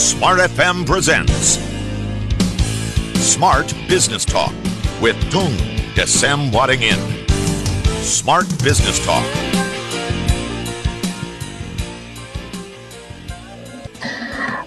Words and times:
Smart 0.00 0.40
FM 0.40 0.88
presents 0.88 1.60
Smart 3.20 3.68
Business 3.84 4.24
Talk 4.24 4.56
with 4.96 5.12
Tung 5.28 5.52
Desem 5.92 6.48
Wadding 6.48 6.80
In. 6.80 6.96
Smart 8.00 8.48
Business 8.64 8.96
Talk. 9.04 9.20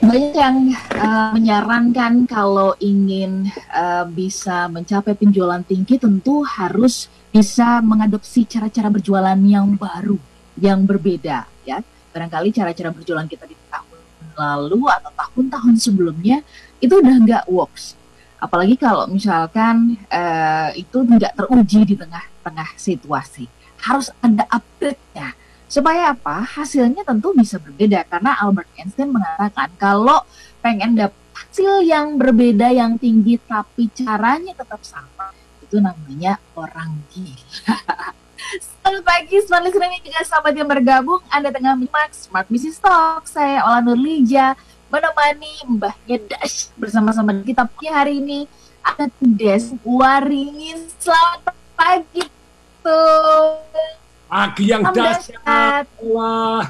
Banyak 0.06 0.34
yang 0.38 0.70
uh, 1.02 1.34
menyarankan 1.34 2.30
kalau 2.30 2.78
ingin 2.78 3.50
uh, 3.74 4.06
bisa 4.06 4.70
mencapai 4.70 5.18
penjualan 5.18 5.66
tinggi 5.66 5.98
tentu 5.98 6.46
harus 6.46 7.10
bisa 7.34 7.82
mengadopsi 7.82 8.46
cara-cara 8.46 8.94
berjualan 8.94 9.42
yang 9.42 9.82
baru, 9.82 10.22
yang 10.62 10.86
berbeda 10.86 11.50
ya. 11.66 11.82
Barangkali 12.14 12.54
cara-cara 12.54 12.94
berjualan 12.94 13.26
kita 13.26 13.50
di 13.50 13.63
lalu 14.36 14.90
atau 14.90 15.12
tahun-tahun 15.14 15.76
sebelumnya 15.80 16.42
itu 16.82 16.94
udah 17.00 17.16
nggak 17.24 17.44
works. 17.50 17.96
Apalagi 18.38 18.76
kalau 18.76 19.08
misalkan 19.08 19.96
uh, 20.12 20.70
itu 20.76 21.06
tidak 21.16 21.32
teruji 21.40 21.80
di 21.88 21.96
tengah-tengah 21.96 22.76
situasi. 22.76 23.48
Harus 23.84 24.12
ada 24.24 24.48
upgrade-nya 24.48 25.36
Supaya 25.74 26.14
apa? 26.14 26.46
Hasilnya 26.46 27.02
tentu 27.02 27.34
bisa 27.34 27.58
berbeda 27.58 28.06
karena 28.06 28.38
Albert 28.38 28.70
Einstein 28.78 29.10
mengatakan 29.10 29.74
kalau 29.82 30.22
pengen 30.62 30.94
dapat 30.94 31.18
hasil 31.34 31.82
yang 31.82 32.22
berbeda 32.22 32.70
yang 32.70 33.02
tinggi 33.02 33.42
tapi 33.42 33.90
caranya 33.90 34.54
tetap 34.54 34.86
sama 34.86 35.34
itu 35.66 35.82
namanya 35.82 36.38
orang 36.54 37.02
gila. 37.10 37.42
Selamat 38.54 39.02
pagi, 39.02 39.42
smart 39.42 39.66
listener 39.66 39.90
ini 39.90 40.06
juga 40.06 40.22
sahabat 40.22 40.54
yang 40.54 40.70
bergabung. 40.70 41.18
Anda 41.34 41.50
tengah 41.50 41.74
menyimak 41.74 42.14
Smart 42.14 42.46
Business 42.46 42.78
Talk. 42.78 43.26
Saya 43.26 43.66
Ola 43.66 43.82
Nurlija 43.82 44.54
menemani 44.94 45.66
Mbahnya 45.66 46.22
Dash 46.30 46.70
bersama-sama 46.78 47.34
kita 47.42 47.66
pagi 47.66 47.90
hari 47.90 48.22
ini. 48.22 48.46
Ada 48.86 49.10
Des 49.18 49.74
Waringin. 49.82 50.86
Selamat 51.02 51.58
pagi 51.74 52.30
tuh. 52.86 53.58
Pagi 54.30 54.64
yang 54.70 54.86
dahsyat. 54.86 55.90
Wah. 56.06 56.70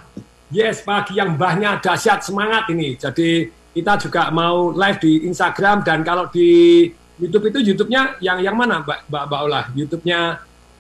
Yes, 0.56 0.88
pagi 0.88 1.20
yang 1.20 1.36
mbahnya 1.36 1.84
dahsyat 1.84 2.23
semangat 2.23 2.72
ini. 2.72 2.95
Jadi 2.95 3.52
kita 3.75 4.00
juga 4.00 4.31
mau 4.31 4.72
live 4.72 5.03
di 5.03 5.28
Instagram 5.28 5.84
dan 5.84 6.00
kalau 6.08 6.31
di 6.31 6.88
YouTube 7.20 7.52
itu 7.52 7.73
YouTube-nya 7.73 8.23
yang 8.23 8.40
yang 8.40 8.56
mana 8.56 8.88
Mbak 8.88 9.12
Mbak, 9.12 9.23
Mbak 9.28 9.40
Olah? 9.44 9.66
YouTube-nya 9.75 10.20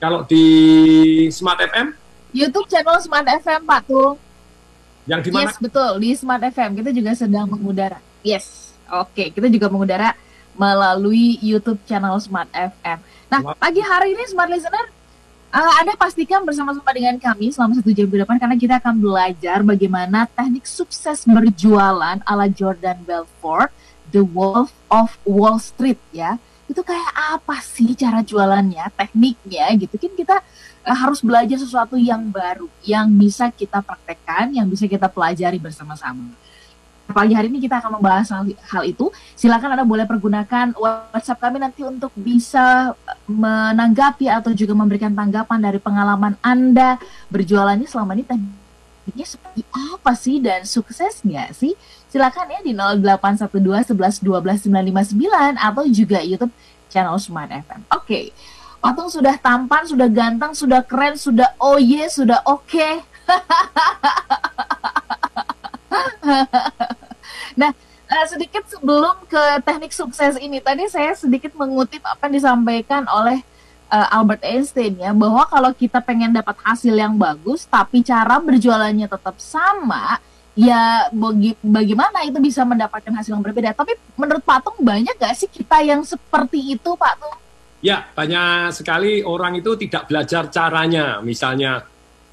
kalau 0.03 0.19
di 0.27 0.45
Smart 1.31 1.63
FM? 1.63 1.95
YouTube 2.35 2.67
channel 2.67 2.99
Smart 2.99 3.23
FM 3.23 3.63
Pak 3.63 3.87
tuh. 3.87 4.19
Yang 5.07 5.19
di 5.23 5.29
mana? 5.31 5.47
Yes, 5.47 5.55
betul, 5.63 5.91
di 6.03 6.09
Smart 6.11 6.43
FM. 6.43 6.75
Kita 6.75 6.91
juga 6.91 7.11
sedang 7.15 7.47
mengudara. 7.47 8.03
Yes. 8.19 8.75
Oke, 8.91 9.31
kita 9.31 9.47
juga 9.47 9.71
mengudara 9.71 10.11
melalui 10.59 11.39
YouTube 11.39 11.79
channel 11.87 12.19
Smart 12.19 12.51
FM. 12.51 12.99
Nah, 13.31 13.55
pagi 13.55 13.79
hari 13.79 14.11
ini 14.11 14.27
Smart 14.27 14.51
Listener 14.51 14.91
Uh, 15.53 15.69
anda 15.77 15.93
pastikan 15.93 16.41
bersama-sama 16.41 16.89
dengan 16.97 17.13
kami 17.21 17.53
selama 17.53 17.77
satu 17.77 17.93
jam 17.93 18.09
ke 18.09 18.17
depan 18.17 18.41
karena 18.41 18.57
kita 18.57 18.81
akan 18.81 18.97
belajar 18.97 19.61
bagaimana 19.61 20.25
teknik 20.33 20.65
sukses 20.65 21.29
berjualan 21.29 22.17
ala 22.25 22.49
Jordan 22.49 22.97
Belfort, 23.05 23.69
The 24.09 24.25
Wolf 24.25 24.73
of 24.89 25.13
Wall 25.29 25.61
Street 25.61 26.01
ya. 26.09 26.41
Itu 26.73 26.81
kayak 26.81 27.13
apa 27.37 27.61
sih 27.61 27.93
cara 27.93 28.25
jualannya, 28.25 28.89
tekniknya 28.97 29.69
gitu 29.77 29.95
kan 30.01 30.13
kita 30.17 30.37
uh, 30.89 30.97
harus 30.97 31.21
belajar 31.21 31.61
sesuatu 31.61 31.95
yang 31.95 32.33
baru, 32.33 32.65
yang 32.81 33.07
bisa 33.13 33.53
kita 33.53 33.85
praktekkan, 33.85 34.49
yang 34.57 34.65
bisa 34.65 34.89
kita 34.89 35.05
pelajari 35.05 35.61
bersama-sama 35.61 36.33
pagi 37.13 37.37
hari 37.37 37.51
ini 37.51 37.61
kita 37.61 37.83
akan 37.83 38.01
membahas 38.01 38.27
hal, 38.33 38.43
hal 38.73 38.83
itu. 38.87 39.11
Silakan 39.37 39.77
Anda 39.77 39.85
boleh 39.85 40.07
pergunakan 40.07 40.73
WhatsApp 40.73 41.39
kami 41.39 41.61
nanti 41.61 41.85
untuk 41.85 42.09
bisa 42.15 42.95
eh, 42.95 43.17
menanggapi 43.29 44.31
atau 44.31 44.51
juga 44.55 44.73
memberikan 44.73 45.13
tanggapan 45.13 45.59
dari 45.61 45.79
pengalaman 45.83 46.39
Anda 46.39 46.97
berjualannya 47.29 47.85
selama 47.85 48.17
ini 48.17 48.25
tekniknya 48.25 49.25
seperti 49.29 49.61
apa 49.69 50.11
sih 50.15 50.39
dan 50.39 50.63
sukses 50.63 51.21
nggak 51.21 51.51
sih? 51.51 51.77
Silakan 52.13 52.45
ya 52.45 52.61
di 52.61 52.77
0812 52.77 53.89
11 53.89 54.21
12 54.21 54.69
959 54.69 55.57
atau 55.57 55.81
juga 55.89 56.21
YouTube 56.21 56.53
channel 56.85 57.17
Smart 57.17 57.49
FM. 57.49 57.89
Oke. 57.89 57.89
Okay. 57.89 58.29
Patung 58.77 59.09
sudah 59.09 59.33
tampan, 59.41 59.81
sudah 59.89 60.05
ganteng, 60.05 60.53
sudah 60.53 60.85
keren, 60.85 61.17
sudah 61.17 61.57
oh 61.57 61.81
yeah, 61.81 62.05
sudah 62.05 62.37
oke. 62.45 62.69
Okay. 62.69 63.01
nah, 67.59 67.71
uh, 68.11 68.25
sedikit 68.29 68.61
sebelum 68.69 69.25
ke 69.25 69.41
teknik 69.65 69.95
sukses 69.95 70.37
ini, 70.37 70.61
tadi 70.61 70.85
saya 70.93 71.17
sedikit 71.17 71.57
mengutip 71.57 72.05
apa 72.05 72.29
yang 72.29 72.37
disampaikan 72.37 73.09
oleh 73.09 73.41
uh, 73.89 74.13
Albert 74.13 74.45
Einstein 74.45 75.01
ya, 75.01 75.09
bahwa 75.15 75.49
kalau 75.49 75.73
kita 75.73 75.97
pengen 75.97 76.29
dapat 76.35 76.61
hasil 76.61 76.93
yang 76.93 77.17
bagus, 77.17 77.65
tapi 77.65 78.05
cara 78.05 78.37
berjualannya 78.37 79.09
tetap 79.09 79.33
sama, 79.41 80.21
ya 80.53 81.09
bagi, 81.09 81.57
bagaimana 81.61 82.25
itu 82.25 82.37
bisa 82.37 82.61
mendapatkan 82.63 83.13
hasil 83.13 83.33
yang 83.33 83.43
berbeda. 83.43 83.73
Tapi 83.73 83.97
menurut 84.17 84.43
Patung 84.45 84.77
banyak 84.81 85.17
gak 85.17 85.33
sih 85.37 85.49
kita 85.49 85.81
yang 85.81 86.01
seperti 86.05 86.77
itu, 86.77 86.93
Pak 86.93 87.13
Tung? 87.19 87.37
Ya, 87.83 88.07
banyak 88.15 88.71
sekali 88.71 89.21
orang 89.27 89.59
itu 89.59 89.75
tidak 89.75 90.07
belajar 90.07 90.47
caranya. 90.47 91.19
Misalnya, 91.19 91.83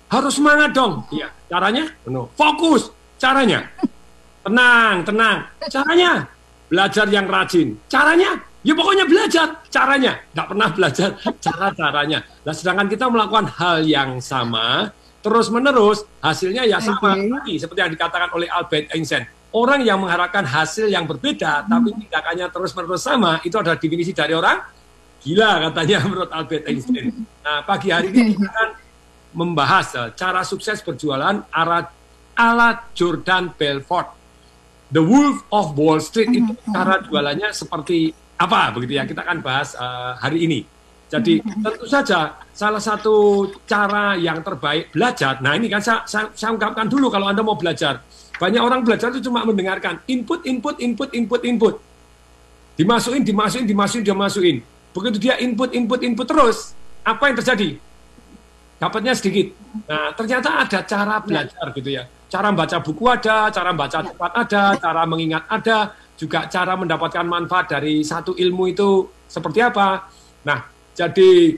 harus 0.06 0.38
semangat 0.38 0.70
dong. 0.70 1.04
Ya, 1.10 1.26
caranya? 1.50 1.90
No. 2.06 2.30
Fokus 2.38 2.94
Caranya, 3.20 3.60
tenang, 4.48 5.04
tenang. 5.04 5.38
Caranya, 5.68 6.24
belajar 6.72 7.04
yang 7.12 7.28
rajin. 7.28 7.76
Caranya, 7.84 8.40
ya 8.64 8.72
pokoknya 8.72 9.04
belajar. 9.04 9.60
Caranya, 9.68 10.16
nggak 10.32 10.46
pernah 10.48 10.68
belajar 10.72 11.08
cara-caranya. 11.44 12.24
Nah, 12.48 12.54
sedangkan 12.56 12.88
kita 12.88 13.12
melakukan 13.12 13.52
hal 13.60 13.84
yang 13.84 14.16
sama, 14.24 14.88
terus-menerus, 15.20 16.04
hasilnya 16.20 16.64
ya 16.64 16.80
sama. 16.80 17.16
Okay. 17.44 17.60
Seperti 17.60 17.80
yang 17.84 17.92
dikatakan 17.92 18.28
oleh 18.32 18.48
Albert 18.48 18.92
Einstein. 18.96 19.24
Orang 19.50 19.82
yang 19.82 19.98
mengharapkan 19.98 20.46
hasil 20.46 20.86
yang 20.86 21.10
berbeda, 21.10 21.66
hmm. 21.66 21.68
tapi 21.68 21.88
tindakannya 22.06 22.46
terus-menerus 22.54 23.02
sama, 23.02 23.42
itu 23.42 23.56
adalah 23.58 23.76
definisi 23.76 24.14
dari 24.14 24.30
orang 24.30 24.62
gila 25.20 25.68
katanya 25.70 25.98
menurut 26.08 26.30
Albert 26.32 26.64
Einstein. 26.66 27.12
Nah, 27.44 27.60
pagi 27.64 27.88
hari 27.92 28.08
ini 28.14 28.34
kita 28.34 28.48
akan 28.48 28.68
membahas 29.30 29.86
uh, 29.94 30.08
cara 30.16 30.42
sukses 30.42 30.82
berjualan 30.82 31.44
arah 31.52 31.86
ala 32.34 32.88
Jordan 32.96 33.52
Belfort. 33.54 34.18
The 34.90 34.98
Wolf 34.98 35.46
of 35.54 35.78
Wall 35.78 36.02
Street 36.02 36.34
itu 36.34 36.50
mm-hmm. 36.50 36.74
cara 36.74 36.98
jualannya 37.06 37.54
seperti 37.54 38.10
apa 38.34 38.74
begitu 38.74 38.98
ya 38.98 39.06
kita 39.06 39.22
akan 39.22 39.38
bahas 39.38 39.78
uh, 39.78 40.18
hari 40.18 40.50
ini. 40.50 40.60
Jadi 41.10 41.42
tentu 41.42 41.84
saja 41.90 42.38
salah 42.54 42.78
satu 42.78 43.46
cara 43.66 44.14
yang 44.14 44.46
terbaik 44.46 44.94
belajar. 44.94 45.42
Nah 45.42 45.58
ini 45.58 45.66
kan 45.66 45.82
saya, 45.82 46.06
saya, 46.06 46.30
saya 46.38 46.54
ungkapkan 46.54 46.86
dulu 46.86 47.10
kalau 47.10 47.26
anda 47.26 47.42
mau 47.42 47.58
belajar. 47.58 47.98
Banyak 48.38 48.62
orang 48.62 48.86
belajar 48.86 49.10
itu 49.10 49.26
cuma 49.26 49.42
mendengarkan 49.42 50.00
input, 50.06 50.46
input, 50.46 50.78
input, 50.78 51.10
input, 51.12 51.40
input. 51.42 51.74
Dimasukin, 52.78 53.26
dimasukin, 53.26 53.66
dimasukin, 53.66 54.04
dimasukin. 54.06 54.56
Begitu 54.94 55.16
dia 55.18 55.34
input, 55.42 55.74
input, 55.74 56.00
input 56.00 56.24
terus, 56.24 56.72
apa 57.02 57.28
yang 57.28 57.36
terjadi? 57.42 57.68
Dapatnya 58.80 59.12
sedikit. 59.12 59.52
Nah 59.90 60.14
ternyata 60.14 60.62
ada 60.62 60.78
cara 60.86 61.20
belajar 61.20 61.66
gitu 61.74 61.90
ya 61.90 62.06
cara 62.30 62.54
baca 62.54 62.78
buku 62.78 63.04
ada, 63.10 63.50
cara 63.50 63.70
baca 63.74 63.98
ya. 63.98 64.06
cepat 64.06 64.32
ada, 64.38 64.62
cara 64.78 65.02
mengingat 65.02 65.44
ada, 65.50 65.78
juga 66.14 66.46
cara 66.46 66.78
mendapatkan 66.78 67.26
manfaat 67.26 67.74
dari 67.74 68.06
satu 68.06 68.38
ilmu 68.38 68.70
itu 68.70 69.10
seperti 69.26 69.58
apa. 69.58 70.06
Nah, 70.46 70.62
jadi 71.00 71.56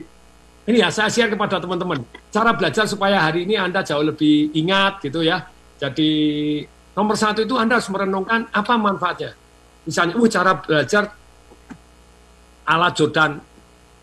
ini 0.63 0.77
ya 0.79 0.87
saya 0.87 1.11
share 1.11 1.27
kepada 1.27 1.59
teman-teman. 1.59 1.99
Cara 2.31 2.55
belajar 2.55 2.87
supaya 2.87 3.19
hari 3.19 3.43
ini 3.43 3.59
Anda 3.59 3.83
jauh 3.83 3.99
lebih 3.99 4.55
ingat 4.55 5.03
gitu 5.03 5.19
ya. 5.19 5.43
Jadi 5.75 6.11
nomor 6.95 7.19
satu 7.19 7.43
itu 7.43 7.59
Anda 7.59 7.83
harus 7.83 7.91
merenungkan 7.91 8.47
apa 8.55 8.79
manfaatnya. 8.79 9.35
Misalnya, 9.83 10.15
uh, 10.15 10.29
cara 10.31 10.51
belajar 10.55 11.03
ala 12.63 12.87
Jordan 12.95 13.43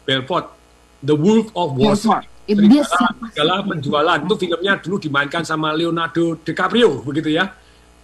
Belfort, 0.05 0.53
The 1.01 1.17
Wolf 1.17 1.49
of 1.57 1.73
Wall 1.81 1.97
Street 1.97 2.29
dia 2.51 2.83
segala 2.83 3.63
penjualan 3.63 4.19
itu 4.27 4.35
filmnya 4.35 4.75
dulu 4.83 4.97
dimainkan 4.99 5.47
sama 5.47 5.71
Leonardo 5.71 6.35
DiCaprio 6.43 6.99
begitu 7.07 7.31
ya. 7.31 7.55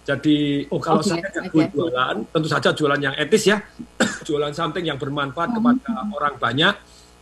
Jadi 0.07 0.63
oh 0.71 0.79
kalau 0.79 1.03
okay, 1.03 1.19
saya 1.19 1.51
okay. 1.51 1.67
jualan 1.67 2.15
tentu 2.31 2.47
saja 2.47 2.71
jualan 2.71 2.95
yang 2.95 3.11
etis 3.19 3.43
ya, 3.51 3.59
jualan 4.27 4.55
something 4.55 4.87
yang 4.87 4.95
bermanfaat 4.95 5.51
hmm. 5.51 5.55
kepada 5.59 5.91
orang 6.15 6.35
banyak 6.39 6.73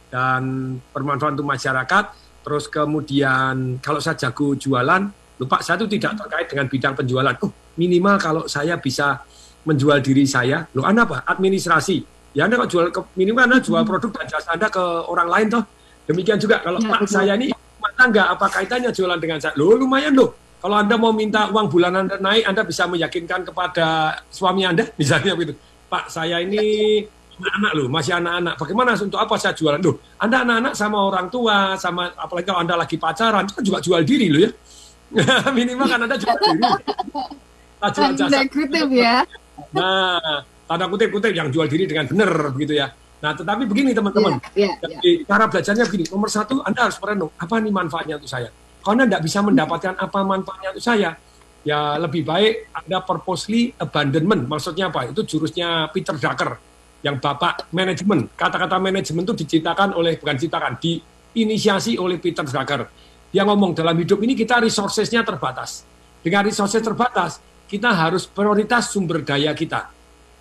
dan 0.10 0.76
bermanfaat 0.92 1.38
untuk 1.38 1.50
masyarakat. 1.50 2.06
Terus 2.46 2.66
kemudian 2.70 3.82
kalau 3.82 3.98
saya 3.98 4.16
jago 4.16 4.54
jualan, 4.54 5.02
lupa 5.42 5.58
saya 5.66 5.82
itu 5.82 5.98
tidak 5.98 6.22
terkait 6.26 6.48
dengan 6.50 6.66
bidang 6.70 6.94
penjualan. 6.94 7.36
Oh 7.42 7.52
minimal 7.76 8.16
kalau 8.22 8.44
saya 8.46 8.80
bisa 8.80 9.22
menjual 9.66 10.00
diri 10.00 10.24
saya, 10.30 10.64
lo 10.78 10.86
anda 10.86 11.04
apa? 11.10 11.26
Administrasi. 11.26 12.06
Ya 12.36 12.46
anda 12.46 12.60
kalau 12.60 12.70
jual 12.70 12.86
ke, 12.92 13.02
minimal 13.16 13.44
anda 13.48 13.60
jual 13.64 13.82
produk 13.88 14.12
dan 14.22 14.26
jasa 14.28 14.54
anda 14.54 14.68
ke 14.68 14.84
orang 15.08 15.32
lain 15.32 15.48
toh 15.56 15.64
Demikian 16.06 16.38
juga 16.38 16.62
kalau 16.62 16.78
ya, 16.78 16.90
Pak 16.90 17.02
betul. 17.06 17.14
saya 17.18 17.34
ini 17.34 17.50
rumah 17.50 17.92
tangga, 17.98 18.24
apa 18.30 18.46
kaitannya 18.46 18.94
jualan 18.94 19.18
dengan 19.18 19.42
saya? 19.42 19.58
Loh 19.58 19.74
lumayan 19.74 20.14
loh. 20.14 20.38
Kalau 20.62 20.82
Anda 20.82 20.96
mau 20.98 21.14
minta 21.14 21.50
uang 21.50 21.70
bulanan 21.70 22.10
Anda 22.10 22.18
naik, 22.22 22.46
Anda 22.46 22.62
bisa 22.66 22.86
meyakinkan 22.90 23.46
kepada 23.46 24.18
suami 24.30 24.66
Anda, 24.66 24.86
misalnya 25.02 25.34
begitu. 25.34 25.58
Pak, 25.90 26.10
saya 26.10 26.42
ini 26.42 27.02
anak-anak 27.36 27.72
loh, 27.76 27.88
masih 27.92 28.14
anak-anak. 28.16 28.54
Bagaimana 28.56 28.90
untuk 28.96 29.20
apa 29.20 29.36
saya 29.36 29.54
jualan? 29.54 29.80
Loh, 29.84 30.00
Anda 30.20 30.48
anak-anak 30.48 30.74
sama 30.74 30.98
orang 31.04 31.28
tua, 31.28 31.76
sama 31.76 32.12
apalagi 32.16 32.48
kalau 32.48 32.60
Anda 32.64 32.76
lagi 32.80 32.96
pacaran, 32.96 33.46
kan 33.48 33.62
juga 33.62 33.80
jual 33.84 34.02
diri 34.08 34.28
loh 34.32 34.42
ya. 34.44 34.52
Minimal 35.58 35.86
kan 35.86 36.00
Anda 36.08 36.16
jual 36.16 36.36
diri. 36.36 36.60
Nah, 37.86 37.90
jual 37.92 38.12
jasa. 38.18 38.40
kutip 38.50 38.90
ya. 38.90 39.22
Nah, 39.76 40.42
tanda 40.66 40.86
kutip-kutip 40.90 41.32
yang 41.36 41.52
jual 41.52 41.68
diri 41.68 41.86
dengan 41.86 42.08
benar 42.10 42.32
begitu 42.56 42.80
ya. 42.80 42.90
Nah, 43.24 43.32
tetapi 43.34 43.64
begini 43.66 43.96
teman-teman, 43.96 44.38
yeah, 44.54 44.76
yeah, 44.86 45.02
yeah. 45.02 45.24
cara 45.26 45.48
belajarnya 45.48 45.86
begini. 45.88 46.06
Nomor 46.12 46.30
satu, 46.30 46.62
Anda 46.62 46.90
harus 46.90 46.98
merenung, 47.00 47.32
apa 47.40 47.58
nih 47.58 47.74
manfaatnya 47.74 48.16
untuk 48.22 48.30
saya? 48.30 48.50
Kalau 48.84 48.94
Anda 48.94 49.06
tidak 49.10 49.24
bisa 49.26 49.40
mendapatkan 49.42 49.94
apa 49.98 50.20
manfaatnya 50.22 50.70
untuk 50.76 50.86
saya, 50.86 51.10
ya 51.66 51.98
lebih 51.98 52.22
baik 52.22 52.70
Anda 52.76 53.02
purposely 53.02 53.74
abandonment. 53.82 54.46
Maksudnya 54.46 54.94
apa? 54.94 55.10
Itu 55.10 55.26
jurusnya 55.26 55.90
Peter 55.90 56.14
Drucker, 56.14 56.60
yang 57.06 57.22
bapak 57.22 57.70
manajemen. 57.70 58.26
Kata-kata 58.34 58.82
manajemen 58.82 59.22
itu 59.22 59.38
diciptakan 59.46 59.94
oleh, 59.94 60.18
bukan 60.18 60.42
ciptakan, 60.42 60.82
diinisiasi 60.82 62.02
oleh 62.02 62.18
Peter 62.18 62.42
Drucker. 62.42 62.90
Dia 63.30 63.46
ngomong 63.46 63.78
dalam 63.78 63.94
hidup 63.94 64.18
ini 64.26 64.34
kita 64.34 64.58
resourcesnya 64.58 65.22
terbatas. 65.22 65.86
Dengan 66.26 66.42
resources 66.42 66.82
terbatas, 66.82 67.38
kita 67.70 67.94
harus 67.94 68.26
prioritas 68.26 68.90
sumber 68.90 69.22
daya 69.22 69.54
kita. 69.54 69.94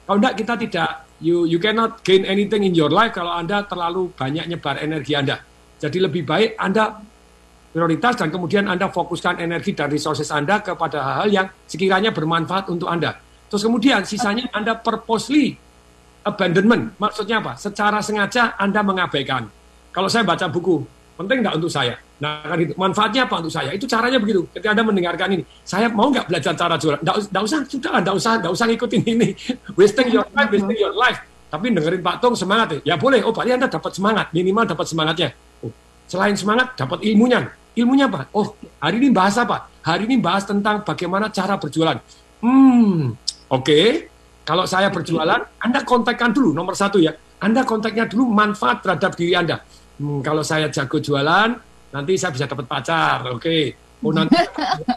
Kalau 0.08 0.16
tidak, 0.24 0.34
kita 0.40 0.54
tidak, 0.56 0.90
you, 1.20 1.44
you 1.44 1.60
cannot 1.60 2.00
gain 2.00 2.24
anything 2.24 2.64
in 2.64 2.72
your 2.72 2.88
life 2.88 3.12
kalau 3.12 3.36
Anda 3.36 3.68
terlalu 3.68 4.08
banyak 4.16 4.48
nyebar 4.48 4.80
energi 4.80 5.12
Anda. 5.12 5.44
Jadi 5.76 6.00
lebih 6.00 6.24
baik 6.24 6.56
Anda 6.56 6.96
prioritas 7.76 8.16
dan 8.16 8.32
kemudian 8.32 8.64
Anda 8.70 8.88
fokuskan 8.88 9.42
energi 9.42 9.76
dan 9.76 9.92
resources 9.92 10.32
Anda 10.32 10.64
kepada 10.64 11.02
hal-hal 11.04 11.28
yang 11.28 11.46
sekiranya 11.68 12.08
bermanfaat 12.14 12.72
untuk 12.72 12.88
Anda. 12.88 13.20
Terus 13.52 13.68
kemudian 13.68 14.06
sisanya 14.08 14.48
Anda 14.54 14.78
purposely 14.78 15.60
abandonment. 16.24 16.96
Maksudnya 16.96 17.44
apa? 17.44 17.52
Secara 17.54 18.00
sengaja 18.00 18.56
Anda 18.56 18.80
mengabaikan. 18.80 19.46
Kalau 19.94 20.08
saya 20.10 20.26
baca 20.26 20.48
buku, 20.50 20.82
penting 21.14 21.44
nggak 21.44 21.54
untuk 21.60 21.70
saya? 21.70 21.94
Nah, 22.18 22.42
kan 22.42 22.58
itu. 22.58 22.72
Manfaatnya 22.74 23.28
apa 23.28 23.44
untuk 23.44 23.52
saya? 23.52 23.70
Itu 23.70 23.84
caranya 23.86 24.18
begitu. 24.18 24.48
Ketika 24.50 24.74
Anda 24.74 24.82
mendengarkan 24.82 25.28
ini, 25.38 25.44
saya 25.62 25.86
mau 25.92 26.10
nggak 26.10 26.26
belajar 26.26 26.52
cara 26.56 26.74
jualan? 26.80 27.00
Nggak, 27.04 27.42
usah, 27.44 27.58
sudah 27.68 27.90
nggak 28.02 28.16
usah, 28.16 28.32
nggak 28.42 28.52
usah 28.56 28.66
ngikutin 28.72 29.02
ini. 29.14 29.28
wasting 29.78 30.08
your 30.10 30.26
time, 30.32 30.48
wasting 30.50 30.80
your 30.80 30.96
life. 30.96 31.20
Tapi 31.52 31.70
dengerin 31.70 32.02
Pak 32.02 32.18
Tong 32.18 32.34
semangat 32.34 32.66
ya. 32.74 32.78
Ya 32.82 32.94
boleh, 32.98 33.22
oh 33.22 33.30
berarti 33.30 33.54
Anda 33.54 33.70
dapat 33.70 33.92
semangat, 33.94 34.26
minimal 34.34 34.64
dapat 34.66 34.86
semangatnya. 34.90 35.28
Oh, 35.62 35.70
selain 36.10 36.34
semangat, 36.34 36.74
dapat 36.74 36.98
ilmunya. 37.06 37.46
Ilmunya 37.78 38.10
apa? 38.10 38.26
Oh, 38.34 38.54
hari 38.82 38.98
ini 38.98 39.14
bahas 39.14 39.38
apa? 39.38 39.70
Hari 39.82 40.06
ini 40.10 40.18
bahas 40.18 40.46
tentang 40.46 40.82
bagaimana 40.82 41.30
cara 41.30 41.54
berjualan. 41.58 41.98
Hmm, 42.42 43.14
oke. 43.50 43.62
Okay. 43.62 44.13
Kalau 44.44 44.68
saya 44.68 44.92
berjualan, 44.92 45.40
Anda 45.56 45.80
kontakkan 45.88 46.36
dulu 46.36 46.52
nomor 46.52 46.76
satu 46.76 47.00
ya. 47.00 47.16
Anda 47.40 47.64
kontaknya 47.64 48.04
dulu 48.04 48.28
manfaat 48.28 48.84
terhadap 48.84 49.16
diri 49.16 49.32
Anda. 49.32 49.64
Hmm, 49.96 50.20
kalau 50.20 50.44
saya 50.44 50.68
jago 50.68 51.00
jualan, 51.00 51.56
nanti 51.92 52.12
saya 52.20 52.30
bisa 52.32 52.44
dapat 52.44 52.68
pacar. 52.68 53.24
Oke. 53.32 53.40
Okay. 53.40 53.64
Oh 54.04 54.12
nanti 54.12 54.36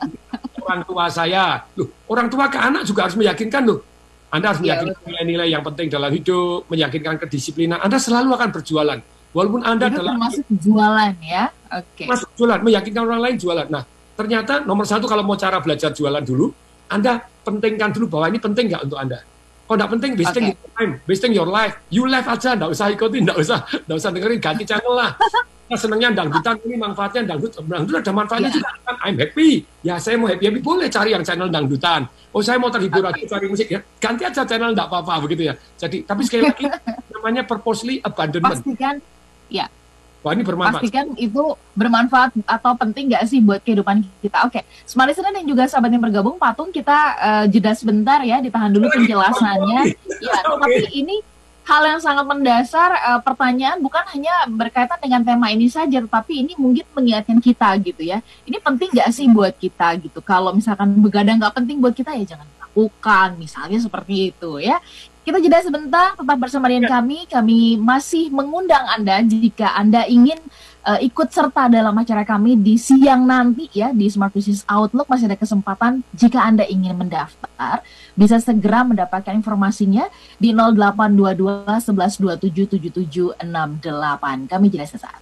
orang 0.67 0.83
tua 0.83 1.07
saya. 1.07 1.63
Loh, 1.79 1.87
orang 2.11 2.27
tua 2.27 2.51
ke 2.51 2.59
anak 2.59 2.83
juga 2.83 3.07
harus 3.07 3.15
meyakinkan 3.15 3.63
loh. 3.63 3.79
Anda 4.27 4.51
harus 4.51 4.59
iya, 4.59 4.75
meyakinkan 4.75 5.01
nilai-nilai 5.07 5.47
yang 5.47 5.63
penting 5.63 5.87
dalam 5.87 6.11
hidup, 6.11 6.67
meyakinkan 6.67 7.15
kedisiplinan. 7.23 7.79
Anda 7.79 7.95
selalu 8.03 8.35
akan 8.35 8.49
berjualan. 8.51 8.99
Walaupun 9.31 9.61
Anda 9.63 9.87
Itu 9.87 10.03
dalam 10.03 10.19
termasuk 10.19 10.45
jualan 10.59 11.13
ya. 11.23 11.43
Oke. 11.71 12.03
Okay. 12.03 12.07
Masuk 12.11 12.29
jualan, 12.35 12.59
meyakinkan 12.59 13.03
orang 13.07 13.21
lain 13.23 13.35
jualan. 13.39 13.67
Nah, 13.71 13.83
ternyata 14.19 14.67
nomor 14.67 14.83
satu 14.83 15.07
kalau 15.07 15.23
mau 15.23 15.39
cara 15.39 15.63
belajar 15.63 15.95
jualan 15.95 16.23
dulu, 16.27 16.51
Anda 16.91 17.23
pentingkan 17.47 17.95
dulu 17.95 18.19
bahwa 18.19 18.27
ini 18.27 18.39
penting 18.43 18.67
nggak 18.67 18.83
untuk 18.91 18.99
Anda. 18.99 19.23
Kalau 19.67 19.75
nggak 19.83 19.91
penting, 19.99 20.11
wasting 20.15 20.45
okay. 20.47 20.55
your 20.55 20.71
time, 20.79 20.91
wasting 21.03 21.33
your 21.35 21.49
life. 21.51 21.75
You 21.91 22.07
life 22.07 22.23
aja, 22.23 22.55
nggak 22.55 22.71
usah 22.71 22.87
ikutin, 22.95 23.21
nggak 23.27 23.37
usah, 23.43 23.59
nggak 23.83 23.97
usah 23.99 24.09
dengerin, 24.15 24.39
ganti 24.39 24.63
channel 24.63 24.95
lah. 24.95 25.11
Nah, 25.67 25.75
senangnya 25.75 26.23
dangdutan 26.23 26.55
ini 26.63 26.79
manfaatnya 26.79 27.35
dangdut, 27.35 27.51
dangdut 27.59 27.99
ada 27.99 28.11
manfaatnya 28.15 28.47
yeah. 28.47 28.55
juga. 28.55 28.69
Kan 28.87 28.95
I'm 29.03 29.17
happy. 29.19 29.67
Ya 29.83 29.99
saya 29.99 30.15
mau 30.15 30.31
happy, 30.31 30.47
happy 30.47 30.63
boleh 30.63 30.87
cari 30.87 31.11
yang 31.11 31.27
channel 31.27 31.51
dangdutan. 31.51 32.07
Oh 32.31 32.39
saya 32.39 32.55
mau 32.55 32.71
terhibur 32.71 33.03
okay. 33.03 33.27
aja 33.27 33.35
cari 33.35 33.51
musik 33.51 33.67
ya, 33.67 33.83
ganti 33.99 34.23
aja 34.23 34.47
channel 34.47 34.71
nggak 34.71 34.87
apa-apa 34.87 35.27
begitu 35.27 35.51
ya. 35.51 35.59
Jadi 35.75 36.07
tapi 36.07 36.23
sekali 36.23 36.47
lagi 36.47 36.71
namanya 37.19 37.43
purposely 37.43 37.99
abandonment. 37.99 38.63
Pastikan 38.63 38.95
ya 39.51 39.67
Wah, 40.25 40.33
ini 40.33 40.43
bermanfaat. 40.43 40.81
Pastikan 40.81 41.07
itu 41.15 41.43
bermanfaat 41.77 42.35
atau 42.43 42.73
penting 42.75 43.13
nggak 43.13 43.23
sih 43.29 43.39
buat 43.39 43.61
kehidupan 43.61 44.01
kita. 44.19 44.49
Oke, 44.49 44.65
Smart 44.83 45.07
Listener 45.07 45.31
yang 45.31 45.47
juga 45.47 45.69
sahabat 45.69 45.93
yang 45.93 46.03
bergabung, 46.03 46.35
patung 46.41 46.73
kita 46.73 46.97
uh, 47.15 47.45
jeda 47.47 47.71
sebentar 47.77 48.19
ya, 48.25 48.41
ditahan 48.41 48.73
dulu 48.73 48.89
penjelasannya. 48.91 49.93
Ya, 50.19 50.35
okay. 50.41 50.57
tapi 50.57 50.81
ini 50.97 51.15
hal 51.67 51.83
yang 51.83 51.99
sangat 51.99 52.23
mendasar 52.23 52.95
uh, 52.95 53.19
pertanyaan 53.19 53.77
bukan 53.83 53.99
hanya 54.15 54.31
berkaitan 54.47 54.97
dengan 55.03 55.21
tema 55.21 55.51
ini 55.51 55.67
saja, 55.67 55.99
tetapi 55.99 56.43
ini 56.43 56.53
mungkin 56.55 56.87
mengingatkan 56.95 57.37
kita 57.43 57.75
gitu 57.83 58.01
ya. 58.07 58.23
Ini 58.47 58.57
penting 58.63 58.89
nggak 58.95 59.09
sih 59.11 59.27
buat 59.29 59.53
kita 59.55 59.99
gitu? 59.99 60.19
Kalau 60.23 60.55
misalkan 60.55 60.95
begadang 60.97 61.37
nggak 61.37 61.55
penting 61.55 61.77
buat 61.77 61.93
kita 61.93 62.15
ya 62.15 62.35
jangan 62.35 62.47
lakukan, 62.57 63.35
misalnya 63.35 63.79
seperti 63.83 64.31
itu 64.31 64.51
ya. 64.63 64.79
Kita 65.27 65.43
jeda 65.43 65.59
sebentar, 65.59 66.15
tetap 66.15 66.39
bersama 66.39 66.71
dengan 66.71 66.87
ya. 66.87 67.03
kami. 67.03 67.27
Kami 67.27 67.75
masih 67.75 68.31
mengundang 68.31 68.87
Anda 68.95 69.19
jika 69.27 69.75
Anda 69.75 70.07
ingin 70.07 70.39
uh, 70.87 70.95
ikut 71.03 71.27
serta 71.35 71.67
dalam 71.67 71.91
acara 71.99 72.23
kami 72.23 72.55
di 72.55 72.79
siang 72.79 73.27
nanti 73.27 73.67
ya 73.75 73.91
di 73.91 74.07
Smart 74.07 74.31
Business 74.31 74.63
Outlook 74.71 75.11
masih 75.11 75.27
ada 75.27 75.35
kesempatan 75.35 75.99
jika 76.15 76.47
Anda 76.47 76.63
ingin 76.63 76.95
mendaftar 76.95 77.83
bisa 78.15 78.39
segera 78.39 78.87
mendapatkan 78.87 79.35
informasinya 79.35 80.07
di 80.39 80.55
0822 80.55 81.75
1127 81.75 83.43
7768. 83.43 84.47
Kami 84.47 84.65
jeda 84.71 84.87
sesaat. 84.87 85.19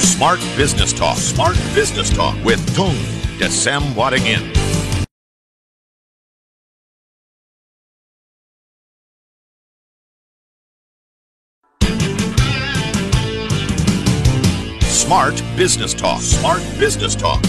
Smart 0.00 0.40
Business 0.56 0.96
Talk. 0.96 1.20
Smart 1.20 1.60
Business 1.76 2.08
Talk 2.08 2.32
with 2.48 2.64
Tung 2.72 2.96
Desem 3.36 3.84
Wadingin. 3.92 4.40
Smart 15.10 15.42
Business 15.58 15.90
Talk. 15.90 16.22
Smart 16.22 16.62
Business 16.78 17.18
Talk 17.18 17.42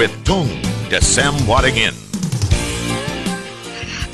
with 0.00 0.08
Tung 0.24 0.48
Desem 0.88 1.36
Wadingin. 1.44 1.92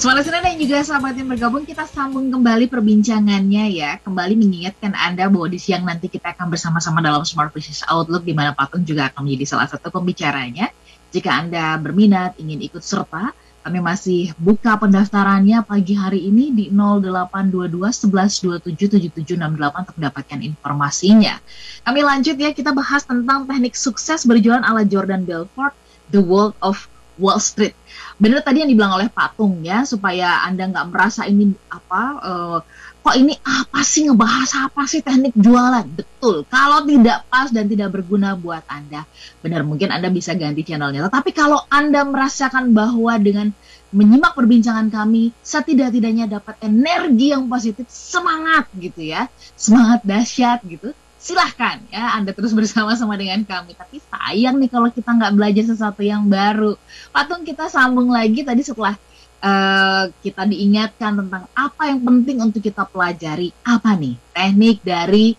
Smart 0.03 0.19
Listener 0.19 0.43
dan 0.43 0.59
juga 0.59 0.83
sahabat 0.83 1.15
yang 1.15 1.31
bergabung, 1.31 1.63
kita 1.63 1.87
sambung 1.87 2.27
kembali 2.27 2.67
perbincangannya 2.67 3.71
ya. 3.71 4.03
Kembali 4.03 4.35
mengingatkan 4.35 4.99
Anda 4.99 5.31
bahwa 5.31 5.47
di 5.47 5.63
siang 5.63 5.87
nanti 5.87 6.11
kita 6.11 6.35
akan 6.35 6.51
bersama-sama 6.51 6.99
dalam 6.99 7.23
Smart 7.23 7.55
Business 7.55 7.87
Outlook, 7.87 8.27
di 8.27 8.35
mana 8.35 8.51
Patung 8.51 8.83
juga 8.83 9.15
akan 9.15 9.31
menjadi 9.31 9.47
salah 9.47 9.71
satu 9.71 9.95
pembicaranya. 9.95 10.67
Jika 11.15 11.39
Anda 11.39 11.79
berminat, 11.79 12.35
ingin 12.43 12.67
ikut 12.67 12.83
serta, 12.83 13.31
kami 13.67 13.83
masih 13.83 14.31
buka 14.39 14.79
pendaftarannya 14.79 15.59
pagi 15.67 15.99
hari 15.99 16.31
ini 16.31 16.55
di 16.55 16.65
0822 16.71 17.67
11 17.75 18.63
27 18.63 19.35
untuk 19.35 19.95
mendapatkan 19.99 20.39
informasinya. 20.39 21.43
Kami 21.83 22.01
lanjut 22.07 22.39
ya, 22.39 22.55
kita 22.55 22.71
bahas 22.71 23.03
tentang 23.03 23.43
teknik 23.43 23.75
sukses 23.75 24.23
berjualan 24.23 24.63
ala 24.63 24.87
Jordan 24.87 25.27
Belfort, 25.27 25.75
The 26.15 26.23
World 26.23 26.55
of 26.63 26.87
Wall 27.19 27.43
Street. 27.43 27.75
Benar 28.23 28.47
tadi 28.47 28.63
yang 28.63 28.71
dibilang 28.71 29.03
oleh 29.03 29.11
Patung 29.11 29.59
ya, 29.67 29.83
supaya 29.83 30.47
Anda 30.47 30.71
nggak 30.71 30.87
merasa 30.87 31.27
ini 31.27 31.51
apa, 31.67 32.03
uh, 32.23 32.59
kok 33.07 33.15
ini 33.15 33.39
apa 33.47 33.87
sih 33.87 34.11
ngebahas 34.11 34.67
apa 34.67 34.83
sih 34.91 34.99
teknik 34.99 35.31
jualan? 35.39 35.87
Betul. 35.87 36.43
Kalau 36.51 36.83
tidak 36.83 37.23
pas 37.31 37.47
dan 37.55 37.71
tidak 37.71 37.95
berguna 37.95 38.35
buat 38.35 38.67
Anda, 38.67 39.07
benar 39.39 39.63
mungkin 39.63 39.95
Anda 39.95 40.11
bisa 40.11 40.35
ganti 40.35 40.67
channelnya. 40.67 41.07
Tetapi 41.07 41.31
kalau 41.31 41.63
Anda 41.71 42.03
merasakan 42.03 42.75
bahwa 42.75 43.15
dengan 43.23 43.55
menyimak 43.95 44.35
perbincangan 44.35 44.91
kami, 44.91 45.31
setidak-tidaknya 45.39 46.27
dapat 46.27 46.59
energi 46.67 47.31
yang 47.31 47.47
positif, 47.47 47.87
semangat 47.87 48.67
gitu 48.75 48.99
ya, 48.99 49.31
semangat 49.55 50.03
dahsyat 50.03 50.67
gitu, 50.67 50.91
silahkan 51.23 51.79
ya 51.95 52.19
Anda 52.19 52.35
terus 52.35 52.51
bersama-sama 52.59 53.15
dengan 53.15 53.47
kami. 53.47 53.79
Tapi 53.79 54.03
sayang 54.03 54.59
nih 54.59 54.67
kalau 54.67 54.91
kita 54.91 55.15
nggak 55.15 55.31
belajar 55.39 55.63
sesuatu 55.63 56.03
yang 56.03 56.27
baru. 56.27 56.75
Patung 57.15 57.47
kita 57.47 57.71
sambung 57.71 58.11
lagi 58.11 58.43
tadi 58.43 58.67
setelah 58.67 58.99
uh, 59.43 60.09
kita 60.23 60.43
diingatkan 60.49 61.25
tentang 61.25 61.45
apa 61.53 61.83
yang 61.91 62.01
penting 62.05 62.39
untuk 62.41 62.63
kita 62.63 62.87
pelajari. 62.89 63.53
Apa 63.65 63.97
nih 63.97 64.15
teknik 64.33 64.81
dari 64.85 65.35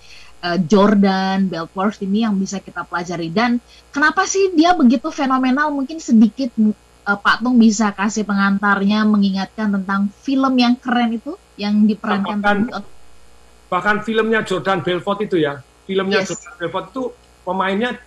uh, 0.45 0.57
Jordan 0.61 1.49
Belfort 1.49 2.01
ini 2.03 2.25
yang 2.25 2.37
bisa 2.37 2.61
kita 2.61 2.85
pelajari 2.85 3.33
dan 3.33 3.57
kenapa 3.89 4.25
sih 4.29 4.53
dia 4.53 4.73
begitu 4.77 5.09
fenomenal? 5.09 5.73
Mungkin 5.73 5.97
sedikit 5.97 6.53
uh, 6.57 7.17
Pak 7.17 7.41
Tung 7.41 7.57
bisa 7.57 7.95
kasih 7.95 8.27
pengantarnya 8.27 9.07
mengingatkan 9.07 9.71
tentang 9.71 10.11
film 10.21 10.53
yang 10.59 10.75
keren 10.77 11.17
itu 11.17 11.33
yang 11.57 11.89
diperankan 11.89 12.37
bahkan, 12.37 12.57
bahkan 13.65 13.97
filmnya 14.05 14.45
Jordan 14.45 14.85
Belfort 14.85 15.25
itu 15.25 15.41
ya 15.41 15.65
filmnya 15.89 16.21
yes. 16.21 16.37
Jordan 16.37 16.53
Belfort 16.61 16.85
itu 16.93 17.03
pemainnya 17.41 17.97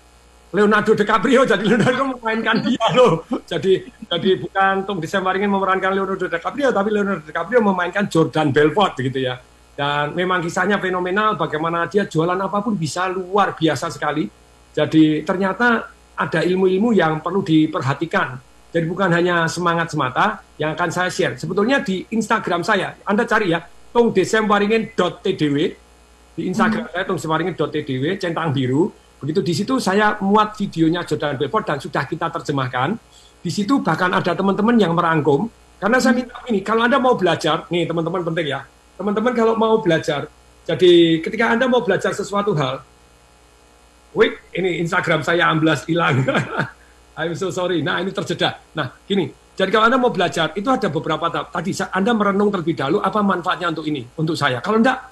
Leonardo 0.51 0.99
DiCaprio 0.99 1.47
jadi 1.47 1.63
Leonardo 1.63 2.19
memainkan 2.19 2.59
dia 2.63 2.87
loh. 2.99 3.23
Jadi 3.47 3.87
jadi 4.11 4.31
bukan 4.43 4.83
Tung 4.83 4.99
Desember 4.99 5.31
ingin 5.39 5.51
memerankan 5.51 5.95
Leonardo 5.95 6.27
DiCaprio 6.27 6.75
tapi 6.75 6.89
Leonardo 6.91 7.23
DiCaprio 7.23 7.63
memainkan 7.63 8.11
Jordan 8.11 8.51
Belfort 8.51 8.99
gitu 8.99 9.19
ya. 9.23 9.39
Dan 9.79 10.13
memang 10.13 10.43
kisahnya 10.43 10.83
fenomenal 10.83 11.39
bagaimana 11.39 11.87
dia 11.87 12.05
jualan 12.05 12.37
apa 12.37 12.59
pun 12.61 12.75
bisa 12.75 13.07
luar 13.07 13.55
biasa 13.55 13.89
sekali. 13.95 14.27
Jadi 14.75 15.23
ternyata 15.23 15.87
ada 16.19 16.41
ilmu-ilmu 16.45 16.93
yang 16.93 17.23
perlu 17.23 17.41
diperhatikan. 17.41 18.37
Jadi 18.71 18.87
bukan 18.87 19.11
hanya 19.11 19.51
semangat 19.51 19.91
semata 19.91 20.47
yang 20.61 20.79
akan 20.79 20.91
saya 20.95 21.11
share. 21.11 21.35
Sebetulnya 21.35 21.83
di 21.83 22.07
Instagram 22.13 22.63
saya, 22.63 22.95
Anda 23.03 23.27
cari 23.27 23.51
ya, 23.51 23.67
tungdesemwaringin.tdw 23.91 25.57
di 26.39 26.43
Instagram 26.47 26.87
hmm. 26.87 26.93
saya 26.95 27.05
tungdesemwaringin.tdw 27.09 28.05
centang 28.23 28.55
biru 28.55 28.95
Begitu 29.21 29.41
di 29.45 29.53
situ 29.53 29.75
saya 29.77 30.17
muat 30.25 30.57
videonya 30.57 31.05
Jordan 31.05 31.37
Belfort 31.37 31.65
dan 31.69 31.79
sudah 31.79 32.09
kita 32.09 32.33
terjemahkan. 32.33 32.97
Di 33.41 33.49
situ 33.53 33.81
bahkan 33.85 34.13
ada 34.13 34.33
teman-teman 34.33 34.77
yang 34.81 34.93
merangkum. 34.97 35.49
Karena 35.81 35.97
saya 35.97 36.13
minta 36.13 36.37
ini, 36.45 36.61
kalau 36.61 36.85
Anda 36.85 37.01
mau 37.01 37.17
belajar, 37.17 37.65
nih 37.73 37.89
teman-teman 37.89 38.21
penting 38.21 38.53
ya, 38.53 38.61
teman-teman 39.01 39.33
kalau 39.33 39.57
mau 39.57 39.81
belajar, 39.81 40.29
jadi 40.69 41.25
ketika 41.25 41.57
Anda 41.57 41.73
mau 41.73 41.81
belajar 41.81 42.13
sesuatu 42.13 42.53
hal, 42.53 42.85
wait, 44.13 44.37
ini 44.53 44.85
Instagram 44.85 45.25
saya 45.25 45.49
amblas 45.49 45.89
hilang. 45.89 46.21
I'm 47.21 47.33
so 47.33 47.49
sorry. 47.49 47.81
Nah, 47.81 48.01
ini 48.05 48.13
terjeda. 48.13 48.61
Nah, 48.77 48.93
gini, 49.09 49.33
jadi 49.57 49.73
kalau 49.73 49.89
Anda 49.89 49.99
mau 50.01 50.13
belajar, 50.13 50.53
itu 50.53 50.69
ada 50.69 50.89
beberapa 50.93 51.33
tahap. 51.33 51.49
Tadi 51.53 51.73
Anda 51.93 52.13
merenung 52.13 52.53
terlebih 52.53 52.77
dahulu 52.77 53.01
apa 53.01 53.21
manfaatnya 53.25 53.73
untuk 53.73 53.85
ini, 53.89 54.05
untuk 54.17 54.37
saya. 54.37 54.61
Kalau 54.61 54.81
enggak, 54.81 55.10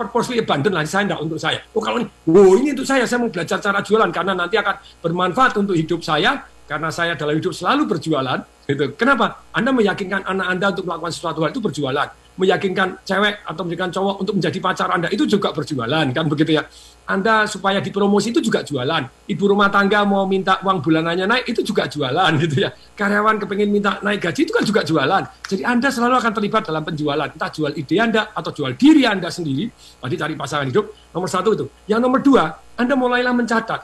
purposely 0.00 0.40
abandon 0.40 0.72
lah, 0.72 0.88
saya 0.88 1.04
enggak 1.04 1.20
untuk 1.20 1.36
saya. 1.36 1.60
Oh 1.76 1.84
kalau 1.84 2.00
ini, 2.00 2.08
oh 2.32 2.56
ini 2.56 2.72
untuk 2.72 2.88
saya, 2.88 3.04
saya 3.04 3.20
mau 3.20 3.28
belajar 3.28 3.60
cara 3.60 3.84
jualan 3.84 4.08
karena 4.08 4.32
nanti 4.32 4.56
akan 4.56 4.80
bermanfaat 5.04 5.52
untuk 5.60 5.76
hidup 5.76 6.00
saya, 6.00 6.40
karena 6.64 6.88
saya 6.88 7.12
dalam 7.20 7.36
hidup 7.36 7.52
selalu 7.52 7.84
berjualan. 7.84 8.40
Gitu. 8.64 8.96
Kenapa? 8.96 9.44
Anda 9.52 9.76
meyakinkan 9.76 10.24
anak 10.24 10.46
Anda 10.48 10.66
untuk 10.72 10.88
melakukan 10.88 11.12
sesuatu 11.12 11.44
hal 11.44 11.52
itu 11.52 11.60
berjualan. 11.60 12.08
Meyakinkan 12.38 13.02
cewek 13.02 13.42
atau 13.42 13.62
meyakinkan 13.66 13.90
cowok 13.90 14.14
untuk 14.22 14.34
menjadi 14.38 14.58
pacar 14.62 14.88
Anda 14.92 15.08
itu 15.10 15.26
juga 15.26 15.50
berjualan, 15.50 16.06
kan 16.14 16.24
begitu 16.30 16.56
ya. 16.56 16.64
Anda 17.10 17.42
supaya 17.50 17.82
dipromosi 17.82 18.30
itu 18.30 18.38
juga 18.38 18.62
jualan. 18.62 19.26
Ibu 19.26 19.44
rumah 19.50 19.66
tangga 19.66 20.06
mau 20.06 20.22
minta 20.30 20.62
uang 20.62 20.78
bulanannya 20.78 21.26
naik 21.26 21.44
itu 21.50 21.66
juga 21.66 21.90
jualan 21.90 22.30
gitu 22.46 22.62
ya. 22.62 22.70
Karyawan 22.70 23.42
kepengen 23.42 23.66
minta 23.66 23.98
naik 23.98 24.22
gaji 24.22 24.46
itu 24.46 24.54
kan 24.54 24.62
juga 24.62 24.86
jualan. 24.86 25.22
Jadi 25.42 25.62
Anda 25.66 25.90
selalu 25.90 26.14
akan 26.22 26.32
terlibat 26.38 26.62
dalam 26.70 26.86
penjualan. 26.86 27.26
Entah 27.26 27.50
jual 27.50 27.74
ide 27.74 27.98
Anda 27.98 28.30
atau 28.30 28.54
jual 28.54 28.78
diri 28.78 29.02
Anda 29.10 29.26
sendiri. 29.26 29.66
Tadi 29.98 30.14
cari 30.14 30.34
pasangan 30.38 30.70
hidup. 30.70 30.86
Nomor 31.10 31.26
satu 31.26 31.50
itu. 31.50 31.66
Yang 31.90 32.00
nomor 32.06 32.22
dua, 32.22 32.44
Anda 32.78 32.94
mulailah 32.94 33.34
mencatat. 33.34 33.80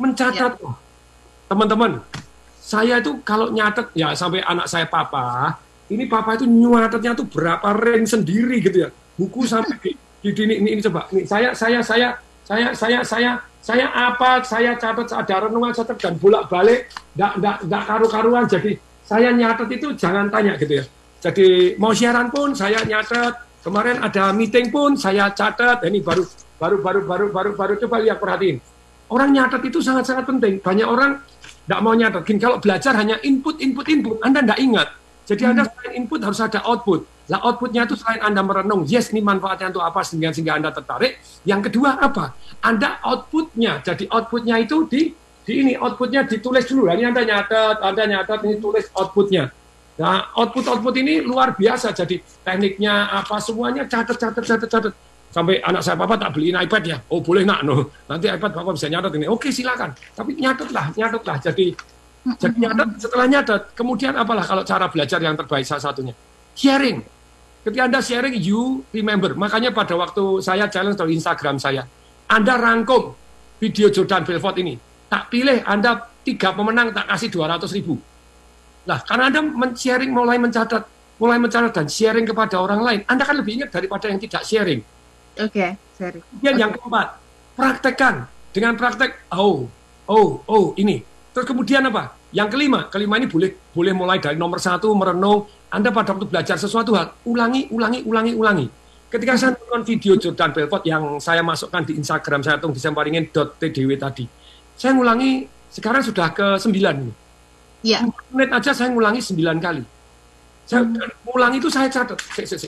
Mencatat. 0.00 0.52
Ya. 0.56 0.72
Teman-teman, 1.44 2.00
saya 2.64 2.96
itu 2.96 3.20
kalau 3.20 3.52
nyatet 3.52 3.92
ya 3.92 4.16
sampai 4.16 4.40
anak 4.40 4.64
saya 4.72 4.88
papa, 4.88 5.60
ini 5.92 6.08
papa 6.08 6.40
itu 6.40 6.48
nyatetnya 6.48 7.12
tuh 7.12 7.28
berapa 7.28 7.68
ring 7.76 8.08
sendiri 8.08 8.56
gitu 8.64 8.88
ya. 8.88 8.90
Buku 9.20 9.44
sampai 9.44 9.76
di, 9.84 9.92
di, 10.24 10.28
di 10.32 10.42
ini, 10.48 10.54
ini, 10.64 10.68
ini 10.78 10.80
coba. 10.80 11.04
Ini 11.12 11.28
saya 11.28 11.52
saya 11.52 11.84
saya 11.84 12.08
saya 12.44 12.66
saya 12.72 12.98
saya 13.04 13.30
saya 13.60 13.86
apa 13.92 14.40
saya 14.44 14.72
catat 14.80 15.12
ada 15.12 15.48
renungan 15.48 15.72
catat 15.76 15.96
dan 16.00 16.16
bolak 16.16 16.48
balik 16.48 16.88
nggak 17.16 17.32
nggak 17.36 17.56
nggak 17.68 17.82
karu-karuan. 17.84 18.44
Jadi 18.48 18.80
saya 19.04 19.28
nyatet 19.36 19.68
itu 19.76 19.92
jangan 19.92 20.32
tanya 20.32 20.56
gitu 20.56 20.80
ya. 20.80 20.84
Jadi 21.20 21.76
mau 21.76 21.92
siaran 21.92 22.32
pun 22.32 22.56
saya 22.56 22.80
nyatet. 22.80 23.44
Kemarin 23.64 23.96
ada 24.00 24.32
meeting 24.32 24.68
pun 24.72 24.96
saya 24.96 25.28
catat. 25.36 25.84
Ini 25.84 26.00
baru 26.00 26.24
baru 26.56 26.76
baru 26.80 27.00
baru 27.04 27.26
baru 27.28 27.50
baru. 27.52 27.72
Coba 27.84 28.00
lihat 28.00 28.20
perhatiin. 28.20 28.56
Orang 29.12 29.36
nyatet 29.36 29.60
itu 29.68 29.84
sangat 29.84 30.08
sangat 30.08 30.24
penting. 30.24 30.64
Banyak 30.64 30.88
orang 30.88 31.20
nggak 31.68 31.80
mau 31.84 31.92
nyatet. 31.92 32.24
Kalau 32.40 32.56
belajar 32.56 32.96
hanya 32.96 33.20
input 33.20 33.60
input 33.60 33.84
input. 33.88 34.16
Anda 34.24 34.40
nggak 34.40 34.60
ingat 34.64 35.03
jadi 35.24 35.52
anda 35.52 35.64
hmm. 35.64 35.70
selain 35.72 35.92
input 36.04 36.20
harus 36.20 36.40
ada 36.40 36.60
output 36.64 37.08
lah 37.24 37.40
outputnya 37.40 37.88
itu 37.88 37.96
selain 37.96 38.20
Anda 38.20 38.44
merenung, 38.44 38.84
yes 38.84 39.08
ini 39.08 39.24
manfaatnya 39.24 39.72
untuk 39.72 39.80
apa 39.80 40.04
sehingga, 40.04 40.28
sehingga 40.28 40.60
Anda 40.60 40.76
tertarik. 40.76 41.24
Yang 41.48 41.72
kedua 41.72 41.96
apa? 41.96 42.36
Anda 42.60 43.00
outputnya, 43.00 43.80
jadi 43.80 44.04
outputnya 44.12 44.60
itu 44.60 44.84
di, 44.84 45.08
di 45.48 45.52
ini, 45.56 45.72
outputnya 45.72 46.28
ditulis 46.28 46.68
dulu. 46.68 46.84
Ini 46.92 47.16
Anda 47.16 47.24
nyatet, 47.24 47.80
Anda 47.80 48.02
nyatet, 48.04 48.44
ini 48.44 48.60
tulis 48.60 48.92
outputnya. 48.92 49.48
Nah, 49.94 50.36
output-output 50.36 50.94
ini 51.00 51.22
luar 51.24 51.54
biasa. 51.56 51.94
Jadi 51.94 52.18
tekniknya 52.44 53.08
apa 53.08 53.40
semuanya 53.40 53.86
catat, 53.88 54.18
catat, 54.18 54.44
catat, 54.44 54.68
catat. 54.68 54.92
Sampai 55.30 55.58
anak 55.62 55.82
saya 55.82 55.98
papa 55.98 56.14
tak 56.14 56.30
beliin 56.34 56.54
iPad 56.60 56.82
ya. 56.86 56.96
Oh 57.10 57.22
boleh 57.22 57.42
nak, 57.42 57.66
no. 57.66 57.90
Nanti 58.06 58.30
iPad 58.30 58.52
papa 58.54 58.70
bisa 58.74 58.90
nyatet 58.90 59.18
ini. 59.18 59.26
Oke 59.30 59.54
silakan. 59.54 59.94
Tapi 60.14 60.34
nyatetlah, 60.38 60.94
nyatetlah. 60.98 61.36
Jadi 61.42 61.74
jadi 62.24 62.56
nyatet, 62.56 62.88
setelah 63.04 63.26
nyatet, 63.28 63.62
kemudian 63.76 64.16
apalah 64.16 64.44
kalau 64.44 64.64
cara 64.64 64.88
belajar 64.88 65.20
yang 65.20 65.36
terbaik 65.36 65.68
salah 65.68 65.92
satunya? 65.92 66.16
Sharing 66.56 67.04
Ketika 67.64 67.82
Anda 67.88 68.00
sharing, 68.04 68.36
you 68.44 68.84
remember. 68.92 69.32
Makanya 69.32 69.72
pada 69.72 69.96
waktu 69.96 70.44
saya 70.44 70.68
challenge 70.68 71.00
di 71.00 71.16
Instagram 71.16 71.56
saya, 71.56 71.88
Anda 72.28 72.60
rangkum 72.60 73.16
video 73.56 73.88
Jordan 73.88 74.20
Belfort 74.28 74.60
ini. 74.60 74.76
Tak 75.08 75.32
pilih 75.32 75.64
Anda 75.64 76.12
tiga 76.20 76.52
pemenang, 76.52 76.92
tak 76.92 77.08
kasih 77.08 77.32
200 77.32 77.64
ribu. 77.72 77.96
Nah, 78.84 79.00
karena 79.00 79.32
Anda 79.32 79.40
men-sharing, 79.40 80.12
mulai 80.12 80.36
mencatat, 80.36 80.84
mulai 81.16 81.40
mencatat 81.40 81.72
dan 81.72 81.88
sharing 81.88 82.28
kepada 82.28 82.60
orang 82.60 82.84
lain, 82.84 83.00
Anda 83.08 83.24
kan 83.24 83.40
lebih 83.40 83.56
ingat 83.56 83.72
daripada 83.72 84.12
yang 84.12 84.20
tidak 84.20 84.44
sharing. 84.44 84.84
Oke, 85.40 85.48
okay, 85.48 85.70
sharing. 85.96 86.20
Kemudian 86.20 86.52
okay. 86.52 86.60
yang 86.60 86.72
keempat, 86.76 87.08
praktekkan. 87.56 88.14
Dengan 88.52 88.76
praktek, 88.76 89.24
oh, 89.32 89.66
oh, 90.04 90.28
oh, 90.44 90.76
ini. 90.76 91.00
Terus 91.34 91.50
kemudian 91.50 91.82
apa? 91.90 92.14
Yang 92.30 92.48
kelima, 92.54 92.86
kelima 92.86 93.18
ini 93.18 93.26
boleh 93.26 93.50
boleh 93.74 93.90
mulai 93.90 94.22
dari 94.22 94.38
nomor 94.38 94.62
satu 94.62 94.94
merenung, 94.94 95.50
anda 95.66 95.90
pada 95.90 96.14
waktu 96.14 96.30
belajar 96.30 96.54
sesuatu 96.54 96.94
hal, 96.94 97.10
ulangi, 97.26 97.66
ulangi, 97.74 98.06
ulangi, 98.06 98.32
ulangi. 98.38 98.66
Ketika 99.10 99.34
saya 99.34 99.58
nonton 99.58 99.82
video 99.82 100.14
Jordan 100.14 100.54
Belfort 100.54 100.86
yang 100.86 101.18
saya 101.18 101.42
masukkan 101.42 101.82
di 101.82 101.98
Instagram 101.98 102.46
saya, 102.46 102.62
tung 102.62 102.70
disemparingin.tdw 102.70 103.90
tadi, 103.98 104.30
saya 104.78 104.94
ngulangi 104.94 105.50
sekarang 105.74 106.06
sudah 106.06 106.30
ke 106.30 106.46
sembilan. 106.54 106.96
Iya. 107.82 108.06
Menit 108.30 108.50
aja 108.54 108.70
saya 108.70 108.94
ngulangi 108.94 109.18
sembilan 109.18 109.56
kali. 109.58 109.82
Saya 110.64 110.86
hmm. 110.86 111.34
ulangi 111.34 111.58
itu 111.58 111.68
saya 111.68 111.90
catat. 111.90 112.16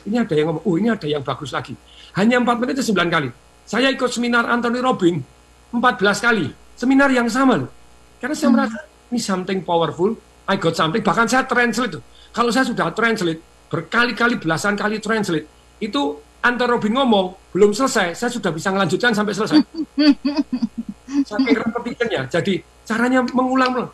Ini 0.05 0.27
ada 0.27 0.35
yang 0.35 0.53
ngomong, 0.53 0.65
oh 0.67 0.75
ini 0.75 0.91
ada 0.91 1.07
yang 1.07 1.23
bagus 1.23 1.55
lagi. 1.55 1.73
Hanya 2.19 2.43
empat 2.43 2.59
menit 2.59 2.83
itu 2.83 2.91
sembilan 2.91 3.09
kali. 3.15 3.29
Saya 3.63 3.95
ikut 3.95 4.11
seminar 4.11 4.51
Anthony 4.51 4.83
Robin 4.83 5.23
empat 5.71 5.95
belas 6.03 6.19
kali. 6.19 6.51
Seminar 6.75 7.15
yang 7.15 7.31
sama 7.31 7.63
loh. 7.63 7.71
Karena 8.27 8.35
saya 8.35 8.51
hmm. 8.51 8.57
merasa 8.59 8.79
ini 9.15 9.21
something 9.23 9.59
powerful. 9.63 10.11
I 10.51 10.59
got 10.59 10.75
something. 10.75 10.99
Bahkan 10.99 11.31
saya 11.31 11.47
translate 11.47 11.95
tuh 11.95 12.03
kalau 12.37 12.53
saya 12.53 12.69
sudah 12.69 12.93
translate, 12.93 13.41
berkali-kali, 13.73 14.37
belasan 14.37 14.77
kali 14.77 15.01
translate, 15.01 15.49
itu 15.81 16.21
antar 16.45 16.69
Robin 16.69 17.01
ngomong, 17.01 17.55
belum 17.57 17.73
selesai, 17.73 18.13
saya 18.13 18.29
sudah 18.29 18.53
bisa 18.53 18.69
melanjutkan 18.69 19.17
sampai 19.17 19.33
selesai. 19.33 19.57
Saking 21.33 21.57
repetitionnya. 21.57 22.29
Jadi, 22.29 22.61
caranya 22.85 23.25
mengulang. 23.33 23.89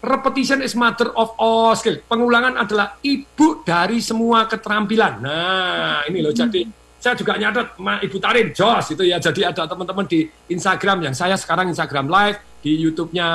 Repetition 0.00 0.64
is 0.64 0.72
mother 0.72 1.12
of 1.12 1.36
all 1.36 1.76
skill. 1.76 2.00
Pengulangan 2.08 2.56
adalah 2.56 2.96
ibu 3.04 3.60
dari 3.68 4.00
semua 4.00 4.48
keterampilan. 4.48 5.20
Nah, 5.20 6.08
ini 6.08 6.24
loh. 6.24 6.32
Jadi, 6.32 6.64
saya 7.04 7.12
juga 7.20 7.36
nyatet 7.36 7.76
Ma 7.84 8.00
Ibu 8.00 8.16
Tarin, 8.16 8.48
Jos 8.56 8.96
itu 8.96 9.04
ya. 9.04 9.20
Jadi 9.20 9.44
ada 9.44 9.68
teman-teman 9.68 10.08
di 10.08 10.24
Instagram 10.48 11.04
yang 11.04 11.12
saya 11.12 11.36
sekarang 11.36 11.68
Instagram 11.68 12.08
live, 12.08 12.40
di 12.64 12.72
YouTube-nya 12.80 13.28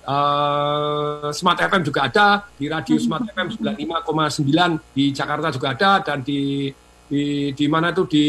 Uh, 0.00 1.28
Smart 1.30 1.60
FM 1.60 1.86
juga 1.86 2.08
ada 2.08 2.48
di 2.56 2.66
radio 2.66 2.98
hmm. 2.98 3.04
Smart 3.04 3.22
FM 3.30 3.62
95,9 3.62 4.96
di 4.96 5.12
Jakarta 5.12 5.52
juga 5.54 5.76
ada 5.76 6.02
dan 6.02 6.24
di 6.24 6.72
di 7.06 7.52
di 7.54 7.66
mana 7.68 7.92
tuh 7.92 8.08
di 8.08 8.26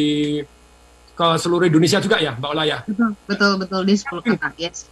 ke 1.16 1.28
seluruh 1.40 1.66
Indonesia 1.66 1.98
juga 2.04 2.20
ya 2.20 2.36
Mbak 2.38 2.50
Ola 2.54 2.64
ya. 2.68 2.84
Betul 2.86 3.16
betul 3.26 3.52
betul 3.56 3.82
di 3.88 3.96
10 3.98 4.14
kota 4.14 4.50
yes. 4.62 4.92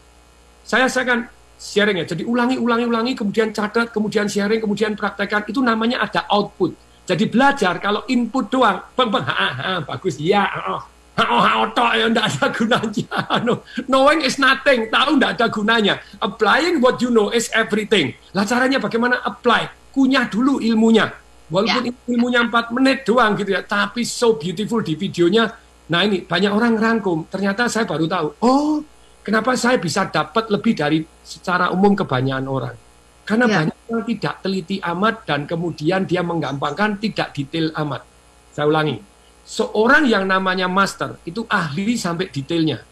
Saya 0.66 0.88
saya 0.88 1.06
kan 1.06 1.20
sharing 1.60 2.00
ya. 2.02 2.06
Jadi 2.10 2.24
ulangi 2.24 2.56
ulangi 2.56 2.86
ulangi 2.88 3.12
kemudian 3.14 3.52
catat 3.52 3.92
kemudian 3.92 4.32
sharing 4.32 4.64
kemudian 4.64 4.96
praktekkan 4.96 5.46
itu 5.46 5.60
namanya 5.60 6.02
ada 6.08 6.26
output. 6.32 6.74
Jadi 7.06 7.26
belajar 7.26 7.78
kalau 7.82 8.06
input 8.06 8.54
doang, 8.54 8.86
bang 8.94 9.10
bang, 9.10 9.26
ha, 9.26 9.48
ha, 9.50 9.72
bagus 9.82 10.22
ya, 10.22 10.46
oh, 10.70 10.82
oh, 11.26 11.42
oh 11.42 11.68
tok 11.76 11.92
ya 11.98 12.06
ndak 12.08 12.26
ada 12.38 12.48
gunanya. 12.54 13.08
No, 13.48 13.64
knowing 13.90 14.22
is 14.24 14.38
nothing, 14.38 14.88
tahu 14.94 15.18
ndak 15.18 15.40
ada 15.40 15.48
gunanya. 15.52 16.00
Applying 16.22 16.80
what 16.80 17.02
you 17.02 17.10
know 17.10 17.34
is 17.34 17.50
everything. 17.52 18.14
Lah 18.32 18.46
caranya 18.46 18.78
bagaimana 18.78 19.20
apply? 19.26 19.92
Kunyah 19.92 20.30
dulu 20.30 20.62
ilmunya. 20.62 21.10
Walaupun 21.50 21.90
yeah. 21.90 22.12
ilmunya 22.14 22.42
4 22.46 22.78
menit 22.78 22.98
doang 23.10 23.34
gitu 23.34 23.58
ya, 23.58 23.66
tapi 23.66 24.06
so 24.06 24.38
beautiful 24.38 24.86
di 24.86 24.94
videonya. 24.94 25.50
Nah 25.90 26.06
ini 26.06 26.22
banyak 26.22 26.52
orang 26.54 26.78
rangkum. 26.78 27.26
Ternyata 27.26 27.66
saya 27.66 27.90
baru 27.90 28.06
tahu. 28.06 28.28
Oh, 28.46 28.86
kenapa 29.26 29.58
saya 29.58 29.82
bisa 29.82 30.06
dapat 30.06 30.46
lebih 30.54 30.78
dari 30.78 31.02
secara 31.26 31.74
umum 31.74 31.98
kebanyakan 31.98 32.46
orang? 32.46 32.78
Karena 33.26 33.46
yeah. 33.50 33.58
banyak 33.66 33.78
orang 33.90 34.04
tidak 34.06 34.36
teliti 34.46 34.78
amat 34.78 35.16
dan 35.26 35.50
kemudian 35.50 36.06
dia 36.06 36.22
menggampangkan 36.22 37.02
tidak 37.02 37.34
detail 37.34 37.74
amat. 37.82 38.06
Saya 38.54 38.70
ulangi 38.70 39.09
seorang 39.50 40.06
yang 40.06 40.30
namanya 40.30 40.70
master 40.70 41.18
itu 41.26 41.42
ahli 41.50 41.98
sampai 41.98 42.30
detailnya. 42.30 42.86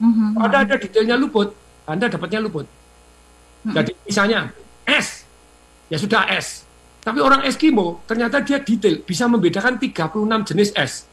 Mm-hmm. 0.00 0.40
Ada 0.40 0.56
ada 0.64 0.74
detailnya 0.80 1.20
luput, 1.20 1.52
Anda 1.84 2.08
dapatnya 2.08 2.40
luput. 2.40 2.64
Jadi 3.68 3.92
misalnya 4.08 4.48
es, 4.88 5.28
ya 5.92 6.00
sudah 6.00 6.24
es. 6.32 6.64
Tapi 7.04 7.20
orang 7.20 7.44
Eskimo 7.44 8.00
ternyata 8.08 8.40
dia 8.40 8.56
detail 8.64 9.04
bisa 9.04 9.28
membedakan 9.28 9.76
36 9.76 10.48
jenis 10.48 10.72
es. 10.72 11.04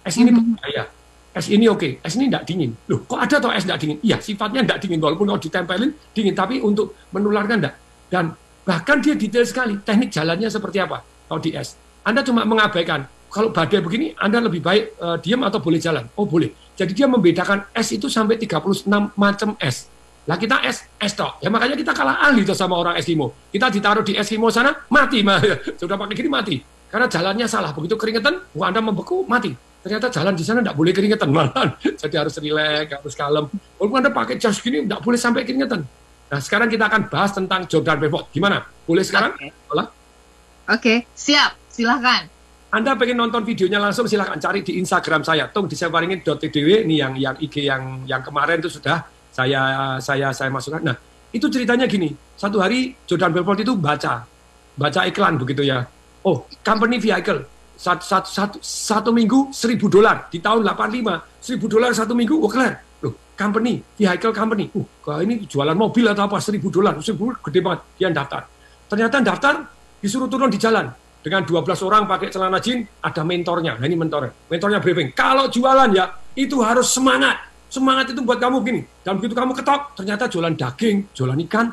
Es 0.00 0.16
ini 0.16 0.32
Mhm. 0.32 0.56
berbahaya. 0.56 0.84
Es 1.30 1.46
ini 1.52 1.68
oke, 1.68 2.00
es 2.00 2.12
ini 2.16 2.32
tidak 2.32 2.48
dingin. 2.48 2.72
Loh, 2.88 3.04
kok 3.04 3.20
ada 3.20 3.36
toh 3.38 3.52
es 3.52 3.62
tidak 3.62 3.78
dingin? 3.78 3.98
Iya, 4.00 4.16
sifatnya 4.18 4.64
tidak 4.64 4.78
dingin 4.82 4.98
walaupun 4.98 5.28
kalau 5.30 5.40
ditempelin 5.40 5.90
dingin, 6.16 6.34
tapi 6.34 6.58
untuk 6.64 6.96
menularkan 7.12 7.60
tidak. 7.60 7.74
Dan 8.10 8.24
bahkan 8.64 8.98
dia 9.04 9.14
detail 9.14 9.44
sekali 9.44 9.76
teknik 9.84 10.10
jalannya 10.10 10.48
seperti 10.48 10.80
apa 10.80 11.04
kalau 11.28 11.40
di 11.40 11.52
es. 11.54 11.76
Anda 12.02 12.24
cuma 12.24 12.48
mengabaikan. 12.48 13.04
Kalau 13.30 13.54
badai 13.54 13.78
begini, 13.78 14.10
Anda 14.18 14.42
lebih 14.42 14.58
baik 14.58 14.84
eh, 14.98 15.16
diam 15.22 15.46
atau 15.46 15.62
boleh 15.62 15.78
jalan? 15.78 16.04
Oh, 16.18 16.26
boleh. 16.26 16.50
Jadi 16.74 16.92
dia 16.96 17.06
membedakan 17.06 17.70
es 17.70 17.94
itu 17.94 18.10
sampai 18.10 18.34
36 18.40 18.90
macam 19.14 19.54
es. 19.62 19.86
Lah 20.28 20.36
kita 20.36 20.60
es, 20.62 20.84
es 21.00 21.12
toh. 21.16 21.36
Ya 21.40 21.48
makanya 21.48 21.74
kita 21.74 21.96
kalah 21.96 22.20
ahli 22.20 22.44
tuh 22.44 22.56
sama 22.56 22.76
orang 22.76 22.96
Eskimo. 23.00 23.32
Kita 23.48 23.72
ditaruh 23.72 24.04
di 24.04 24.16
Eskimo 24.16 24.52
sana, 24.52 24.72
mati. 24.92 25.24
mah. 25.24 25.40
Sudah 25.80 25.96
pakai 25.96 26.14
gini 26.14 26.28
mati. 26.28 26.56
Karena 26.90 27.06
jalannya 27.08 27.46
salah. 27.48 27.72
Begitu 27.72 27.96
keringetan, 27.96 28.38
wah 28.52 28.68
Anda 28.68 28.84
membeku, 28.84 29.24
mati. 29.24 29.54
Ternyata 29.80 30.12
jalan 30.12 30.36
di 30.36 30.44
sana 30.44 30.60
tidak 30.60 30.76
boleh 30.76 30.92
keringetan 30.92 31.28
malahan. 31.32 31.72
Jadi 32.00 32.14
harus 32.14 32.36
rileks, 32.36 32.92
harus 33.00 33.14
kalem. 33.16 33.48
Walaupun 33.80 33.96
Anda 34.04 34.10
pakai 34.12 34.36
jas 34.36 34.60
gini, 34.60 34.84
tidak 34.84 35.00
boleh 35.00 35.18
sampai 35.18 35.42
keringetan. 35.42 35.82
Nah 36.30 36.40
sekarang 36.40 36.68
kita 36.68 36.86
akan 36.86 37.08
bahas 37.08 37.32
tentang 37.32 37.64
Jordan 37.66 37.96
Belfort. 37.96 38.28
Gimana? 38.30 38.62
Boleh 38.84 39.02
sekarang? 39.02 39.34
Oke. 39.34 39.48
Olah? 39.72 39.86
Oke, 40.70 40.94
siap. 41.16 41.56
Silahkan. 41.72 42.39
Anda 42.70 42.94
pengen 42.94 43.18
nonton 43.18 43.42
videonya 43.42 43.82
langsung 43.82 44.06
silahkan 44.06 44.38
cari 44.38 44.62
di 44.62 44.78
Instagram 44.78 45.26
saya. 45.26 45.50
Tong 45.50 45.66
diseparingin.tdw 45.66 46.86
ini 46.86 47.02
yang 47.02 47.18
yang 47.18 47.34
IG 47.42 47.66
yang 47.66 48.06
yang 48.06 48.22
kemarin 48.22 48.62
itu 48.62 48.70
sudah 48.70 49.02
saya 49.34 49.98
saya 49.98 50.30
saya 50.30 50.54
masukkan. 50.54 50.78
Nah 50.78 50.94
itu 51.34 51.50
ceritanya 51.50 51.90
gini. 51.90 52.14
Satu 52.38 52.62
hari 52.62 52.94
Jordan 53.10 53.34
Belfort 53.34 53.58
itu 53.66 53.74
baca. 53.74 54.22
Baca 54.78 55.00
iklan 55.02 55.34
begitu 55.42 55.66
ya. 55.66 55.82
Oh 56.22 56.46
company 56.62 57.02
vehicle. 57.02 57.42
Satu 57.74 58.06
satu 58.06 58.28
satu, 58.30 58.56
satu 58.62 59.10
minggu 59.10 59.50
seribu 59.50 59.90
dolar. 59.90 60.30
Di 60.30 60.38
tahun 60.38 60.62
85 60.62 61.42
seribu 61.42 61.66
dolar 61.66 61.90
satu 61.90 62.14
minggu. 62.14 62.38
Oh 62.38 62.46
kelar 62.46 62.86
loh 63.02 63.34
company 63.34 63.82
vehicle 63.98 64.30
company. 64.30 64.70
Uh 64.78 64.86
kok 65.02 65.18
ini 65.26 65.42
jualan 65.42 65.74
mobil 65.74 66.06
atau 66.06 66.30
apa? 66.30 66.38
Seribu 66.38 66.70
dolar. 66.70 66.94
Seribu 67.02 67.34
gede 67.34 67.66
banget. 67.66 67.82
Dia 67.98 68.14
daftar. 68.14 68.46
Ternyata 68.86 69.18
daftar 69.26 69.54
disuruh 69.98 70.30
turun 70.30 70.54
di 70.54 70.58
jalan 70.62 70.86
dengan 71.20 71.44
12 71.44 71.84
orang 71.84 72.08
pakai 72.08 72.32
celana 72.32 72.58
jeans, 72.64 72.88
ada 73.04 73.20
mentornya. 73.20 73.76
Nah 73.76 73.84
ini 73.84 73.96
mentornya. 73.96 74.32
Mentornya 74.48 74.80
briefing. 74.80 75.12
Kalau 75.12 75.52
jualan 75.52 75.92
ya, 75.92 76.08
itu 76.32 76.56
harus 76.64 76.88
semangat. 76.88 77.44
Semangat 77.68 78.16
itu 78.16 78.24
buat 78.24 78.40
kamu 78.40 78.56
gini. 78.64 78.80
Dan 79.04 79.20
begitu 79.20 79.36
kamu 79.36 79.52
ketok, 79.52 80.00
ternyata 80.00 80.26
jualan 80.32 80.56
daging, 80.56 81.12
jualan 81.12 81.38
ikan, 81.46 81.66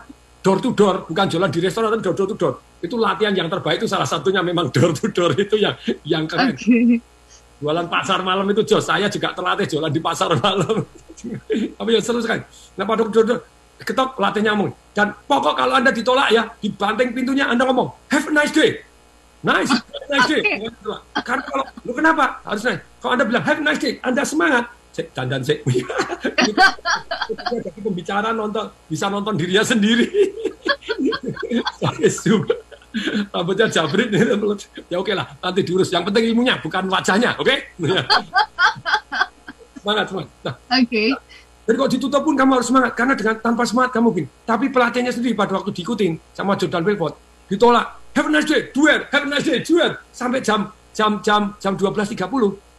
door 0.43 0.59
to 0.59 0.75
door. 0.75 1.07
Bukan 1.07 1.25
jualan 1.31 1.49
di 1.49 1.59
restoran, 1.63 1.95
tapi 1.95 2.03
door 2.03 2.15
to 2.15 2.35
door. 2.35 2.53
Itu 2.83 2.99
latihan 2.99 3.33
yang 3.33 3.47
terbaik, 3.47 3.81
itu 3.81 3.87
salah 3.87 4.05
satunya 4.05 4.43
memang 4.43 4.67
door 4.67 4.91
to 4.91 5.07
door. 5.15 5.31
Itu 5.33 5.55
yang 5.55 5.79
yang 6.03 6.27
keren. 6.27 6.51
Oke. 6.51 6.99
Jualan 7.57 7.89
pasar 7.89 8.21
malam 8.21 8.45
itu 8.53 8.61
jos. 8.67 8.85
Saya 8.85 9.09
juga 9.09 9.33
terlatih 9.33 9.65
jualan 9.65 9.89
di 9.89 9.97
pasar 10.03 10.29
malam. 10.37 10.85
Tapi 11.81 11.89
ya 11.89 12.01
seru 12.03 12.21
sekali. 12.21 12.45
Nah 12.77 12.85
pada 12.85 13.01
waktu 13.01 13.41
ketok 13.81 14.17
latihnya 14.17 14.53
ngomong. 14.53 14.71
Dan 14.93 15.13
pokok 15.25 15.53
kalau 15.53 15.73
Anda 15.77 15.93
ditolak 15.93 16.29
ya, 16.33 16.49
dibanting 16.61 17.13
pintunya 17.13 17.45
Anda 17.49 17.65
ngomong, 17.69 18.09
have 18.09 18.25
a 18.29 18.33
nice 18.33 18.53
day. 18.53 18.81
Nice, 19.45 19.69
have 19.69 19.85
a 19.85 20.09
nice 20.09 20.27
day. 20.29 20.41
Karena 21.21 21.41
kalau, 21.45 21.63
lu 21.85 21.91
kenapa? 21.93 22.41
Harus 22.41 22.65
nice. 22.65 22.81
Kalau 22.97 23.11
Anda 23.13 23.25
bilang 23.29 23.43
have 23.45 23.61
a 23.61 23.63
nice 23.63 23.81
day, 23.81 23.93
Anda 24.01 24.25
semangat. 24.25 24.65
Cek, 24.97 25.13
dandan 25.13 25.45
cek. 25.45 25.61
Jadi 27.53 27.79
pembicara 27.85 28.33
nonton, 28.33 28.65
bisa 28.89 29.13
nonton 29.13 29.37
dirinya 29.37 29.61
sendiri. 29.61 30.09
Saya 31.81 32.09
suka. 32.09 32.57
Rambutnya 33.29 33.69
jabrit. 33.69 34.09
Ya 34.89 34.97
oke 34.97 35.13
lah, 35.13 35.37
nanti 35.37 35.61
diurus. 35.61 35.93
Yang 35.93 36.09
penting 36.09 36.33
ilmunya, 36.33 36.57
bukan 36.57 36.89
wajahnya, 36.89 37.37
oke? 37.37 37.77
semangat, 39.77 40.05
semangat. 40.09 40.29
Nah, 40.43 40.55
Oke. 40.81 41.03
jadi 41.63 41.75
kalau 41.77 41.91
ditutup 41.91 42.21
pun 42.25 42.35
kamu 42.35 42.51
harus 42.59 42.67
semangat 42.67 42.91
karena 42.97 43.13
dengan 43.13 43.35
tanpa 43.37 43.63
semangat 43.69 43.93
kamu 43.93 44.05
mungkin. 44.09 44.25
Tapi 44.43 44.65
pelatihnya 44.73 45.13
sendiri 45.13 45.37
pada 45.37 45.61
waktu 45.61 45.71
diikutin 45.77 46.17
sama 46.33 46.57
Jordan 46.57 46.81
Belfort 46.81 47.13
ditolak. 47.47 47.87
Have 48.17 48.25
a 48.25 48.31
nice 48.33 48.49
day, 48.49 48.73
duet. 48.73 49.05
Have 49.13 49.25
a 49.25 49.29
nice 49.29 49.45
day, 49.45 49.61
duet. 49.61 49.93
Sampai 50.09 50.41
jam 50.41 50.73
jam 50.97 51.21
jam 51.21 51.53
jam 51.61 51.77
12.30 51.77 52.17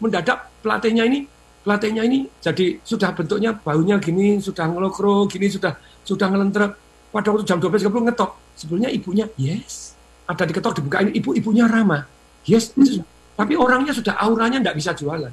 mendadak 0.02 0.50
pelatihnya 0.66 1.06
ini. 1.06 1.30
Pelatihnya 1.62 2.02
ini 2.02 2.26
jadi 2.42 2.82
sudah 2.82 3.14
bentuknya 3.14 3.54
baunya 3.54 4.02
gini 4.02 4.42
sudah 4.42 4.66
ngelokro 4.66 5.30
gini 5.30 5.46
sudah 5.46 5.78
sudah 6.02 6.26
ngelentrek. 6.26 6.74
Pada 7.14 7.30
waktu 7.30 7.46
jam 7.46 7.62
12.30 7.62 8.10
ngetok. 8.10 8.30
Sebelumnya 8.58 8.90
ibunya 8.90 9.30
yes. 9.38 9.94
Ada 10.26 10.42
diketok 10.42 10.82
dibukain 10.82 11.14
ibu 11.14 11.30
ibunya 11.38 11.70
ramah. 11.70 12.02
Yes 12.42 12.74
itu- 12.74 13.06
tapi 13.38 13.54
orangnya 13.54 13.94
sudah 13.94 14.18
auranya 14.18 14.58
tidak 14.58 14.74
bisa 14.82 14.90
jualan. 14.98 15.30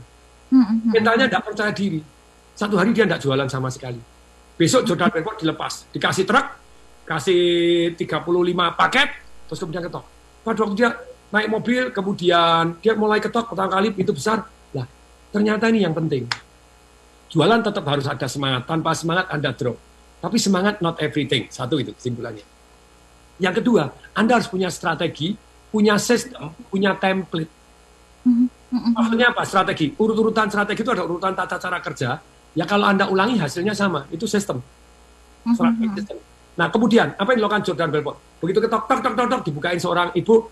Hmm, 0.54 0.62
hmm, 0.62 0.78
hmm. 0.86 0.92
mentalnya 0.94 1.26
tidak 1.26 1.42
percaya 1.50 1.74
diri. 1.74 1.98
Satu 2.54 2.78
hari 2.78 2.94
dia 2.94 3.10
tidak 3.10 3.26
jualan 3.26 3.50
sama 3.50 3.74
sekali. 3.74 3.98
Besok 4.54 4.86
Jordan 4.86 5.10
Belfort 5.10 5.42
dilepas, 5.42 5.90
dikasih 5.90 6.24
truk, 6.30 6.46
kasih 7.10 7.42
35 7.98 8.78
paket, 8.78 9.25
terus 9.50 9.60
kemudian 9.62 9.84
ketok. 9.86 10.06
Pada 10.46 10.58
waktu 10.62 10.76
dia 10.78 10.90
naik 11.34 11.48
mobil, 11.50 11.84
kemudian 11.90 12.78
dia 12.80 12.94
mulai 12.94 13.18
ketok 13.18 13.52
pertama 13.52 13.70
kali 13.76 13.90
pintu 13.92 14.14
besar. 14.14 14.46
Lah, 14.74 14.86
ternyata 15.34 15.68
ini 15.74 15.84
yang 15.84 15.96
penting. 15.96 16.30
Jualan 17.34 17.60
tetap 17.66 17.84
harus 17.90 18.06
ada 18.06 18.28
semangat. 18.30 18.64
Tanpa 18.70 18.94
semangat 18.94 19.26
Anda 19.34 19.52
drop. 19.52 19.76
Tapi 20.22 20.38
semangat 20.40 20.80
not 20.80 21.02
everything. 21.02 21.50
Satu 21.52 21.82
itu 21.82 21.92
kesimpulannya. 21.92 22.46
Yang 23.42 23.62
kedua, 23.62 23.92
Anda 24.16 24.40
harus 24.40 24.48
punya 24.48 24.72
strategi, 24.72 25.36
punya 25.68 26.00
sistem, 26.00 26.56
punya 26.72 26.96
template. 26.96 27.52
Hmm, 28.24 28.48
hmm, 28.48 28.80
hmm. 28.80 28.94
Maksudnya 28.96 29.28
apa? 29.36 29.44
Strategi. 29.44 29.92
Urut-urutan 30.00 30.48
strategi 30.48 30.82
itu 30.82 30.92
ada 30.96 31.04
urutan 31.04 31.36
tata 31.36 31.60
cara 31.60 31.78
kerja. 31.84 32.10
Ya 32.56 32.64
kalau 32.64 32.88
Anda 32.88 33.12
ulangi 33.12 33.36
hasilnya 33.36 33.76
sama. 33.76 34.08
Itu 34.08 34.24
sistem. 34.26 34.64
Strategi 35.52 35.88
hmm, 35.92 35.96
sistem. 36.00 36.18
Nah 36.56 36.68
kemudian 36.72 37.16
apa 37.16 37.36
yang 37.36 37.40
dilakukan 37.44 37.64
Jordan 37.68 37.90
Belfort? 37.92 38.18
Begitu 38.40 38.60
ketok 38.64 38.84
tok 38.88 39.00
tok 39.04 39.14
tok 39.16 39.28
tok 39.28 39.42
dibukain 39.44 39.80
seorang 39.80 40.10
ibu. 40.16 40.48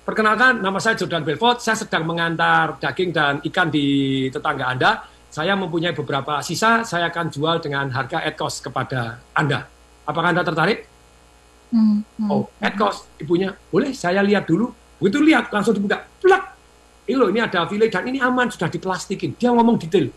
Perkenalkan 0.00 0.62
nama 0.62 0.78
saya 0.78 0.96
Jordan 0.98 1.22
Belfort. 1.22 1.62
Saya 1.62 1.76
sedang 1.78 2.06
mengantar 2.06 2.78
daging 2.78 3.10
dan 3.10 3.38
ikan 3.46 3.68
di 3.68 4.26
tetangga 4.32 4.70
Anda. 4.70 4.90
Saya 5.30 5.54
mempunyai 5.54 5.94
beberapa 5.94 6.42
sisa. 6.42 6.82
Saya 6.82 7.10
akan 7.10 7.30
jual 7.30 7.62
dengan 7.62 7.86
harga 7.94 8.22
at 8.22 8.34
cost 8.34 8.66
kepada 8.66 9.22
Anda. 9.34 9.66
Apakah 10.06 10.34
Anda 10.34 10.42
tertarik? 10.42 10.90
hmm, 11.70 12.02
hmm. 12.18 12.30
Oh, 12.30 12.50
at 12.58 12.74
cost. 12.74 13.06
Ibunya, 13.22 13.54
boleh 13.70 13.94
saya 13.94 14.26
lihat 14.26 14.46
dulu. 14.50 14.74
Begitu 14.98 15.22
lihat, 15.22 15.48
langsung 15.54 15.72
dibuka. 15.72 16.02
Plak! 16.20 16.44
Ini 17.06 17.16
loh, 17.16 17.30
ini 17.30 17.40
ada 17.40 17.64
file 17.66 17.86
dan 17.88 18.04
ini 18.06 18.18
aman, 18.20 18.50
sudah 18.50 18.68
diplastikin. 18.68 19.34
Dia 19.38 19.54
ngomong 19.54 19.80
detail. 19.80 20.10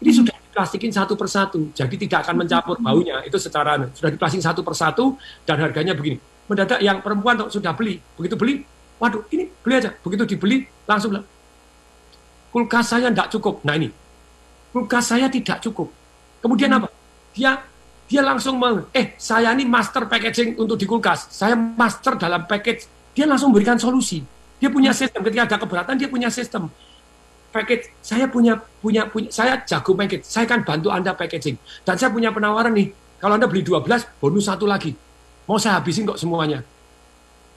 Ini 0.00 0.10
sudah 0.10 0.29
diplastikin 0.50 0.90
satu 0.90 1.14
persatu, 1.14 1.70
jadi 1.70 1.94
tidak 1.94 2.26
akan 2.26 2.42
mencampur 2.42 2.76
baunya. 2.82 3.22
Itu 3.22 3.38
secara, 3.38 3.78
sudah 3.94 4.10
diplastikin 4.10 4.42
satu 4.42 4.66
persatu, 4.66 5.14
dan 5.46 5.62
harganya 5.62 5.94
begini. 5.94 6.18
Mendadak 6.50 6.82
yang 6.82 6.98
perempuan 6.98 7.38
tuh 7.38 7.48
sudah 7.54 7.70
beli. 7.70 8.02
Begitu 8.18 8.34
beli, 8.34 8.66
waduh, 8.98 9.22
ini 9.30 9.46
beli 9.62 9.74
aja. 9.78 9.94
Begitu 10.02 10.34
dibeli, 10.34 10.66
langsung 10.90 11.14
bilang, 11.14 11.26
kulkas 12.50 12.90
saya 12.90 13.06
tidak 13.14 13.30
cukup. 13.30 13.62
Nah 13.62 13.78
ini, 13.78 13.94
kulkas 14.74 15.14
saya 15.14 15.30
tidak 15.30 15.62
cukup. 15.62 15.86
Kemudian 16.42 16.74
apa? 16.74 16.90
Dia 17.30 17.62
dia 18.10 18.26
langsung 18.26 18.58
meng, 18.58 18.90
eh 18.90 19.14
saya 19.22 19.54
ini 19.54 19.62
master 19.62 20.10
packaging 20.10 20.58
untuk 20.58 20.74
di 20.74 20.82
kulkas. 20.82 21.30
Saya 21.30 21.54
master 21.54 22.18
dalam 22.18 22.42
package. 22.42 22.90
Dia 23.14 23.22
langsung 23.22 23.54
memberikan 23.54 23.78
solusi. 23.78 24.18
Dia 24.58 24.66
punya 24.66 24.90
sistem. 24.90 25.22
Ketika 25.22 25.46
ada 25.46 25.56
keberatan, 25.62 25.94
dia 25.94 26.10
punya 26.10 26.26
sistem. 26.26 26.66
Package, 27.50 27.90
saya 27.98 28.30
punya 28.30 28.54
punya 28.78 29.10
punya 29.10 29.26
saya 29.34 29.58
jago 29.66 29.92
package. 29.98 30.22
Saya 30.22 30.46
akan 30.46 30.62
bantu 30.62 30.88
Anda 30.94 31.12
packaging. 31.14 31.58
Dan 31.82 31.94
saya 31.98 32.14
punya 32.14 32.30
penawaran 32.30 32.70
nih. 32.70 32.94
Kalau 33.18 33.34
Anda 33.36 33.50
beli 33.50 33.66
12, 33.66 33.84
bonus 34.22 34.46
satu 34.46 34.64
lagi. 34.70 34.94
Mau 35.50 35.58
saya 35.58 35.82
habisin 35.82 36.06
kok 36.06 36.16
semuanya. 36.16 36.62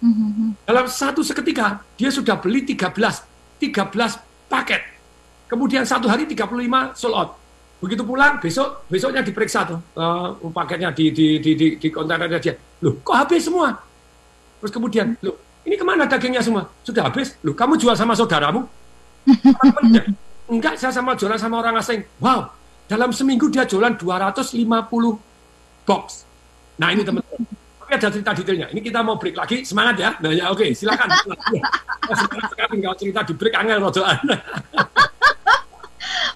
Hmm, 0.01 0.12
hmm, 0.12 0.32
hmm. 0.34 0.49
Dalam 0.67 0.86
satu 0.89 1.23
seketika, 1.23 1.79
dia 1.95 2.10
sudah 2.12 2.36
beli 2.36 2.65
13, 2.67 2.89
13 3.62 4.19
paket. 4.51 4.82
Kemudian 5.47 5.86
satu 5.86 6.10
hari 6.10 6.25
35 6.25 6.97
sold 6.97 7.15
out. 7.15 7.29
Begitu 7.79 8.01
pulang, 8.01 8.39
besok 8.39 8.88
besoknya 8.88 9.19
diperiksa 9.19 9.67
tuh 9.67 9.75
eh, 9.75 10.27
paketnya 10.56 10.89
di 10.95 11.12
di 11.12 11.38
di 11.38 11.51
di, 11.53 11.67
di 11.77 11.88
kontainernya 11.91 12.39
dia. 12.39 12.56
Loh, 12.82 12.97
kok 13.03 13.15
habis 13.15 13.43
semua? 13.43 13.75
Terus 14.63 14.71
kemudian, 14.71 15.13
loh, 15.19 15.36
ini 15.67 15.75
ke 15.75 15.84
mana 15.84 16.08
dagingnya 16.08 16.39
semua? 16.39 16.63
Sudah 16.84 17.12
habis. 17.12 17.36
Loh, 17.43 17.51
kamu 17.51 17.75
jual 17.75 17.95
sama 17.95 18.15
saudaramu? 18.15 18.63
Enggak, 20.49 20.75
saya 20.77 20.91
sama 20.91 21.15
jualan 21.15 21.39
sama 21.39 21.63
orang 21.63 21.79
asing. 21.79 22.03
Wow, 22.19 22.51
dalam 22.86 23.15
seminggu 23.15 23.47
dia 23.47 23.63
jualan 23.63 23.95
250 23.95 24.59
box. 25.88 26.05
Nah 26.77 26.89
ini 26.91 27.01
teman-teman. 27.01 27.47
Tapi 27.83 27.91
ada 27.99 28.07
cerita 28.12 28.31
detailnya. 28.36 28.67
Ini 28.71 28.79
kita 28.83 28.99
mau 29.03 29.15
break 29.19 29.36
lagi. 29.36 29.63
Semangat 29.63 29.95
ya. 29.99 30.09
Nah 30.19 30.31
ya 30.31 30.51
oke, 30.51 30.71
silakan. 30.75 31.07
Oh, 31.09 32.15
semangat 32.19 32.47
sekali 32.51 32.75
kalau 32.83 32.97
cerita 32.99 33.19
di 33.23 33.33
break 33.36 33.55
angel 33.55 33.79
rodoan. 33.83 34.19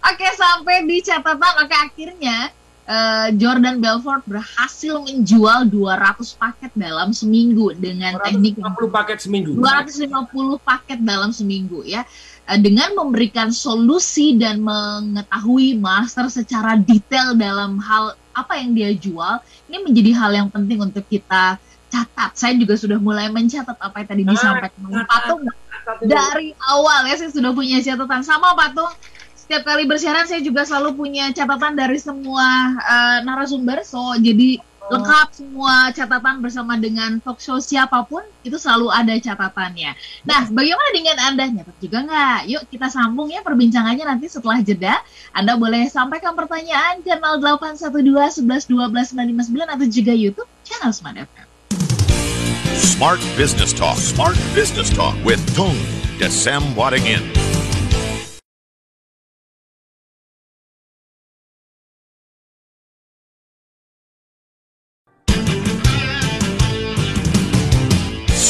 Oke, 0.08 0.28
sampai 0.39 0.88
di 0.88 1.04
catatan. 1.04 1.54
Oke, 1.67 1.76
akhirnya 1.76 2.50
uh, 2.88 3.28
Jordan 3.36 3.84
Belfort 3.84 4.23
berhasil 4.26 4.95
menjual 5.04 5.67
200 5.67 6.39
paket 6.39 6.71
dalam 6.73 7.12
seminggu 7.12 7.76
dengan 7.76 8.15
250 8.23 8.26
teknik 8.26 8.54
250 8.58 8.97
paket 8.97 9.17
seminggu. 9.19 9.52
250 9.60 10.63
paket 10.63 11.00
dalam 11.04 11.30
seminggu 11.36 11.84
ya 11.84 12.08
dengan 12.55 12.95
memberikan 12.95 13.51
solusi 13.51 14.39
dan 14.39 14.63
mengetahui 14.63 15.75
master 15.75 16.31
secara 16.31 16.79
detail 16.79 17.36
dalam 17.36 17.75
hal 17.83 18.15
apa 18.31 18.55
yang 18.55 18.71
dia 18.71 18.95
jual 18.95 19.43
ini 19.67 19.83
menjadi 19.83 20.12
hal 20.15 20.31
yang 20.31 20.47
penting 20.47 20.79
untuk 20.79 21.03
kita 21.12 21.60
catat. 21.91 22.31
Saya 22.39 22.55
juga 22.55 22.79
sudah 22.79 22.95
mulai 22.95 23.27
mencatat 23.27 23.75
apa 23.75 23.95
yang 23.99 24.07
tadi 24.07 24.23
Ah, 24.23 24.29
disampaikan 24.31 24.81
oleh 24.88 25.03
Patung 25.03 25.41
dari 26.03 26.51
awal 26.67 27.07
ya 27.07 27.15
saya 27.15 27.31
sudah 27.31 27.51
punya 27.51 27.83
catatan 27.83 28.23
sama 28.23 28.55
Patung. 28.55 28.91
Setiap 29.36 29.63
kali 29.63 29.88
bersiaran 29.88 30.27
saya 30.27 30.43
juga 30.43 30.67
selalu 30.67 30.99
punya 30.99 31.31
catatan 31.31 31.75
dari 31.75 31.99
semua 31.99 32.75
uh, 32.79 33.17
narasumber. 33.23 33.83
So 33.88 33.99
jadi 34.19 34.60
lengkap 34.88 35.28
semua 35.36 35.91
catatan 35.91 36.39
bersama 36.39 36.80
dengan 36.80 37.19
talk 37.19 37.43
show 37.43 37.60
siapa 37.60 38.08
pun 38.08 38.23
itu 38.47 38.56
selalu 38.56 38.88
ada 38.88 39.13
catatannya. 39.19 39.91
Nah, 40.23 40.47
bagaimana 40.47 40.89
dengan 40.95 41.17
Anda? 41.19 41.43
Nyatat 41.52 41.78
juga 41.84 41.97
nggak? 42.08 42.39
Yuk 42.47 42.63
kita 42.71 42.88
sambung 42.88 43.28
ya 43.28 43.43
perbincangannya 43.43 44.08
nanti 44.08 44.32
setelah 44.32 44.63
jeda. 44.63 44.95
Anda 45.36 45.60
boleh 45.60 45.91
sampaikan 45.91 46.34
pertanyaan 46.34 47.04
ke 47.04 47.12
0812 47.13 48.43
11 48.43 48.71
12 48.71 49.13
959 49.13 49.76
atau 49.76 49.86
juga 49.91 50.13
YouTube 50.15 50.50
channel 50.63 50.91
Smart 50.95 51.19
FM. 51.19 51.47
Smart 52.78 53.21
Business 53.36 53.76
Talk. 53.76 54.00
Smart 54.00 54.38
Business 54.56 54.89
Talk 54.89 55.13
with 55.28 55.41
Tung 55.54 55.76
Desem 56.17 56.63
Wadingin. 56.73 57.37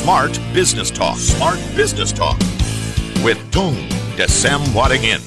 Smart 0.07 0.39
Business 0.55 0.87
Talk. 0.87 1.19
Smart 1.19 1.59
Business 1.75 2.15
Talk 2.15 2.39
with 3.27 3.35
Tung 3.51 3.75
Desem 4.15 4.63
Wadingin. 4.71 5.19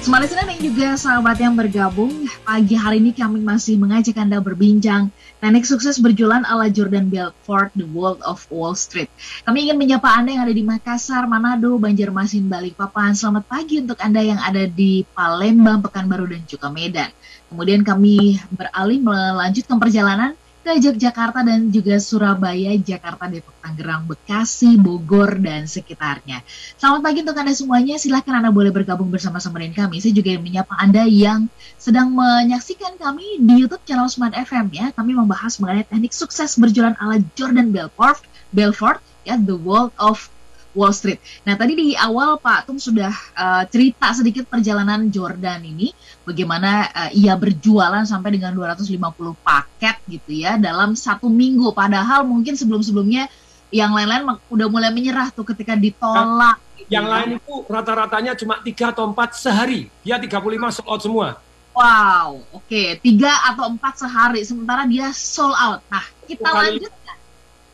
Smart 0.00 0.24
listener 0.24 0.48
dan 0.48 0.56
juga 0.64 0.96
sahabat 0.96 1.44
yang 1.44 1.60
bergabung, 1.60 2.24
pagi 2.40 2.72
hari 2.72 3.04
ini 3.04 3.12
kami 3.12 3.44
masih 3.44 3.76
mengajak 3.76 4.16
Anda 4.16 4.40
berbincang 4.40 5.12
teknik 5.44 5.68
sukses 5.68 6.00
berjualan 6.00 6.40
ala 6.48 6.72
Jordan 6.72 7.12
Belfort, 7.12 7.68
The 7.76 7.84
World 7.84 8.24
of 8.24 8.48
Wall 8.48 8.72
Street. 8.72 9.12
Kami 9.44 9.68
ingin 9.68 9.76
menyapa 9.76 10.08
Anda 10.16 10.32
yang 10.32 10.48
ada 10.48 10.56
di 10.56 10.64
Makassar, 10.64 11.28
Manado, 11.28 11.76
Banjarmasin, 11.76 12.48
Balikpapan. 12.48 13.12
Selamat 13.12 13.44
pagi 13.44 13.84
untuk 13.84 14.00
Anda 14.00 14.24
yang 14.24 14.40
ada 14.40 14.64
di 14.64 15.04
Palembang, 15.12 15.84
Pekanbaru, 15.84 16.32
dan 16.32 16.40
juga 16.48 16.72
Medan. 16.72 17.12
Kemudian 17.52 17.84
kami 17.84 18.40
beralih 18.56 19.04
melanjutkan 19.04 19.76
perjalanan 19.76 20.32
ke 20.64 20.80
Yogyakarta 20.80 21.44
dan 21.44 21.68
juga 21.68 22.00
Surabaya, 22.00 22.72
Jakarta, 22.80 23.28
Depok, 23.28 23.52
Tangerang, 23.60 24.08
Bekasi, 24.08 24.80
Bogor, 24.80 25.36
dan 25.36 25.68
sekitarnya. 25.68 26.40
Selamat 26.80 27.04
pagi 27.04 27.20
untuk 27.20 27.36
Anda 27.36 27.52
semuanya. 27.52 28.00
Silahkan 28.00 28.40
Anda 28.40 28.48
boleh 28.48 28.72
bergabung 28.72 29.12
bersama-sama 29.12 29.60
dengan 29.60 29.84
kami. 29.84 30.00
Saya 30.00 30.16
juga 30.16 30.32
menyapa 30.40 30.72
Anda 30.80 31.04
yang 31.04 31.52
sedang 31.76 32.16
menyaksikan 32.16 32.96
kami 32.96 33.44
di 33.44 33.60
YouTube 33.60 33.84
channel 33.84 34.08
Smart 34.08 34.32
FM 34.32 34.72
ya. 34.72 34.88
Kami 34.96 35.12
membahas 35.12 35.60
mengenai 35.60 35.84
teknik 35.84 36.16
sukses 36.16 36.56
berjualan 36.56 36.96
ala 36.96 37.20
Jordan 37.36 37.68
Belfort, 37.68 38.24
Belfort 38.48 39.04
ya, 39.28 39.36
The 39.36 39.60
World 39.60 39.92
of 40.00 40.32
Wall 40.74 40.92
Street. 40.92 41.22
Nah, 41.46 41.54
tadi 41.54 41.78
di 41.78 41.88
awal 41.94 42.36
Pak 42.42 42.68
Tung 42.68 42.82
sudah 42.82 43.14
uh, 43.38 43.62
cerita 43.70 44.10
sedikit 44.12 44.50
perjalanan 44.50 45.06
Jordan 45.08 45.62
ini, 45.62 45.94
bagaimana 46.26 46.90
uh, 46.90 47.10
ia 47.14 47.38
berjualan 47.38 48.02
sampai 48.02 48.36
dengan 48.36 48.52
250 48.52 48.98
paket 49.40 49.96
gitu 50.10 50.30
ya 50.34 50.58
dalam 50.58 50.98
satu 50.98 51.30
minggu. 51.30 51.70
Padahal 51.72 52.26
mungkin 52.26 52.58
sebelum-sebelumnya 52.58 53.30
yang 53.74 53.94
lain-lain 53.94 54.26
udah 54.50 54.66
mulai 54.70 54.90
menyerah 54.90 55.30
tuh 55.30 55.46
ketika 55.46 55.78
ditolak. 55.78 56.58
Gitu 56.78 56.90
yang 56.90 57.06
ya. 57.08 57.12
lain 57.16 57.28
itu 57.40 57.54
rata-ratanya 57.64 58.36
cuma 58.36 58.60
tiga 58.60 58.90
atau 58.90 59.08
empat 59.08 59.38
sehari. 59.38 59.88
Dia 60.02 60.18
35 60.18 60.74
sold 60.74 60.88
out 60.90 61.00
semua. 61.00 61.28
Wow, 61.74 62.46
oke, 62.54 62.70
okay. 62.70 63.02
tiga 63.02 63.34
atau 63.50 63.66
empat 63.66 63.98
sehari, 63.98 64.46
sementara 64.46 64.86
dia 64.86 65.10
sold 65.10 65.58
out. 65.58 65.82
Nah, 65.90 66.06
kita 66.22 66.46
lanjutkan, 66.46 67.16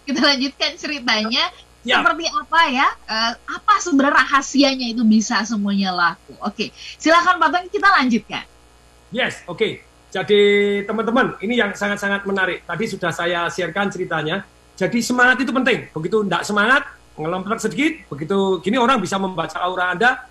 kita 0.09 0.21
lanjutkan 0.25 0.71
ceritanya 0.81 1.53
ya. 1.87 2.01
seperti 2.01 2.27
apa 2.29 2.61
ya? 2.69 2.89
Uh, 3.09 3.33
apa 3.57 3.75
sebenarnya 3.81 4.15
rahasianya 4.25 4.87
itu 4.93 5.03
bisa 5.05 5.41
semuanya 5.49 5.91
laku? 5.93 6.37
Oke, 6.41 6.47
okay. 6.47 6.69
silakan 7.01 7.41
Pak 7.41 7.49
Teng, 7.53 7.67
kita 7.73 7.89
lanjutkan. 7.89 8.45
Yes, 9.11 9.43
oke. 9.47 9.59
Okay. 9.59 9.73
Jadi 10.11 10.43
teman-teman, 10.91 11.39
ini 11.39 11.55
yang 11.55 11.71
sangat-sangat 11.71 12.27
menarik. 12.27 12.67
Tadi 12.67 12.85
sudah 12.91 13.15
saya 13.15 13.47
sharekan 13.47 13.87
ceritanya. 13.95 14.43
Jadi 14.75 14.99
semangat 15.07 15.39
itu 15.39 15.55
penting. 15.55 15.87
Begitu 15.95 16.27
tidak 16.27 16.43
semangat, 16.43 16.83
ngelompat 17.15 17.63
sedikit, 17.63 18.11
begitu 18.11 18.59
gini 18.59 18.75
orang 18.75 18.99
bisa 18.99 19.23
membaca 19.23 19.55
aura 19.63 19.95
Anda. 19.95 20.27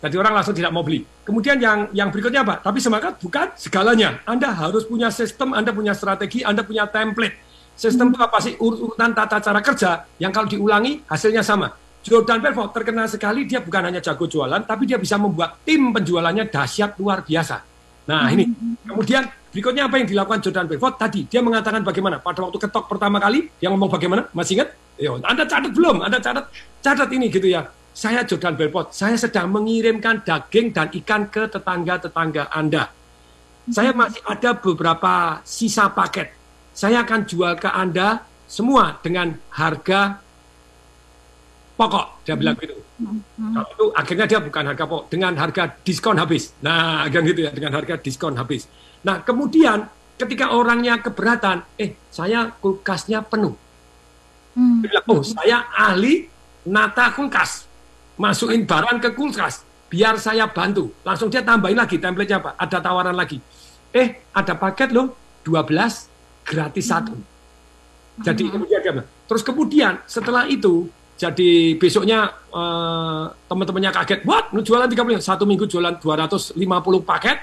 Jadi 0.00 0.16
orang 0.16 0.32
langsung 0.40 0.56
tidak 0.56 0.72
mau 0.72 0.80
beli. 0.80 1.04
Kemudian 1.28 1.60
yang 1.60 1.92
yang 1.92 2.08
berikutnya 2.08 2.40
apa? 2.40 2.64
Tapi 2.64 2.80
semangat 2.80 3.20
bukan 3.20 3.52
segalanya. 3.56 4.22
Anda 4.24 4.48
harus 4.48 4.88
punya 4.88 5.12
sistem, 5.12 5.52
Anda 5.52 5.76
punya 5.76 5.92
strategi, 5.92 6.40
Anda 6.40 6.64
punya 6.64 6.88
template 6.88 7.45
Sistem 7.76 8.08
itu 8.08 8.18
apa 8.18 8.40
sih? 8.40 8.56
Urutan 8.56 9.12
tata 9.12 9.36
cara 9.36 9.60
kerja 9.60 10.08
yang 10.16 10.32
kalau 10.32 10.48
diulangi 10.48 11.04
hasilnya 11.04 11.44
sama. 11.44 11.68
Jordan 12.00 12.40
Belfort 12.40 12.72
terkenal 12.72 13.04
sekali, 13.10 13.44
dia 13.44 13.60
bukan 13.60 13.92
hanya 13.92 14.00
jago 14.00 14.24
jualan, 14.24 14.62
tapi 14.64 14.88
dia 14.88 14.96
bisa 14.96 15.20
membuat 15.20 15.60
tim 15.66 15.92
penjualannya 15.92 16.48
dahsyat 16.48 16.96
luar 16.96 17.20
biasa. 17.20 17.60
Nah 18.06 18.30
ini, 18.30 18.46
kemudian 18.86 19.26
berikutnya 19.50 19.90
apa 19.90 19.98
yang 19.98 20.06
dilakukan 20.06 20.38
Jordan 20.38 20.70
Belfort 20.70 20.96
tadi? 20.96 21.26
Dia 21.26 21.42
mengatakan 21.42 21.82
bagaimana? 21.82 22.22
Pada 22.22 22.46
waktu 22.46 22.62
ketok 22.62 22.86
pertama 22.86 23.18
kali, 23.18 23.50
dia 23.58 23.68
ngomong 23.68 23.90
bagaimana? 23.90 24.30
Masih 24.32 24.62
ingat? 24.62 24.72
Yo, 24.96 25.18
Anda 25.20 25.44
catat 25.44 25.74
belum? 25.74 26.00
Anda 26.00 26.22
catat, 26.22 26.46
catat 26.80 27.10
ini 27.12 27.28
gitu 27.28 27.50
ya. 27.50 27.66
Saya 27.90 28.22
Jordan 28.22 28.54
Belfort, 28.54 28.94
saya 28.94 29.18
sedang 29.18 29.50
mengirimkan 29.50 30.22
daging 30.22 30.72
dan 30.72 30.88
ikan 31.02 31.26
ke 31.28 31.50
tetangga-tetangga 31.50 32.48
Anda. 32.54 32.88
Saya 33.66 33.90
masih 33.90 34.22
ada 34.22 34.54
beberapa 34.54 35.42
sisa 35.42 35.90
paket 35.90 36.45
saya 36.76 37.08
akan 37.08 37.24
jual 37.24 37.56
ke 37.56 37.72
Anda 37.72 38.20
semua 38.44 39.00
dengan 39.00 39.32
harga 39.48 40.20
pokok. 41.80 42.28
Dia 42.28 42.36
bilang 42.36 42.52
gitu. 42.60 42.76
Hmm. 42.96 43.20
itu 43.60 43.92
akhirnya 43.92 44.24
dia 44.24 44.40
bukan 44.40 44.64
harga 44.72 44.84
pokok, 44.84 45.08
dengan 45.08 45.32
harga 45.40 45.72
diskon 45.80 46.20
habis. 46.20 46.52
Nah, 46.60 47.08
kan 47.08 47.24
gitu 47.24 47.48
ya, 47.48 47.50
dengan 47.52 47.72
harga 47.80 47.96
diskon 47.96 48.36
habis. 48.36 48.68
Nah, 49.08 49.24
kemudian 49.24 49.88
ketika 50.20 50.52
orangnya 50.52 51.00
keberatan, 51.00 51.64
eh, 51.80 51.96
saya 52.12 52.52
kulkasnya 52.60 53.24
penuh. 53.24 53.56
Hmm. 54.52 54.84
Dia 54.84 55.00
bilang, 55.00 55.06
oh, 55.16 55.24
saya 55.24 55.64
ahli 55.72 56.28
nata 56.68 57.08
kulkas. 57.16 57.64
Masukin 58.20 58.64
barang 58.64 59.00
ke 59.00 59.12
kulkas, 59.12 59.64
biar 59.92 60.16
saya 60.16 60.48
bantu. 60.48 60.92
Langsung 61.04 61.28
dia 61.28 61.44
tambahin 61.44 61.76
lagi 61.76 62.00
template-nya 62.00 62.40
apa? 62.40 62.50
Ada 62.56 62.80
tawaran 62.80 63.16
lagi. 63.16 63.40
Eh, 63.92 64.24
ada 64.32 64.56
paket 64.56 64.92
loh, 64.92 65.12
12 65.44 66.15
gratis 66.46 66.86
satu. 66.86 67.14
Jadi 68.22 68.48
kemudian 68.48 68.80
dia 68.80 69.04
terus 69.28 69.42
kemudian 69.44 70.00
setelah 70.08 70.48
itu 70.48 70.88
jadi 71.20 71.76
besoknya 71.76 72.32
uh, 72.52 73.28
teman-temannya 73.48 73.92
kaget, 73.92 74.20
what? 74.24 74.52
Nu 74.52 74.64
jualan 74.64 74.88
30 74.88 75.20
satu 75.20 75.44
minggu 75.44 75.68
jualan 75.68 76.00
250 76.00 76.56
paket 77.04 77.36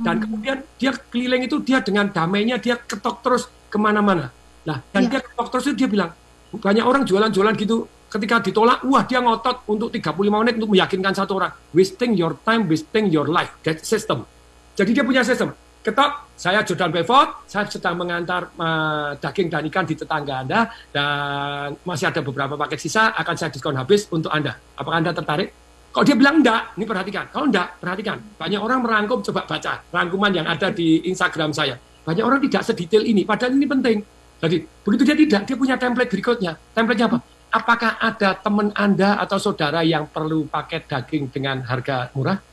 dan 0.00 0.16
hmm. 0.18 0.22
kemudian 0.26 0.56
dia 0.76 0.92
keliling 1.08 1.42
itu 1.48 1.56
dia 1.64 1.80
dengan 1.80 2.08
damainya 2.12 2.60
dia 2.60 2.76
ketok 2.76 3.24
terus 3.24 3.48
ke 3.68 3.76
mana-mana. 3.80 4.28
Nah 4.68 4.84
dan 4.92 5.08
ya. 5.08 5.16
dia 5.16 5.20
ketok 5.24 5.48
terus 5.48 5.64
itu 5.72 5.86
dia 5.86 5.88
bilang 5.88 6.10
banyak 6.48 6.84
orang 6.84 7.04
jualan-jualan 7.04 7.54
gitu 7.60 7.88
ketika 8.08 8.40
ditolak, 8.40 8.80
wah 8.88 9.04
dia 9.04 9.20
ngotot 9.20 9.68
untuk 9.68 9.92
35 9.92 10.16
menit 10.40 10.56
untuk 10.56 10.72
meyakinkan 10.72 11.12
satu 11.12 11.36
orang, 11.36 11.52
wasting 11.76 12.16
your 12.16 12.40
time, 12.40 12.64
wasting 12.64 13.12
your 13.12 13.28
life, 13.28 13.52
that 13.60 13.84
system. 13.84 14.24
Jadi 14.72 14.96
dia 14.96 15.04
punya 15.04 15.20
sistem 15.20 15.52
ketok, 15.82 16.12
saya 16.38 16.62
Jordan 16.62 16.94
Belfort, 16.94 17.50
saya 17.50 17.66
sedang 17.66 17.98
mengantar 17.98 18.54
uh, 18.54 19.18
daging 19.18 19.50
dan 19.50 19.66
ikan 19.66 19.84
di 19.86 19.98
tetangga 19.98 20.46
Anda, 20.46 20.60
dan 20.94 21.74
masih 21.82 22.14
ada 22.14 22.22
beberapa 22.22 22.54
paket 22.54 22.78
sisa, 22.78 23.10
akan 23.14 23.34
saya 23.34 23.50
diskon 23.50 23.74
habis 23.74 24.06
untuk 24.14 24.30
Anda. 24.30 24.54
Apakah 24.78 25.02
Anda 25.02 25.10
tertarik? 25.10 25.50
Kalau 25.88 26.04
dia 26.04 26.14
bilang 26.14 26.44
enggak, 26.44 26.78
ini 26.78 26.84
perhatikan. 26.86 27.24
Kalau 27.32 27.50
enggak, 27.50 27.80
perhatikan. 27.82 28.22
Banyak 28.38 28.60
orang 28.60 28.78
merangkum, 28.84 29.18
coba 29.24 29.48
baca 29.48 29.82
rangkuman 29.90 30.30
yang 30.30 30.46
ada 30.46 30.70
di 30.70 31.02
Instagram 31.10 31.50
saya. 31.50 31.74
Banyak 32.06 32.22
orang 32.22 32.38
tidak 32.44 32.62
sedetail 32.62 33.02
ini, 33.02 33.26
padahal 33.26 33.58
ini 33.58 33.66
penting. 33.66 33.98
Jadi, 34.38 34.56
begitu 34.62 35.02
dia 35.02 35.16
tidak, 35.18 35.42
dia 35.50 35.56
punya 35.58 35.74
template 35.74 36.10
berikutnya. 36.12 36.54
Template-nya 36.70 37.06
apa? 37.10 37.18
Apakah 37.48 37.96
ada 37.98 38.36
teman 38.38 38.68
Anda 38.76 39.18
atau 39.18 39.40
saudara 39.40 39.80
yang 39.82 40.06
perlu 40.06 40.46
paket 40.46 40.86
daging 40.86 41.32
dengan 41.32 41.64
harga 41.64 42.12
murah? 42.12 42.47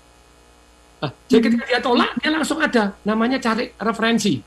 Nah, 1.06 1.12
jadi 1.30 1.42
ketika 1.46 1.64
dia 1.70 1.80
tolak, 1.82 2.12
dia 2.18 2.30
langsung 2.34 2.60
ada 2.60 2.84
namanya 3.06 3.38
cari 3.38 3.70
referensi. 3.78 4.42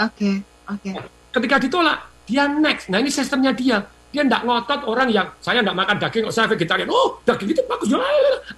okay, 0.00 0.34
oke. 0.72 0.80
Okay. 0.80 0.94
Ketika 1.30 1.56
ditolak, 1.60 1.98
dia 2.24 2.44
next. 2.48 2.88
Nah 2.88 2.98
ini 2.98 3.10
sistemnya 3.12 3.52
dia. 3.52 3.84
Dia 4.10 4.26
tidak 4.26 4.42
ngotot 4.42 4.80
orang 4.90 5.06
yang 5.12 5.30
saya 5.38 5.62
tidak 5.62 5.76
makan 5.78 5.96
daging, 6.02 6.24
saya 6.34 6.50
vegetarian. 6.50 6.90
Oh, 6.90 7.22
daging 7.22 7.54
itu 7.54 7.62
bagus. 7.68 7.94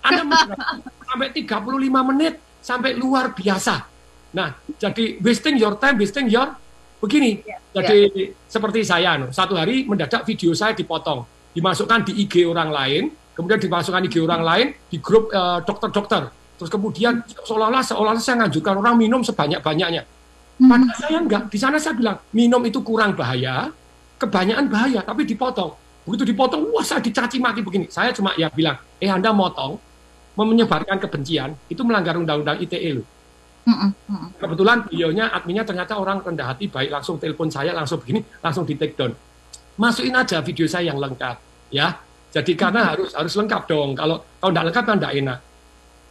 Anda 0.00 0.24
sampai 1.12 1.28
35 1.36 2.08
menit 2.08 2.34
sampai 2.64 2.96
luar 2.96 3.36
biasa. 3.36 3.84
Nah, 4.32 4.56
jadi 4.80 5.20
wasting 5.20 5.60
your 5.60 5.76
time, 5.76 6.00
wasting 6.00 6.32
your 6.32 6.56
begini. 7.02 7.44
Ya, 7.44 7.58
Jadi 7.82 8.32
seperti 8.48 8.80
saya, 8.86 9.20
no, 9.20 9.28
satu 9.28 9.58
hari 9.58 9.84
mendadak 9.84 10.24
video 10.24 10.56
saya 10.56 10.72
dipotong, 10.72 11.26
dimasukkan 11.52 12.08
di 12.08 12.24
IG 12.24 12.48
orang 12.48 12.70
lain, 12.72 13.02
kemudian 13.36 13.60
dimasukkan 13.60 14.06
di 14.06 14.08
IG 14.08 14.16
orang 14.24 14.40
lain 14.40 14.66
di 14.88 14.96
grup 15.02 15.28
eh, 15.34 15.60
dokter-dokter. 15.66 16.32
Terus 16.60 16.70
kemudian 16.70 17.24
seolah-olah 17.46 17.82
seolah-olah 17.82 18.22
saya 18.22 18.46
ngajukan 18.46 18.74
orang 18.78 18.94
minum 18.96 19.20
sebanyak-banyaknya. 19.24 20.02
Mhm. 20.58 20.68
Padahal 20.68 20.96
saya 20.96 21.18
enggak. 21.18 21.42
Di 21.50 21.58
sana 21.58 21.76
saya 21.80 21.94
bilang 21.96 22.16
minum 22.30 22.62
itu 22.62 22.78
kurang 22.84 23.16
bahaya, 23.18 23.72
kebanyakan 24.20 24.66
bahaya, 24.70 25.00
tapi 25.02 25.26
dipotong. 25.26 25.74
Begitu 26.02 26.34
dipotong, 26.34 26.66
wah 26.74 26.82
saya 26.82 26.98
dicaci 26.98 27.38
maki 27.38 27.62
begini. 27.62 27.86
Saya 27.86 28.10
cuma 28.10 28.34
ya 28.34 28.50
bilang, 28.50 28.74
eh 28.98 29.06
Anda 29.06 29.30
motong, 29.30 29.78
menyebarkan 30.34 30.98
kebencian, 30.98 31.54
itu 31.70 31.82
melanggar 31.86 32.18
undang-undang 32.18 32.58
ITE 32.58 33.00
loh. 33.00 33.06
Mm-mm, 33.62 33.90
mm-mm. 34.10 34.28
Kebetulan 34.42 34.82
beliaunya 34.90 35.30
adminnya 35.30 35.62
ternyata 35.62 35.94
orang 35.94 36.18
rendah 36.18 36.50
hati 36.50 36.66
baik 36.66 36.90
langsung 36.90 37.22
telepon 37.22 37.46
saya 37.46 37.70
langsung 37.70 38.02
begini 38.02 38.18
langsung 38.42 38.66
di 38.66 38.74
take 38.74 38.98
down. 38.98 39.14
Masukin 39.78 40.18
aja 40.18 40.42
video 40.42 40.66
saya 40.66 40.90
yang 40.90 40.98
lengkap 40.98 41.38
ya. 41.70 41.94
Jadi 42.34 42.58
karena 42.58 42.90
harus 42.90 43.14
harus 43.14 43.30
lengkap 43.38 43.62
dong. 43.70 43.94
Kalau 43.94 44.18
kalau 44.42 44.50
tidak 44.50 44.64
lengkap 44.72 44.84
kan 44.84 44.96
tidak 44.98 45.14
enak. 45.14 45.38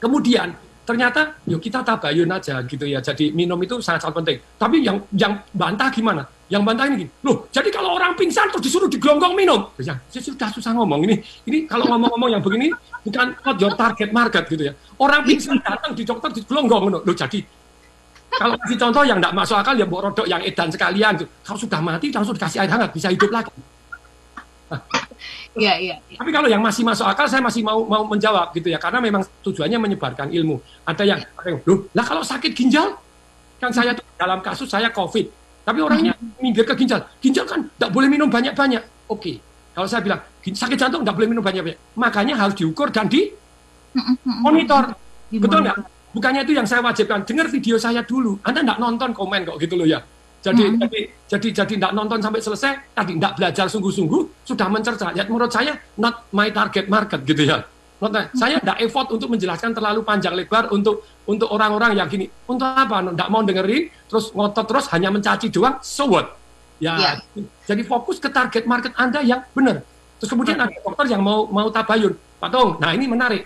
Kemudian 0.01 0.49
ternyata 0.81 1.37
yuk 1.45 1.61
kita 1.61 1.85
tabayun 1.85 2.27
aja 2.33 2.65
gitu 2.65 2.89
ya. 2.89 2.97
Jadi 2.97 3.29
minum 3.31 3.55
itu 3.61 3.77
sangat 3.85 4.09
sangat 4.09 4.15
penting. 4.25 4.37
Tapi 4.57 4.81
yang 4.81 4.97
yang 5.13 5.37
bantah 5.53 5.93
gimana? 5.93 6.25
Yang 6.51 6.63
bantah 6.67 6.83
ini 6.91 7.07
gini, 7.07 7.11
loh 7.23 7.47
jadi 7.47 7.71
kalau 7.71 7.95
orang 7.95 8.11
pingsan 8.11 8.51
terus 8.51 8.59
disuruh 8.67 8.91
digelonggong 8.91 9.39
minum. 9.39 9.71
Ya, 9.79 9.95
saya 10.11 10.19
sudah 10.19 10.51
susah 10.51 10.75
ngomong 10.75 11.07
ini. 11.07 11.15
Ini 11.47 11.63
kalau 11.63 11.87
ngomong-ngomong 11.87 12.27
yang 12.27 12.43
begini 12.43 12.67
bukan 13.07 13.31
not 13.39 13.55
your 13.55 13.71
target 13.79 14.11
market 14.11 14.43
gitu 14.51 14.67
ya. 14.67 14.73
Orang 14.99 15.23
pingsan 15.23 15.63
datang 15.63 15.95
di 15.95 16.03
dokter 16.03 16.27
digelonggong 16.43 16.91
loh. 16.91 17.01
Jadi 17.07 17.39
kalau 18.35 18.55
kasih 18.63 18.77
contoh 18.79 19.03
yang 19.07 19.19
tidak 19.23 19.33
masuk 19.35 19.57
akal 19.59 19.75
ya 19.79 19.85
mbok 19.87 20.01
rodok 20.11 20.27
yang 20.27 20.41
edan 20.43 20.67
sekalian. 20.67 21.13
Kalau 21.23 21.59
sudah 21.59 21.79
mati 21.79 22.11
langsung 22.11 22.35
dikasih 22.35 22.67
air 22.67 22.71
hangat 22.71 22.91
bisa 22.91 23.07
hidup 23.07 23.31
lagi. 23.31 23.51
Iya, 25.51 25.73
iya. 25.77 25.95
iya. 26.07 26.17
Tapi 26.17 26.31
kalau 26.31 26.47
yang 26.47 26.63
masih 26.63 26.81
masuk 26.81 27.05
akal 27.05 27.27
saya 27.27 27.43
masih 27.43 27.61
mau 27.61 27.83
mau 27.83 28.07
menjawab 28.07 28.55
gitu 28.55 28.71
ya 28.71 28.79
karena 28.79 29.03
memang 29.03 29.21
tujuannya 29.43 29.77
menyebarkan 29.77 30.31
ilmu. 30.31 30.57
Ada 30.87 31.03
yang, 31.03 31.19
ada 31.21 31.47
yang 31.51 31.59
loh, 31.67 31.85
lah 31.91 32.05
kalau 32.07 32.23
sakit 32.23 32.51
ginjal 32.55 32.95
kan 33.61 33.69
saya 33.69 33.93
tuh 33.93 34.01
dalam 34.17 34.41
kasus 34.41 34.65
saya 34.71 34.89
COVID, 34.89 35.27
tapi 35.67 35.79
orangnya 35.83 36.15
minggir 36.41 36.65
ke 36.65 36.73
ginjal. 36.73 37.05
Ginjal 37.21 37.45
kan 37.45 37.67
tidak 37.67 37.91
boleh 37.93 38.07
minum 38.09 38.31
banyak-banyak. 38.31 38.81
Oke, 39.11 39.37
kalau 39.75 39.85
saya 39.85 40.01
bilang 40.01 40.23
"Gin- 40.41 40.57
sakit 40.57 40.77
jantung 40.79 41.03
tidak 41.05 41.15
boleh 41.19 41.29
minum 41.29 41.43
banyak-banyak, 41.43 41.77
makanya 41.99 42.33
harus 42.39 42.55
diukur 42.57 42.89
dan 42.89 43.05
di 43.11 43.29
Mm-mm, 43.91 44.15
mm-mm. 44.23 44.39
monitor. 44.39 44.83
Betul 45.29 45.67
nggak? 45.67 45.77
Bukannya 46.11 46.41
itu 46.43 46.51
yang 46.55 46.67
saya 46.67 46.83
wajibkan. 46.83 47.23
Dengar 47.23 47.47
video 47.47 47.75
saya 47.79 48.03
dulu. 48.03 48.39
Anda 48.43 48.63
nggak 48.63 48.79
nonton 48.79 49.09
komen 49.15 49.47
kok 49.47 49.57
gitu 49.59 49.79
loh 49.79 49.87
ya. 49.87 49.99
Jadi 50.41 50.63
Hmm. 50.65 50.81
jadi 50.81 50.99
jadi 51.29 51.47
jadi 51.63 51.73
nggak 51.77 51.93
nonton 51.93 52.17
sampai 52.17 52.41
selesai. 52.41 52.71
Tadi 52.97 53.13
nggak 53.21 53.33
belajar 53.37 53.65
sungguh-sungguh 53.69 54.21
sudah 54.41 54.67
mencerca. 54.73 55.13
Ya 55.13 55.21
menurut 55.29 55.53
saya 55.53 55.77
not 56.01 56.25
my 56.33 56.49
target 56.49 56.89
market 56.89 57.21
gitu 57.29 57.45
ya. 57.45 57.61
Not 58.01 58.33
saya 58.33 58.57
nggak 58.57 58.81
effort 58.81 59.13
untuk 59.13 59.29
menjelaskan 59.29 59.77
terlalu 59.77 60.01
panjang 60.01 60.33
lebar 60.33 60.73
untuk 60.73 61.05
untuk 61.29 61.45
orang-orang 61.53 61.93
yang 61.93 62.09
gini. 62.09 62.25
Untuk 62.49 62.65
apa? 62.65 63.05
Nggak 63.13 63.29
mau 63.29 63.45
dengerin, 63.45 63.93
terus 64.09 64.33
ngotot 64.33 64.65
terus 64.65 64.89
hanya 64.89 65.13
mencaci 65.13 65.53
doang. 65.53 65.77
So 65.85 66.09
what? 66.09 66.33
Ya, 66.81 66.97
Ya. 66.97 67.11
jadi 67.69 67.85
fokus 67.85 68.17
ke 68.17 68.25
target 68.25 68.65
market 68.65 68.97
Anda 68.97 69.21
yang 69.21 69.45
benar. 69.53 69.85
Terus 70.17 70.33
kemudian 70.33 70.57
ada 70.57 70.73
dokter 70.73 71.13
yang 71.13 71.21
mau 71.21 71.45
mau 71.45 71.69
tabayun. 71.69 72.17
Pak 72.41 72.49
Tong, 72.49 72.81
nah 72.81 72.89
ini 72.89 73.05
menarik 73.05 73.45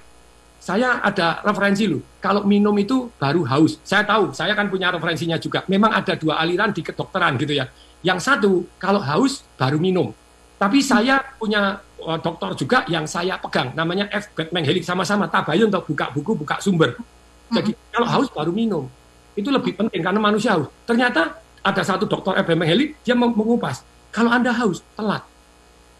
saya 0.65 0.97
ada 1.06 1.45
referensi 1.45 1.86
lu. 1.86 2.01
Kalau 2.17 2.41
minum 2.41 2.73
itu 2.82 3.13
baru 3.21 3.45
haus. 3.45 3.78
Saya 3.86 4.01
tahu, 4.01 4.34
saya 4.34 4.58
kan 4.58 4.65
punya 4.65 4.89
referensinya 4.89 5.38
juga. 5.38 5.62
Memang 5.69 5.93
ada 5.93 6.17
dua 6.17 6.41
aliran 6.41 6.73
di 6.73 6.82
kedokteran 6.82 7.38
gitu 7.38 7.54
ya. 7.54 7.69
Yang 8.01 8.19
satu, 8.25 8.51
kalau 8.82 8.97
haus 8.97 9.45
baru 9.62 9.78
minum. 9.78 10.10
Tapi 10.58 10.82
saya 10.82 11.21
punya 11.38 11.78
uh, 12.01 12.17
dokter 12.17 12.58
juga 12.58 12.82
yang 12.89 13.06
saya 13.06 13.38
pegang, 13.38 13.78
namanya 13.78 14.10
F. 14.10 14.34
Batman 14.34 14.65
Helik 14.65 14.82
sama-sama 14.82 15.30
tabayun 15.30 15.69
atau 15.69 15.86
buka 15.86 16.10
buku, 16.10 16.34
buka 16.34 16.58
sumber. 16.58 16.97
Jadi 17.54 17.78
kalau 17.93 18.10
haus 18.10 18.34
baru 18.34 18.49
minum. 18.49 18.89
Itu 19.38 19.54
lebih 19.54 19.78
penting 19.78 20.01
karena 20.01 20.17
manusia 20.17 20.58
haus. 20.58 20.65
Ternyata 20.89 21.38
ada 21.62 21.82
satu 21.86 22.10
dokter 22.10 22.41
F. 22.41 22.45
Batman 22.49 22.65
Helik, 22.65 22.97
dia 23.06 23.13
meng- 23.13 23.38
mengupas. 23.38 23.86
Kalau 24.10 24.34
Anda 24.34 24.49
haus, 24.49 24.82
telat 24.97 25.21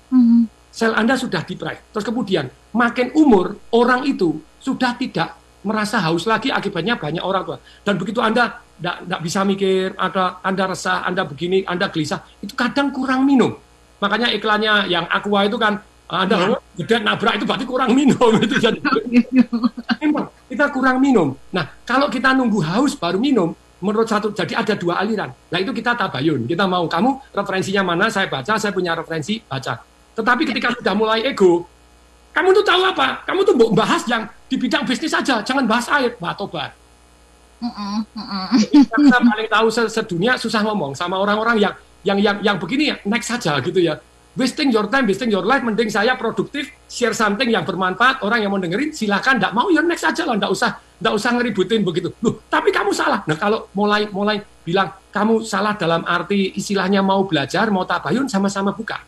Mhm. 0.10 0.50
sel 0.74 0.98
Anda 0.98 1.14
sudah 1.20 1.46
deprive. 1.46 1.86
Terus 1.94 2.06
kemudian 2.06 2.50
makin 2.74 3.12
umur 3.14 3.60
orang 3.70 4.08
itu 4.10 4.40
sudah 4.66 4.98
tidak 4.98 5.38
merasa 5.62 6.02
haus 6.02 6.26
lagi 6.26 6.50
akibatnya 6.50 6.98
banyak 6.98 7.22
orang 7.22 7.46
tua. 7.46 7.58
Dan 7.86 8.02
begitu 8.02 8.18
Anda 8.22 8.66
tidak 8.82 9.20
bisa 9.22 9.46
mikir, 9.46 9.94
ada 9.98 10.42
Anda 10.42 10.74
resah, 10.74 11.06
Anda 11.06 11.22
begini, 11.26 11.62
Anda 11.70 11.90
gelisah, 11.94 12.26
itu 12.42 12.58
kadang 12.58 12.90
kurang 12.90 13.30
minum. 13.30 13.54
Makanya 14.02 14.34
iklannya 14.34 14.90
yang 14.90 15.06
Aqua 15.10 15.46
itu 15.46 15.58
kan 15.62 15.78
Anda 16.06 16.58
gede 16.78 17.02
nabrak 17.02 17.42
itu 17.42 17.46
berarti 17.50 17.66
kurang 17.66 17.98
minum 17.98 18.30
itu 18.46 18.58
jadi 18.62 18.78
Memang, 20.02 20.30
kita 20.50 20.70
kurang 20.70 20.98
minum. 21.02 21.34
Nah, 21.50 21.66
kalau 21.86 22.10
kita 22.10 22.34
nunggu 22.38 22.62
haus 22.62 22.94
baru 22.94 23.18
minum, 23.18 23.58
menurut 23.82 24.06
satu, 24.06 24.30
jadi 24.30 24.62
ada 24.62 24.78
dua 24.78 25.02
aliran. 25.02 25.34
Nah, 25.50 25.58
itu 25.58 25.74
kita 25.74 25.98
tabayun. 25.98 26.46
Kita 26.46 26.70
mau, 26.70 26.86
kamu 26.86 27.34
referensinya 27.34 27.82
mana, 27.82 28.06
saya 28.14 28.30
baca, 28.30 28.54
saya 28.62 28.70
punya 28.70 28.94
referensi, 28.94 29.42
baca. 29.42 29.82
Tetapi 30.14 30.44
ketika 30.46 30.78
sudah 30.78 30.94
mulai 30.94 31.26
ego, 31.26 31.66
kamu 32.36 32.52
tuh 32.52 32.66
tahu 32.68 32.82
apa? 32.84 33.24
Kamu 33.24 33.48
tuh 33.48 33.56
bahas 33.72 34.04
yang 34.12 34.28
di 34.52 34.60
bidang 34.60 34.84
bisnis 34.84 35.16
saja, 35.16 35.40
jangan 35.40 35.64
bahas 35.64 35.88
air, 35.88 36.12
tobat. 36.36 36.76
Mm-mm, 37.64 38.04
mm-mm. 38.12 38.46
Kita 38.84 39.18
paling 39.24 39.48
tahu 39.48 39.68
se- 39.72 39.88
sedunia 39.88 40.36
susah 40.36 40.60
ngomong 40.68 40.92
sama 40.92 41.16
orang-orang 41.16 41.64
yang 41.64 41.74
yang 42.04 42.20
yang 42.20 42.38
yang 42.44 42.58
begini 42.60 42.92
ya 42.92 42.96
next 43.08 43.32
saja 43.32 43.56
gitu 43.64 43.80
ya. 43.80 43.96
Wasting 44.36 44.68
your 44.68 44.92
time, 44.92 45.08
wasting 45.08 45.32
your 45.32 45.48
life, 45.48 45.64
mending 45.64 45.88
saya 45.88 46.20
produktif, 46.20 46.68
share 46.92 47.16
something 47.16 47.48
yang 47.48 47.64
bermanfaat, 47.64 48.20
orang 48.20 48.44
yang 48.44 48.52
mau 48.52 48.60
dengerin 48.60 48.92
silakan, 48.92 49.40
nggak 49.40 49.56
mau 49.56 49.72
ya 49.72 49.80
next 49.80 50.04
aja 50.04 50.28
lah, 50.28 50.36
nggak 50.36 50.52
usah 50.52 50.76
nggak 51.00 51.14
usah 51.16 51.30
ngeributin 51.40 51.88
begitu. 51.88 52.12
Loh, 52.20 52.44
tapi 52.52 52.76
kamu 52.76 52.92
salah. 52.92 53.24
Nah 53.24 53.40
kalau 53.40 53.72
mulai 53.72 54.12
mulai 54.12 54.44
bilang 54.68 54.92
kamu 55.16 55.48
salah 55.48 55.80
dalam 55.80 56.04
arti 56.04 56.52
istilahnya 56.52 57.00
mau 57.00 57.24
belajar, 57.24 57.72
mau 57.72 57.88
tabayun, 57.88 58.28
sama-sama 58.28 58.76
buka, 58.76 59.00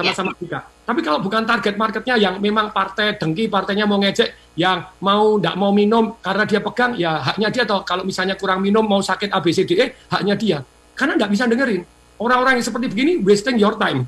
sama-sama 0.00 0.32
buka. 0.34 0.58
Tapi 0.88 1.00
kalau 1.04 1.18
bukan 1.22 1.42
target 1.46 1.74
marketnya 1.78 2.16
yang 2.18 2.34
memang 2.40 2.72
partai 2.74 3.14
dengki, 3.14 3.46
partainya 3.46 3.86
mau 3.86 4.00
ngejek, 4.00 4.56
yang 4.56 4.82
mau 5.04 5.36
nggak 5.38 5.54
mau 5.54 5.70
minum 5.70 6.16
karena 6.18 6.42
dia 6.48 6.60
pegang, 6.64 6.96
ya 6.98 7.20
haknya 7.20 7.48
dia. 7.52 7.62
Atau 7.68 7.84
kalau 7.84 8.02
misalnya 8.02 8.34
kurang 8.34 8.64
minum, 8.64 8.82
mau 8.82 8.98
sakit 8.98 9.30
ABCDE, 9.30 10.10
haknya 10.10 10.34
dia. 10.34 10.58
Karena 10.98 11.14
nggak 11.20 11.30
bisa 11.30 11.44
dengerin. 11.46 11.82
Orang-orang 12.20 12.60
yang 12.60 12.66
seperti 12.66 12.86
begini, 12.92 13.22
wasting 13.22 13.56
your 13.56 13.78
time. 13.80 14.04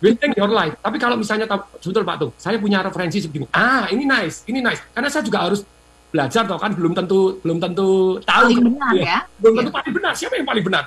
Wasting 0.00 0.32
your 0.32 0.48
life. 0.48 0.72
Tapi 0.80 0.96
kalau 0.96 1.20
misalnya, 1.20 1.44
betul 1.44 2.00
Pak 2.08 2.16
Tung, 2.16 2.32
saya 2.40 2.56
punya 2.56 2.80
referensi 2.80 3.20
seperti 3.20 3.44
ini. 3.44 3.48
Ah, 3.52 3.84
ini 3.92 4.08
nice, 4.08 4.40
ini 4.48 4.64
nice. 4.64 4.80
Karena 4.96 5.12
saya 5.12 5.20
juga 5.20 5.44
harus 5.44 5.60
belajar, 6.08 6.46
toh 6.46 6.56
kan 6.56 6.72
belum 6.72 6.94
tentu 6.94 7.42
belum 7.44 7.58
tentu 7.60 8.16
tahu. 8.22 8.48
Paling 8.48 8.64
benar 8.64 8.92
ya. 8.96 9.18
Belum 9.36 9.60
tentu 9.60 9.70
paling 9.74 9.92
benar. 9.92 10.12
Siapa 10.16 10.40
yang 10.40 10.48
paling 10.48 10.64
benar? 10.64 10.84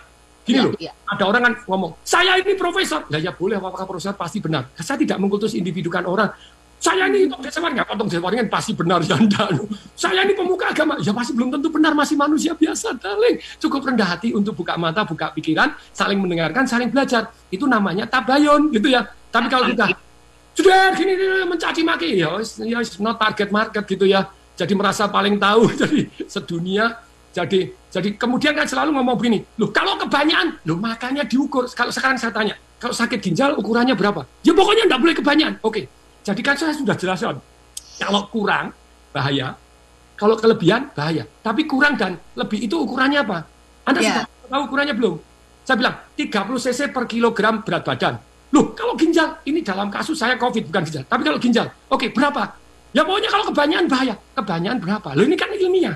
Gini 0.47 0.55
Iya, 0.55 0.63
loh, 0.63 0.73
iya. 0.79 0.91
ada 1.03 1.23
orang 1.27 1.41
kan 1.43 1.53
ngomong, 1.67 1.91
saya 2.07 2.39
ini 2.39 2.55
profesor. 2.55 3.03
Lah 3.11 3.19
ya 3.19 3.35
boleh, 3.35 3.59
apakah 3.59 3.83
profesor 3.83 4.15
pasti 4.15 4.39
benar. 4.39 4.71
Saya 4.79 4.95
tidak 4.95 5.19
mengkutus 5.19 5.51
individu 5.59 5.91
kan 5.91 6.07
orang. 6.07 6.31
Saya 6.77 7.09
ini 7.09 7.25
Tok 7.27 7.41
Desewar, 7.41 7.73
nggak 7.73 7.89
potong 7.89 8.07
Desewar 8.07 8.31
kan 8.31 8.47
pasti 8.47 8.71
benar 8.71 9.01
ya. 9.03 9.17
Saya 9.97 10.23
ini 10.23 10.31
pemuka 10.37 10.71
agama, 10.71 10.95
ya 11.03 11.11
pasti 11.11 11.35
belum 11.35 11.51
tentu 11.51 11.67
benar, 11.67 11.91
masih 11.97 12.15
manusia 12.15 12.55
biasa, 12.55 12.95
darling. 12.95 13.41
Cukup 13.59 13.81
rendah 13.83 14.07
hati 14.07 14.31
untuk 14.31 14.55
buka 14.55 14.79
mata, 14.79 15.03
buka 15.03 15.33
pikiran, 15.35 15.73
saling 15.91 16.21
mendengarkan, 16.21 16.63
saling 16.63 16.87
belajar. 16.87 17.27
Itu 17.51 17.67
namanya 17.67 18.07
tabayun, 18.07 18.71
gitu 18.71 18.93
ya. 18.93 19.03
Tapi 19.33 19.51
kalau 19.51 19.67
kita 19.67 19.89
sudah 20.55 20.93
gini, 20.95 21.17
gini, 21.17 21.43
mencaci 21.49 21.81
maki, 21.81 22.09
ya, 22.23 22.29
ya 22.63 22.79
not 23.01 23.17
target 23.19 23.49
market 23.51 23.83
gitu 23.83 24.05
ya. 24.07 24.29
Jadi 24.57 24.73
merasa 24.77 25.09
paling 25.09 25.41
tahu, 25.41 25.69
jadi 25.81 26.07
sedunia 26.29 26.97
jadi 27.35 27.71
jadi 27.87 28.09
kemudian 28.19 28.53
kan 28.53 28.67
selalu 28.67 28.93
ngomong 28.93 29.15
begini, 29.17 29.39
loh 29.57 29.71
kalau 29.73 29.97
kebanyakan, 29.97 30.59
loh 30.67 30.77
makanya 30.77 31.23
diukur. 31.25 31.65
Kalau 31.71 31.89
sekarang 31.89 32.19
saya 32.19 32.29
tanya, 32.29 32.53
kalau 32.77 32.93
sakit 32.93 33.17
ginjal 33.23 33.57
ukurannya 33.57 33.97
berapa? 33.97 34.27
Ya 34.45 34.53
pokoknya 34.53 34.85
enggak 34.85 35.01
boleh 35.01 35.15
kebanyakan. 35.17 35.53
Oke, 35.65 35.87
jadi 36.21 36.41
kan 36.43 36.55
saya 36.59 36.73
sudah 36.77 36.93
jelaskan. 36.93 37.39
Kalau 37.97 38.29
kurang 38.29 38.75
bahaya, 39.09 39.57
kalau 40.13 40.37
kelebihan 40.37 40.91
bahaya. 40.93 41.25
Tapi 41.41 41.65
kurang 41.65 41.97
dan 41.97 42.21
lebih 42.37 42.69
itu 42.69 42.75
ukurannya 42.77 43.23
apa? 43.25 43.47
Anda 43.87 43.99
Ya. 44.03 44.05
sudah 44.11 44.23
tahu 44.51 44.61
ukurannya 44.69 44.93
belum? 44.93 45.15
Saya 45.65 45.75
bilang 45.79 45.95
30 46.15 46.59
cc 46.63 46.79
per 46.91 47.03
kilogram 47.09 47.63
berat 47.65 47.83
badan. 47.83 48.15
Loh, 48.55 48.71
kalau 48.71 48.95
ginjal, 48.95 49.43
ini 49.43 49.59
dalam 49.59 49.91
kasus 49.91 50.15
saya 50.15 50.39
COVID 50.39 50.71
bukan 50.71 50.83
ginjal. 50.87 51.03
Tapi 51.03 51.21
kalau 51.23 51.39
ginjal, 51.39 51.67
oke 51.91 52.07
berapa? 52.15 52.55
Ya 52.95 53.03
pokoknya 53.03 53.29
kalau 53.29 53.45
kebanyakan 53.51 53.85
bahaya. 53.91 54.15
Kebanyakan 54.33 54.77
berapa? 54.79 55.09
Loh 55.17 55.25
ini 55.27 55.35
kan 55.35 55.51
ilmiah. 55.51 55.95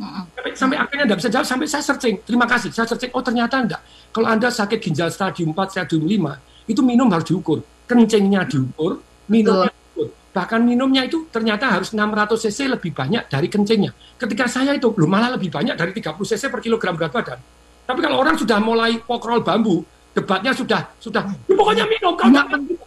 Sampai, 0.00 0.52
sampai 0.56 0.76
akhirnya 0.80 1.04
tidak 1.04 1.18
bisa 1.20 1.30
jawab, 1.30 1.46
sampai 1.46 1.66
saya 1.68 1.82
searching. 1.84 2.16
Terima 2.24 2.46
kasih, 2.48 2.72
saya 2.72 2.88
searching. 2.88 3.12
Oh 3.12 3.20
ternyata 3.20 3.60
enggak. 3.60 3.80
Kalau 4.10 4.26
Anda 4.32 4.48
sakit 4.48 4.80
ginjal 4.80 5.12
stadium 5.12 5.52
4, 5.52 5.76
stadium 5.76 6.08
5, 6.08 6.72
itu 6.72 6.80
minum 6.80 7.06
harus 7.12 7.28
diukur. 7.28 7.60
Kencingnya 7.84 8.48
diukur, 8.48 9.04
minumnya 9.28 9.68
diukur. 9.68 10.08
bahkan 10.30 10.62
minumnya 10.62 11.02
itu 11.02 11.26
ternyata 11.28 11.66
harus 11.66 11.90
600 11.90 12.38
cc 12.38 12.58
lebih 12.70 12.94
banyak 12.96 13.28
dari 13.28 13.50
kencingnya. 13.50 13.92
Ketika 14.16 14.46
saya 14.48 14.72
itu 14.72 14.88
belum 14.88 15.10
malah 15.10 15.36
lebih 15.36 15.50
banyak 15.52 15.74
dari 15.76 15.92
30 15.92 16.16
cc 16.16 16.42
per 16.48 16.60
kilogram 16.64 16.94
berat 16.96 17.12
badan. 17.12 17.38
Tapi 17.84 17.98
kalau 18.00 18.22
orang 18.22 18.38
sudah 18.38 18.62
mulai 18.62 19.02
pokrol 19.02 19.42
bambu, 19.42 19.82
debatnya 20.14 20.54
sudah 20.54 20.86
sudah 21.02 21.26
"Ya, 21.26 21.54
pokoknya 21.58 21.84
minum 21.90 22.14
kamu, 22.14 22.38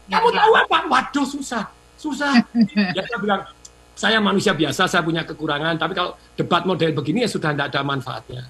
kamu 0.08 0.30
tahu 0.32 0.52
apa? 0.56 0.78
Waduh 0.88 1.28
susah, 1.28 1.67
susah. 1.99 2.39
ya 2.97 3.02
saya 3.04 3.19
bilang 3.19 3.41
saya 3.93 4.17
manusia 4.17 4.58
biasa, 4.58 4.89
saya 4.89 5.06
punya 5.06 5.21
kekurangan, 5.21 5.77
tapi 5.77 5.93
kalau 5.93 6.17
debat 6.34 6.65
model 6.65 6.91
begini 6.97 7.25
ya 7.25 7.29
sudah 7.29 7.53
tidak 7.53 7.69
ada 7.73 7.82
manfaatnya. 7.86 8.43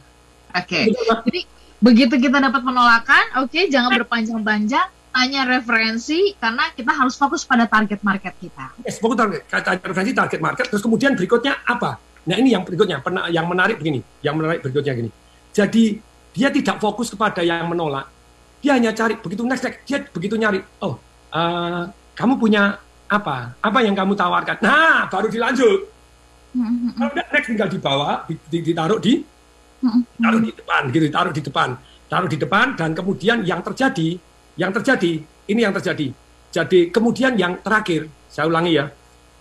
Oke. 0.56 0.88
Jadi 0.96 1.42
begitu 1.84 2.16
kita 2.16 2.40
dapat 2.40 2.64
penolakan, 2.64 3.44
oke 3.44 3.60
jangan 3.68 3.92
berpanjang-panjang, 4.00 4.88
tanya 5.12 5.42
referensi 5.44 6.32
karena 6.40 6.72
kita 6.72 6.96
harus 6.96 7.20
fokus 7.20 7.44
pada 7.44 7.68
target 7.68 8.00
market 8.02 8.34
kita. 8.40 8.72
Yes, 8.88 9.04
fokus 9.04 9.20
target, 9.20 9.42
tanya 9.52 9.84
referensi 9.84 10.14
target 10.16 10.40
market, 10.40 10.66
terus 10.72 10.80
kemudian 10.80 11.14
berikutnya 11.20 11.60
apa? 11.68 12.00
Nah 12.24 12.36
ini 12.40 12.56
yang 12.56 12.64
berikutnya, 12.64 13.04
pernah 13.04 13.28
yang 13.28 13.44
menarik 13.52 13.84
begini, 13.84 14.00
yang 14.24 14.40
menarik 14.40 14.64
berikutnya 14.64 14.96
gini. 14.96 15.12
Jadi 15.52 16.00
dia 16.34 16.50
tidak 16.50 16.80
fokus 16.80 17.12
kepada 17.12 17.44
yang 17.44 17.68
menolak, 17.68 18.08
dia 18.64 18.80
hanya 18.80 18.96
cari 18.96 19.20
begitu 19.20 19.44
next, 19.44 19.68
next 19.68 19.84
dia 19.84 20.08
begitu 20.08 20.40
nyari, 20.40 20.64
oh 20.80 20.96
uh, 21.36 21.84
kamu 22.16 22.40
punya 22.40 22.80
apa? 23.14 23.54
Apa 23.62 23.80
yang 23.86 23.94
kamu 23.94 24.18
tawarkan? 24.18 24.58
Nah 24.66 25.06
baru 25.06 25.30
dilanjut. 25.30 25.80
Kalau 26.98 27.10
tidak 27.14 27.28
next 27.34 27.48
tinggal 27.50 27.70
dibawa, 27.70 28.10
ditaruh 28.50 29.00
di 29.02 29.26
taruh 30.22 30.42
di 30.42 30.52
depan 30.54 30.82
gitu 30.90 31.06
taruh 31.14 31.34
di 31.34 31.42
depan. 31.42 31.70
Taruh 32.10 32.30
di 32.30 32.38
depan 32.38 32.68
dan 32.78 32.90
kemudian 32.94 33.42
yang 33.42 33.62
terjadi 33.66 34.18
yang 34.58 34.72
terjadi 34.74 35.22
ini 35.50 35.60
yang 35.62 35.74
terjadi. 35.74 36.14
Jadi 36.54 36.94
kemudian 36.94 37.34
yang 37.38 37.58
terakhir 37.62 38.06
saya 38.30 38.50
ulangi 38.50 38.78
ya 38.78 38.86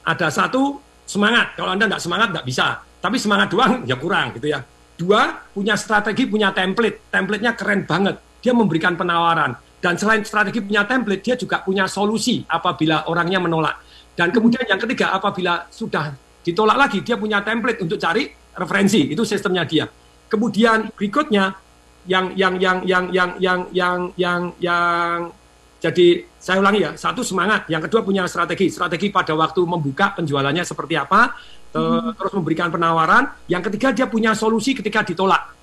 ada 0.04 0.28
satu 0.28 0.80
semangat. 1.04 1.56
Kalau 1.56 1.72
anda 1.72 1.88
nggak 1.88 2.02
semangat 2.02 2.28
nggak 2.32 2.46
bisa. 2.48 2.80
Tapi 3.02 3.16
semangat 3.18 3.50
doang 3.52 3.82
ya 3.84 3.96
kurang 3.98 4.32
gitu 4.36 4.52
ya. 4.52 4.60
Dua 4.96 5.32
punya 5.52 5.76
strategi 5.76 6.28
punya 6.28 6.52
template. 6.52 7.12
Templatenya 7.12 7.52
keren 7.56 7.84
banget. 7.84 8.16
Dia 8.40 8.52
memberikan 8.56 8.96
penawaran 8.96 9.54
dan 9.82 9.98
selain 9.98 10.22
strategi 10.22 10.62
punya 10.62 10.86
template 10.86 11.22
dia 11.26 11.34
juga 11.34 11.58
punya 11.66 11.90
solusi 11.90 12.46
apabila 12.46 13.10
orangnya 13.10 13.42
menolak. 13.42 13.82
Dan 14.14 14.30
kemudian 14.30 14.62
yang 14.62 14.78
ketiga 14.78 15.10
apabila 15.10 15.66
sudah 15.74 16.14
ditolak 16.46 16.78
lagi 16.78 17.02
dia 17.02 17.18
punya 17.18 17.42
template 17.42 17.82
untuk 17.82 17.98
cari 17.98 18.30
referensi. 18.54 19.10
Itu 19.10 19.26
sistemnya 19.26 19.66
dia. 19.66 19.90
Kemudian 20.30 20.94
berikutnya 20.94 21.58
yang 22.06 22.30
yang 22.38 22.54
yang 22.62 22.78
yang 22.86 23.04
yang 23.10 23.30
yang 23.42 23.60
yang 23.74 24.00
yang 24.14 24.40
yang 24.62 25.18
jadi 25.82 26.30
saya 26.38 26.62
ulangi 26.62 26.86
ya 26.86 26.90
satu 26.94 27.26
semangat. 27.26 27.66
Yang 27.66 27.90
kedua 27.90 28.06
punya 28.06 28.22
strategi. 28.30 28.70
Strategi 28.70 29.10
pada 29.10 29.34
waktu 29.34 29.66
membuka 29.66 30.14
penjualannya 30.14 30.62
seperti 30.62 30.94
apa 30.94 31.34
hmm. 31.74 32.14
terus 32.22 32.32
memberikan 32.38 32.70
penawaran. 32.70 33.34
Yang 33.50 33.66
ketiga 33.66 33.90
dia 33.90 34.06
punya 34.06 34.30
solusi 34.38 34.78
ketika 34.78 35.02
ditolak 35.02 35.61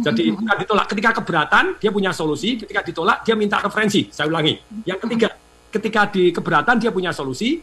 jadi 0.00 0.22
ketika 0.36 0.54
ditolak 0.60 0.86
ketika 0.92 1.10
keberatan 1.22 1.64
dia 1.80 1.90
punya 1.92 2.10
solusi 2.12 2.60
ketika 2.60 2.80
ditolak 2.84 3.24
dia 3.24 3.34
minta 3.34 3.60
referensi 3.60 4.08
saya 4.12 4.28
ulangi 4.28 4.56
yang 4.84 4.98
ketiga 5.00 5.28
ketika 5.72 6.00
di 6.12 6.32
keberatan 6.32 6.76
dia 6.80 6.90
punya 6.92 7.10
solusi 7.12 7.60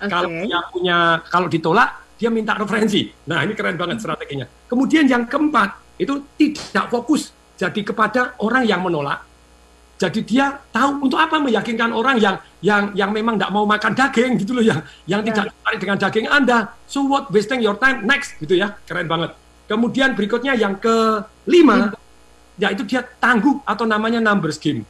okay. 0.00 0.08
kalau 0.08 0.28
dia 0.30 0.58
punya 0.68 0.96
kalau 1.28 1.48
ditolak 1.48 1.90
dia 2.14 2.30
minta 2.32 2.54
referensi 2.56 3.12
nah 3.28 3.44
ini 3.44 3.52
keren 3.52 3.76
banget 3.76 4.00
strateginya 4.00 4.46
kemudian 4.68 5.04
yang 5.04 5.28
keempat 5.28 5.80
itu 5.98 6.26
tidak 6.38 6.90
fokus 6.90 7.34
jadi 7.54 7.80
kepada 7.86 8.34
orang 8.42 8.66
yang 8.66 8.82
menolak. 8.82 9.22
Jadi 9.94 10.26
dia 10.26 10.58
tahu 10.74 11.06
untuk 11.06 11.22
apa 11.22 11.38
meyakinkan 11.38 11.94
orang 11.94 12.18
yang 12.18 12.36
yang 12.58 12.90
yang 12.98 13.10
memang 13.14 13.38
tidak 13.38 13.54
mau 13.54 13.62
makan 13.62 13.94
daging 13.94 14.42
gitu 14.42 14.58
loh 14.58 14.64
yang 14.66 14.82
yang 15.06 15.22
yeah. 15.22 15.30
tidak 15.30 15.44
tertarik 15.54 15.78
dengan 15.78 15.98
daging 16.02 16.26
Anda. 16.26 16.58
So 16.90 17.06
what 17.06 17.30
wasting 17.30 17.62
your 17.62 17.78
time 17.78 18.02
next 18.02 18.34
gitu 18.42 18.58
ya. 18.58 18.74
Keren 18.90 19.06
banget. 19.06 19.38
Kemudian 19.64 20.12
berikutnya 20.12 20.52
yang 20.56 20.76
kelima 20.76 21.96
yaitu 22.60 22.86
dia 22.86 23.02
tangguh 23.02 23.64
atau 23.66 23.84
namanya 23.88 24.22
numbers 24.22 24.60
game. 24.60 24.86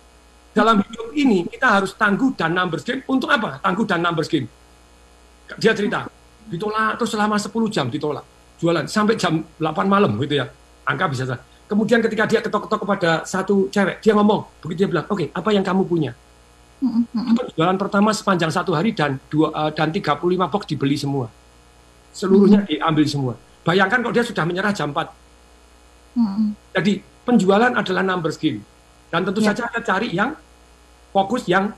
Dalam 0.55 0.83
hidup 0.85 1.11
ini 1.17 1.49
kita 1.51 1.83
harus 1.83 1.97
tangguh 1.97 2.35
dan 2.39 2.55
numbers 2.55 2.85
game 2.87 3.03
untuk 3.11 3.31
apa? 3.31 3.59
Tangguh 3.59 3.87
dan 3.87 4.03
numbers 4.03 4.31
game. 4.31 4.47
Dia 5.59 5.75
cerita, 5.75 6.07
ditolak 6.49 6.97
terus 6.99 7.11
selama 7.13 7.37
10 7.37 7.51
jam 7.71 7.87
ditolak. 7.91 8.25
Jualan 8.59 8.87
sampai 8.87 9.19
jam 9.19 9.43
8 9.59 9.87
malam 9.91 10.15
gitu 10.23 10.41
ya 10.43 10.47
angka 10.85 11.11
bisa 11.11 11.25
saja. 11.25 11.41
Kemudian 11.65 12.05
ketika 12.05 12.29
dia 12.29 12.45
ketok-ketok 12.45 12.81
kepada 12.85 13.11
satu 13.25 13.73
cewek, 13.73 14.05
dia 14.05 14.13
ngomong, 14.13 14.45
begitu 14.61 14.85
dia 14.85 14.89
bilang, 14.93 15.09
oke, 15.09 15.17
okay, 15.17 15.29
apa 15.33 15.49
yang 15.57 15.65
kamu 15.65 15.83
punya? 15.89 16.13
Penjualan 17.49 17.79
pertama 17.81 18.13
sepanjang 18.13 18.53
satu 18.53 18.77
hari 18.77 18.93
dan 18.93 19.17
dua 19.33 19.49
uh, 19.49 19.71
dan 19.73 19.89
35 19.89 20.21
box 20.53 20.63
dibeli 20.69 21.01
semua. 21.01 21.33
Seluruhnya 22.13 22.69
diambil 22.69 23.05
semua. 23.09 23.35
Bayangkan 23.65 24.05
kalau 24.05 24.13
dia 24.13 24.25
sudah 24.25 24.45
menyerah 24.45 24.77
jam 24.77 24.93
4. 24.93 25.09
Mm-hmm. 26.15 26.49
Jadi 26.77 26.93
penjualan 27.25 27.73
adalah 27.73 28.05
number 28.05 28.31
scheme. 28.31 28.61
Dan 29.09 29.25
tentu 29.25 29.41
yeah. 29.41 29.57
saja 29.57 29.67
kita 29.73 29.81
cari 29.83 30.09
yang 30.13 30.37
fokus 31.11 31.49
yang 31.49 31.73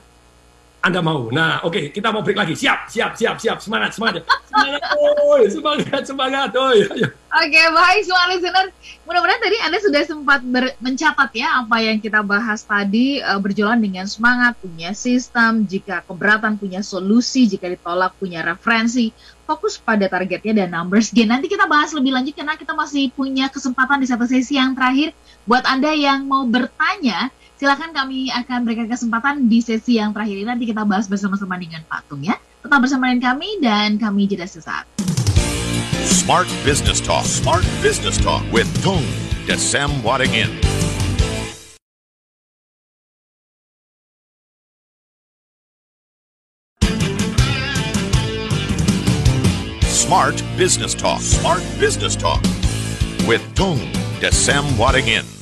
anda 0.77 1.01
mau. 1.01 1.33
Nah, 1.33 1.65
oke, 1.65 1.73
okay, 1.73 1.85
kita 1.89 2.13
mau 2.13 2.21
break 2.21 2.37
lagi. 2.37 2.53
Siap, 2.53 2.87
siap, 2.87 3.17
siap, 3.17 3.41
siap. 3.41 3.57
Semangat, 3.59 3.97
semangat. 3.97 4.23
Semangat, 4.45 4.81
oi, 5.25 5.43
semangat, 5.49 6.01
semangat, 6.05 6.49
oi. 6.53 6.85
Oke, 6.87 7.11
okay, 7.27 7.65
baik 7.73 8.01
semua 8.05 8.29
listener. 8.31 8.65
Mudah-mudahan 9.03 9.41
tadi 9.41 9.57
Anda 9.65 9.77
sudah 9.83 10.01
sempat 10.05 10.39
mencatat 10.79 11.29
ya 11.35 11.65
apa 11.65 11.77
yang 11.81 11.97
kita 11.99 12.23
bahas 12.23 12.63
tadi 12.63 13.19
uh, 13.19 13.41
berjalan 13.41 13.81
dengan 13.81 14.05
semangat, 14.07 14.55
punya 14.61 14.93
sistem, 14.93 15.65
jika 15.65 16.05
keberatan 16.05 16.55
punya 16.55 16.79
solusi, 16.85 17.49
jika 17.49 17.67
ditolak 17.67 18.15
punya 18.21 18.45
referensi, 18.45 19.11
fokus 19.43 19.81
pada 19.81 20.07
targetnya 20.07 20.63
dan 20.63 20.77
numbers 20.77 21.09
gain. 21.11 21.27
Nanti 21.27 21.51
kita 21.51 21.65
bahas 21.65 21.91
lebih 21.91 22.15
lanjut 22.15 22.37
karena 22.37 22.55
kita 22.55 22.71
masih 22.77 23.11
punya 23.11 23.49
kesempatan 23.51 23.99
di 23.99 24.07
satu 24.07 24.23
sesi 24.23 24.55
yang 24.55 24.77
terakhir 24.77 25.11
buat 25.43 25.67
Anda 25.67 25.91
yang 25.91 26.27
mau 26.29 26.47
bertanya 26.47 27.33
Silakan 27.57 27.89
kami 27.89 28.29
akan 28.29 28.69
berikan 28.69 28.85
kesempatan 28.85 29.49
di 29.49 29.65
sesi 29.65 29.97
yang 29.97 30.13
terakhir 30.13 30.37
ini 30.37 30.45
nanti 30.45 30.69
kita 30.69 30.85
bahas 30.85 31.09
bersama-sama 31.09 31.57
dengan 31.57 31.81
Pak 31.89 32.05
Tung 32.05 32.21
ya. 32.21 32.37
Tetap 32.61 32.77
bersama 32.77 33.09
dengan 33.09 33.33
kami 33.33 33.57
dan 33.57 33.97
kami 33.97 34.29
jeda 34.29 34.45
sesaat. 34.45 34.85
Smart 36.05 36.45
Business 36.61 37.01
Talk. 37.01 37.25
Smart 37.25 37.65
Business 37.81 38.21
Talk 38.21 38.45
with 38.53 38.69
Tung 38.85 39.01
Desem 39.49 39.89
Wadingin. 40.05 40.53
Smart 49.89 50.37
Business 50.61 50.93
Talk. 50.93 51.25
Smart 51.25 51.65
Business 51.81 52.13
Talk 52.13 52.45
with 53.25 53.41
Tung 53.57 53.81
Desem 54.21 54.61
Wadingin. 54.77 55.36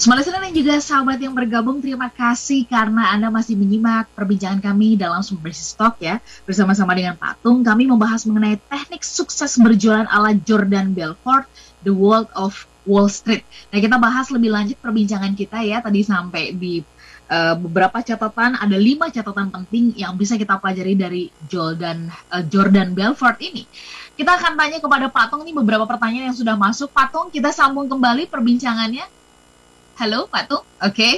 Semua 0.00 0.16
listener 0.16 0.40
dan 0.40 0.56
juga 0.56 0.80
sahabat 0.80 1.20
yang 1.20 1.36
bergabung, 1.36 1.84
terima 1.84 2.08
kasih 2.08 2.64
karena 2.64 3.12
Anda 3.12 3.28
masih 3.28 3.52
menyimak 3.52 4.08
perbincangan 4.16 4.56
kami 4.56 4.96
dalam 4.96 5.20
sumber 5.20 5.52
Talk 5.52 6.00
ya. 6.00 6.24
Bersama-sama 6.48 6.96
dengan 6.96 7.20
Patung, 7.20 7.60
kami 7.60 7.84
membahas 7.84 8.24
mengenai 8.24 8.56
teknik 8.56 9.04
sukses 9.04 9.60
berjualan 9.60 10.08
ala 10.08 10.32
Jordan 10.32 10.96
Belfort, 10.96 11.44
The 11.84 11.92
World 11.92 12.32
of 12.32 12.64
Wall 12.88 13.12
Street. 13.12 13.44
Nah, 13.76 13.76
kita 13.76 14.00
bahas 14.00 14.32
lebih 14.32 14.48
lanjut 14.48 14.80
perbincangan 14.80 15.36
kita 15.36 15.60
ya, 15.68 15.84
tadi 15.84 16.00
sampai 16.00 16.56
di 16.56 16.80
uh, 17.28 17.60
beberapa 17.60 18.00
catatan, 18.00 18.56
ada 18.56 18.76
lima 18.80 19.12
catatan 19.12 19.52
penting 19.52 20.00
yang 20.00 20.16
bisa 20.16 20.40
kita 20.40 20.56
pelajari 20.56 20.96
dari 20.96 21.28
Jordan, 21.44 22.08
uh, 22.32 22.40
Jordan 22.48 22.96
Belfort 22.96 23.36
ini. 23.44 23.68
Kita 24.16 24.32
akan 24.32 24.56
tanya 24.56 24.80
kepada 24.80 25.12
Patung 25.12 25.44
ini 25.44 25.52
beberapa 25.52 25.84
pertanyaan 25.84 26.32
yang 26.32 26.38
sudah 26.40 26.56
masuk. 26.56 26.88
Patung, 26.88 27.28
kita 27.28 27.52
sambung 27.52 27.84
kembali 27.84 28.32
perbincangannya. 28.32 29.19
Halo, 30.00 30.24
Pak 30.32 30.48
Tung. 30.48 30.64
Oke. 30.80 30.96
Okay. 30.96 31.14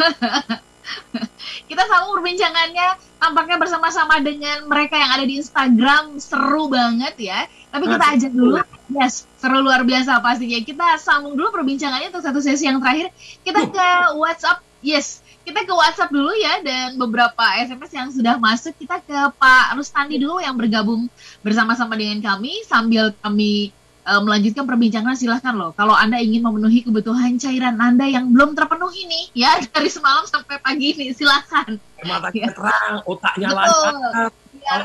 kita 1.68 1.82
sambung 1.84 2.16
perbincangannya 2.16 2.96
tampaknya 3.20 3.60
bersama-sama 3.60 4.16
dengan 4.24 4.64
mereka 4.64 4.96
yang 4.96 5.12
ada 5.12 5.28
di 5.28 5.36
Instagram 5.36 6.16
seru 6.16 6.72
banget 6.72 7.12
ya. 7.20 7.44
Tapi 7.68 7.84
kita 7.84 8.06
ajak 8.16 8.32
dulu, 8.32 8.64
yes, 8.96 9.28
seru 9.36 9.60
luar 9.60 9.84
biasa 9.84 10.24
pastinya. 10.24 10.56
Kita 10.64 10.96
sambung 10.96 11.36
dulu 11.36 11.52
perbincangannya 11.60 12.08
untuk 12.08 12.24
satu 12.24 12.40
sesi 12.40 12.64
yang 12.64 12.80
terakhir. 12.80 13.12
Kita 13.44 13.68
ke 13.68 13.88
WhatsApp, 14.16 14.64
yes, 14.80 15.20
kita 15.44 15.68
ke 15.68 15.72
WhatsApp 15.76 16.08
dulu 16.08 16.32
ya 16.32 16.64
dan 16.64 16.96
beberapa 16.96 17.44
SMS 17.60 17.92
yang 17.92 18.08
sudah 18.08 18.40
masuk. 18.40 18.72
Kita 18.80 19.04
ke 19.04 19.36
Pak 19.36 19.76
Rustandi 19.76 20.16
dulu 20.16 20.40
yang 20.40 20.56
bergabung 20.56 21.12
bersama-sama 21.44 21.92
dengan 21.92 22.24
kami 22.24 22.64
sambil 22.64 23.12
kami 23.20 23.76
uh, 24.08 24.20
melanjutkan 24.24 24.64
perbincangan 24.64 25.14
silahkan 25.14 25.52
loh. 25.52 25.76
Kalau 25.76 25.92
Anda 25.92 26.16
ingin 26.16 26.40
memenuhi 26.40 26.88
kebutuhan 26.88 27.36
cairan 27.36 27.76
Anda 27.76 28.08
yang 28.08 28.32
belum 28.32 28.56
terpenuhi 28.56 29.04
nih 29.04 29.44
ya 29.44 29.60
dari 29.76 29.92
semalam 29.92 30.24
sampai 30.24 30.56
pagi 30.64 30.96
ini 30.96 31.12
silahkan. 31.12 31.76
Mata 32.08 32.32
ya. 32.32 32.48
terang, 32.48 33.04
otaknya 33.04 33.52
lancar. 33.52 33.68
Kalau 33.68 34.32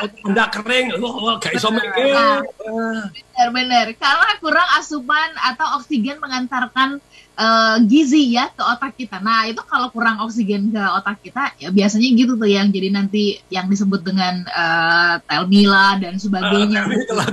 otak 0.03 0.27
Anda 0.27 0.45
kering, 0.51 0.87
loh 0.99 1.39
kayak 1.39 1.59
iso. 1.59 1.71
Benar-benar. 1.71 3.87
Karena 3.95 4.31
kurang 4.39 4.69
asupan 4.79 5.29
atau 5.39 5.79
oksigen 5.79 6.19
mengantarkan 6.19 6.99
uh, 7.37 7.77
gizi 7.85 8.33
ya 8.33 8.49
ke 8.53 8.61
otak 8.61 8.93
kita. 8.97 9.17
Nah 9.21 9.45
itu 9.49 9.61
kalau 9.65 9.89
kurang 9.89 10.21
oksigen 10.21 10.73
ke 10.73 10.81
otak 10.81 11.21
kita 11.21 11.53
ya 11.57 11.69
biasanya 11.73 12.09
gitu 12.13 12.37
tuh 12.37 12.49
yang 12.49 12.69
jadi 12.69 12.89
nanti 12.93 13.41
yang 13.49 13.69
disebut 13.69 14.01
dengan 14.05 14.45
uh, 14.49 15.19
telmila 15.25 15.97
dan 15.99 16.17
sebagainya. 16.17 16.85
Uh, 17.13 17.29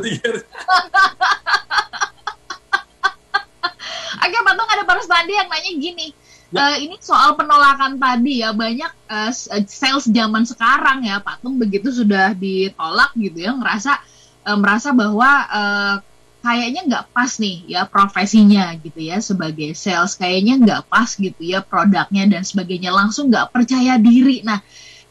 Oke 4.27 4.37
Patung 4.45 4.69
ada 4.69 4.85
Pak 4.85 5.01
tadi 5.07 5.33
yang 5.33 5.49
nanya 5.49 5.73
gini. 5.81 6.13
Ya. 6.51 6.75
Uh, 6.75 6.77
ini 6.83 6.99
soal 6.99 7.39
penolakan 7.39 7.97
tadi 7.97 8.43
ya 8.43 8.51
banyak 8.51 8.91
uh, 9.07 9.31
sales 9.71 10.11
zaman 10.11 10.43
sekarang 10.43 11.07
ya 11.07 11.23
Patung 11.23 11.57
begitu 11.63 11.95
sudah 11.95 12.35
ditolak 12.35 13.15
gitu 13.15 13.39
ya 13.47 13.55
ngerasa 13.55 14.03
uh, 14.51 14.59
merasa 14.59 14.91
bahwa 14.91 15.31
uh, 15.47 15.95
kayaknya 16.41 16.81
nggak 16.89 17.05
pas 17.13 17.37
nih 17.37 17.57
ya 17.69 17.85
profesinya 17.85 18.73
gitu 18.81 19.01
ya 19.01 19.21
sebagai 19.21 19.77
sales. 19.77 20.17
Kayaknya 20.17 20.55
nggak 20.61 20.83
pas 20.89 21.09
gitu 21.15 21.41
ya 21.41 21.61
produknya 21.61 22.25
dan 22.27 22.43
sebagainya. 22.43 22.91
Langsung 22.91 23.29
nggak 23.29 23.53
percaya 23.53 24.01
diri. 24.01 24.41
Nah 24.43 24.59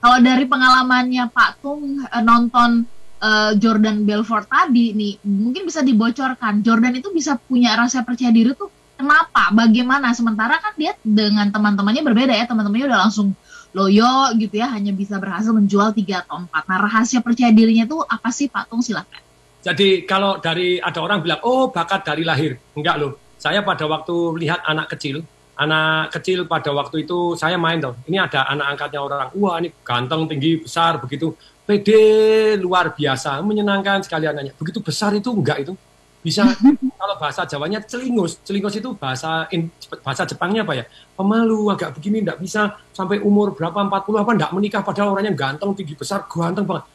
kalau 0.02 0.20
dari 0.20 0.46
pengalamannya 0.50 1.30
Pak 1.30 1.62
Tung 1.62 2.02
uh, 2.02 2.24
nonton 2.26 2.90
uh, 3.22 3.52
Jordan 3.56 4.04
Belfort 4.04 4.50
tadi 4.50 4.98
nih 4.98 5.22
mungkin 5.24 5.70
bisa 5.70 5.86
dibocorkan. 5.86 6.66
Jordan 6.66 6.98
itu 6.98 7.14
bisa 7.14 7.38
punya 7.38 7.78
rasa 7.78 8.02
percaya 8.02 8.34
diri 8.34 8.58
tuh 8.58 8.74
kenapa? 8.98 9.54
Bagaimana? 9.54 10.12
Sementara 10.18 10.58
kan 10.58 10.74
dia 10.76 10.98
dengan 11.06 11.54
teman-temannya 11.54 12.04
berbeda 12.04 12.34
ya. 12.34 12.50
Teman-temannya 12.50 12.90
udah 12.90 13.00
langsung 13.06 13.38
loyo 13.78 14.34
gitu 14.42 14.58
ya. 14.58 14.68
Hanya 14.74 14.98
bisa 14.98 15.22
berhasil 15.22 15.54
menjual 15.54 15.94
tiga 15.94 16.26
atau 16.26 16.42
empat. 16.42 16.66
Nah 16.66 16.78
rahasia 16.82 17.22
percaya 17.22 17.54
dirinya 17.54 17.86
tuh 17.86 18.02
apa 18.02 18.34
sih 18.34 18.50
Pak 18.50 18.74
Tung? 18.74 18.82
Silahkan 18.82 19.29
jadi 19.60 20.08
kalau 20.08 20.40
dari 20.40 20.80
ada 20.80 21.00
orang 21.04 21.20
bilang, 21.20 21.44
oh 21.44 21.68
bakat 21.68 22.08
dari 22.08 22.24
lahir. 22.24 22.56
Enggak 22.72 22.96
loh. 22.96 23.20
Saya 23.36 23.64
pada 23.64 23.88
waktu 23.88 24.16
lihat 24.40 24.64
anak 24.64 24.96
kecil, 24.96 25.24
anak 25.60 26.16
kecil 26.16 26.48
pada 26.48 26.72
waktu 26.72 27.04
itu 27.04 27.36
saya 27.36 27.60
main 27.60 27.80
tuh. 27.84 27.96
Ini 28.08 28.24
ada 28.24 28.48
anak 28.48 28.76
angkatnya 28.76 29.00
orang. 29.04 29.28
Wah 29.36 29.60
ini 29.60 29.76
ganteng, 29.84 30.32
tinggi, 30.32 30.64
besar, 30.64 31.04
begitu. 31.04 31.36
Pede 31.68 32.56
luar 32.56 32.96
biasa, 32.96 33.44
menyenangkan 33.44 34.02
sekali 34.02 34.26
anaknya. 34.32 34.56
Begitu 34.56 34.80
besar 34.80 35.12
itu 35.12 35.28
enggak 35.28 35.68
itu. 35.68 35.76
Bisa 36.20 36.48
kalau 37.00 37.16
bahasa 37.20 37.44
Jawanya 37.44 37.84
celingus. 37.84 38.40
Celingus 38.48 38.80
itu 38.80 38.96
bahasa 38.96 39.48
in, 39.52 39.68
bahasa 40.04 40.24
Jepangnya 40.24 40.64
apa 40.64 40.74
ya? 40.80 40.88
Pemalu, 41.20 41.68
agak 41.68 42.00
begini 42.00 42.24
enggak 42.24 42.40
bisa 42.40 42.80
sampai 42.96 43.20
umur 43.20 43.52
berapa 43.52 43.76
40 43.76 44.24
apa 44.24 44.32
enggak 44.40 44.52
menikah 44.56 44.82
padahal 44.88 45.20
orangnya 45.20 45.36
ganteng, 45.36 45.76
tinggi, 45.76 46.00
besar, 46.00 46.24
ganteng 46.32 46.64
banget 46.64 46.88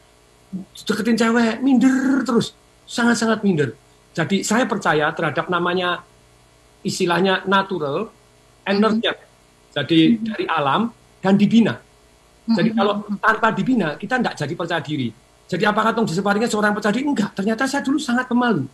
deketin 0.85 1.17
cewek, 1.19 1.61
minder 1.61 2.23
terus. 2.23 2.55
Sangat-sangat 2.85 3.41
minder. 3.43 3.75
Jadi 4.15 4.47
saya 4.47 4.65
percaya 4.69 5.11
terhadap 5.11 5.51
namanya 5.51 6.07
istilahnya 6.87 7.43
natural 7.49 8.13
energy. 8.63 9.11
Jadi 9.75 9.99
mm-hmm. 10.15 10.27
dari 10.31 10.45
alam 10.47 10.93
dan 11.19 11.35
dibina. 11.35 11.75
Jadi 12.47 12.71
mm-hmm. 12.71 12.79
kalau 12.79 12.93
tanpa 13.19 13.49
dibina, 13.51 13.89
kita 13.99 14.21
tidak 14.21 14.35
jadi 14.39 14.55
percaya 14.55 14.83
diri. 14.85 15.09
Jadi 15.45 15.65
apakah 15.67 15.91
tong 15.93 16.07
diseparingnya 16.07 16.49
seorang 16.49 16.73
percaya 16.73 16.95
diri? 16.95 17.05
Enggak. 17.11 17.35
Ternyata 17.35 17.67
saya 17.67 17.83
dulu 17.83 17.99
sangat 17.99 18.31
pemalu. 18.31 18.71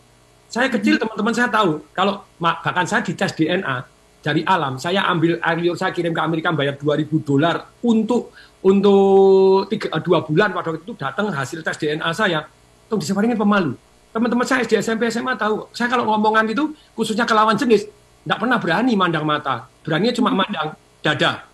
Saya 0.51 0.67
kecil 0.69 0.99
mm-hmm. 0.99 1.01
teman-teman 1.07 1.33
saya 1.33 1.49
tahu 1.49 1.71
kalau 1.95 2.21
bahkan 2.37 2.85
saya 2.85 3.01
dites 3.01 3.33
DNA 3.33 3.77
dari 4.21 4.45
alam, 4.45 4.77
saya 4.77 5.01
ambil 5.09 5.41
air 5.41 5.57
liur 5.57 5.73
saya 5.73 5.89
kirim 5.89 6.13
ke 6.13 6.21
Amerika 6.21 6.53
bayar 6.53 6.77
2000 6.77 7.09
dolar 7.25 7.73
untuk 7.81 8.29
untuk 8.61 9.65
tiga, 9.73 9.89
dua 10.01 10.21
bulan 10.21 10.53
pada 10.53 10.73
waktu 10.73 10.85
itu 10.85 10.93
datang 10.97 11.33
hasil 11.33 11.65
tes 11.65 11.77
DNA 11.81 12.09
saya, 12.13 12.45
untuk 12.89 13.01
disebaringin 13.01 13.37
pemalu. 13.37 13.73
Teman-teman 14.11 14.43
saya 14.43 14.67
SD, 14.67 14.83
SMP, 14.83 15.07
SMA 15.07 15.33
tahu, 15.39 15.71
saya 15.71 15.87
kalau 15.87 16.03
ngomongan 16.05 16.45
itu 16.51 16.75
khususnya 16.93 17.23
ke 17.23 17.33
lawan 17.33 17.57
jenis, 17.57 17.87
tidak 17.87 18.37
pernah 18.37 18.57
berani 18.59 18.93
mandang 18.93 19.25
mata, 19.25 19.65
beraninya 19.81 20.13
cuma 20.13 20.29
mandang 20.35 20.75
dada. 21.01 21.47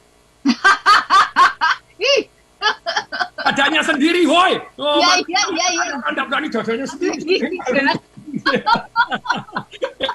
Dadanya 3.47 3.79
sendiri, 3.79 4.27
woi. 4.27 4.59
Oh, 4.75 4.99
iya, 4.99 5.23
iya, 5.23 5.43
iya, 5.55 5.67
iya. 5.71 5.95
Anda 6.03 6.27
berani 6.27 6.51
dadanya 6.51 6.83
sendiri. 6.83 7.57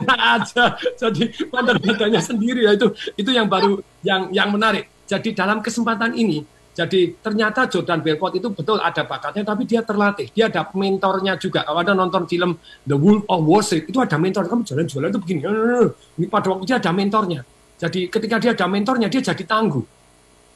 Enak 0.04 0.18
aja. 0.20 0.64
Jadi 1.00 1.32
mandang 1.48 1.80
dadanya 1.80 2.20
sendiri 2.20 2.68
ya 2.68 2.76
itu 2.76 2.92
itu 3.16 3.30
yang 3.32 3.48
baru 3.48 3.80
yang 4.04 4.28
yang 4.36 4.52
menarik. 4.52 4.86
Jadi 5.08 5.32
dalam 5.32 5.64
kesempatan 5.64 6.12
ini 6.12 6.44
jadi 6.72 7.12
ternyata 7.20 7.68
Jordan 7.68 8.00
Belfort 8.00 8.32
itu 8.32 8.48
betul 8.48 8.80
ada 8.80 9.04
bakatnya, 9.04 9.44
tapi 9.44 9.68
dia 9.68 9.84
terlatih. 9.84 10.32
Dia 10.32 10.48
ada 10.48 10.64
mentornya 10.72 11.36
juga. 11.36 11.68
Kalau 11.68 11.84
ada 11.84 11.92
nonton 11.92 12.24
film 12.24 12.56
The 12.88 12.96
Wolf 12.96 13.28
of 13.28 13.44
Wall 13.44 13.60
Street, 13.60 13.92
itu 13.92 14.00
ada 14.00 14.16
mentor. 14.16 14.48
Kamu 14.48 14.64
jalan-jalan 14.64 15.12
itu 15.12 15.20
begini. 15.20 15.40
Ini 16.16 16.26
pada 16.32 16.48
waktu 16.48 16.64
dia 16.64 16.80
ada 16.80 16.88
mentornya. 16.96 17.44
Jadi 17.76 18.08
ketika 18.08 18.40
dia 18.40 18.56
ada 18.56 18.64
mentornya, 18.64 19.12
dia 19.12 19.20
jadi 19.20 19.44
tangguh. 19.44 19.84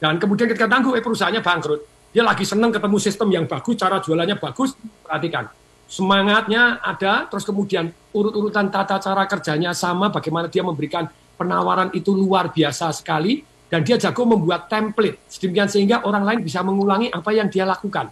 Dan 0.01 0.17
kemudian 0.17 0.49
ketika 0.49 0.65
tangguh, 0.65 0.97
eh 0.97 1.05
perusahaannya 1.05 1.41
bangkrut. 1.45 1.81
Dia 2.09 2.25
lagi 2.25 2.49
senang 2.49 2.73
ketemu 2.73 2.97
sistem 2.97 3.29
yang 3.29 3.45
bagus, 3.45 3.77
cara 3.77 4.01
jualannya 4.01 4.41
bagus. 4.41 4.73
Perhatikan. 5.05 5.53
Semangatnya 5.85 6.81
ada, 6.81 7.29
terus 7.29 7.45
kemudian 7.45 7.93
urut-urutan 8.09 8.73
tata 8.73 8.97
cara 8.97 9.29
kerjanya 9.29 9.69
sama, 9.77 10.09
bagaimana 10.09 10.49
dia 10.49 10.65
memberikan 10.65 11.05
penawaran 11.37 11.93
itu 11.93 12.09
luar 12.17 12.49
biasa 12.49 12.89
sekali 12.89 13.45
dan 13.67 13.83
dia 13.83 13.99
jago 13.99 14.23
membuat 14.23 14.71
template 14.71 15.19
sedemikian 15.27 15.67
sehingga 15.67 16.03
orang 16.07 16.23
lain 16.23 16.39
bisa 16.43 16.63
mengulangi 16.63 17.11
apa 17.11 17.29
yang 17.35 17.51
dia 17.51 17.67
lakukan. 17.67 18.07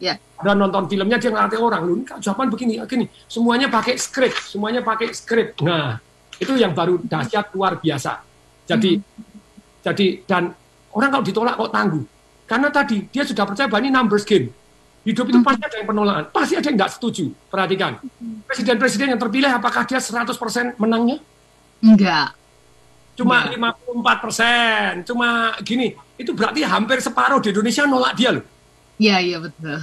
Ya. 0.00 0.16
Dan 0.40 0.56
nonton 0.56 0.88
filmnya 0.88 1.20
dia 1.20 1.28
ngelatih 1.28 1.60
orang, 1.60 1.80
lu 1.84 1.94
jawaban 2.20 2.48
begini, 2.48 2.80
begini, 2.80 3.04
semuanya 3.28 3.68
pakai 3.68 4.00
skrip, 4.00 4.32
semuanya 4.32 4.80
pakai 4.80 5.12
skrip. 5.12 5.60
Nah, 5.60 6.00
itu 6.40 6.56
yang 6.56 6.72
baru 6.72 6.96
dahsyat 7.04 7.52
luar 7.52 7.76
biasa. 7.76 8.24
Jadi, 8.64 8.96
hmm. 8.96 9.84
jadi 9.84 10.06
dan 10.24 10.56
orang 10.96 11.08
kalau 11.12 11.24
ditolak 11.24 11.54
kok 11.60 11.72
tangguh, 11.72 12.04
karena 12.48 12.68
tadi 12.72 13.04
dia 13.12 13.24
sudah 13.28 13.44
percaya 13.44 13.68
bahwa 13.68 13.80
ini 13.84 13.92
numbers 13.92 14.24
game. 14.24 14.48
Hidup 15.00 15.32
itu 15.32 15.40
hmm. 15.40 15.48
pasti 15.48 15.62
ada 15.64 15.76
yang 15.80 15.88
penolakan, 15.88 16.24
pasti 16.32 16.54
ada 16.56 16.66
yang 16.68 16.76
nggak 16.80 16.92
setuju. 16.96 17.24
Perhatikan, 17.52 17.92
hmm. 18.00 18.48
presiden-presiden 18.48 19.16
yang 19.16 19.20
terpilih 19.20 19.52
apakah 19.52 19.84
dia 19.84 20.00
100% 20.00 20.80
menangnya? 20.80 21.20
Enggak 21.84 22.39
cuma 23.20 23.52
ya. 23.52 23.60
54 23.60 24.24
persen, 24.24 24.90
cuma 25.04 25.52
gini, 25.60 25.92
itu 26.16 26.32
berarti 26.32 26.64
hampir 26.64 27.04
separuh 27.04 27.36
di 27.44 27.52
Indonesia 27.52 27.84
nolak 27.84 28.12
dia 28.16 28.30
loh. 28.32 28.44
Iya, 28.96 29.16
iya 29.20 29.36
betul. 29.36 29.78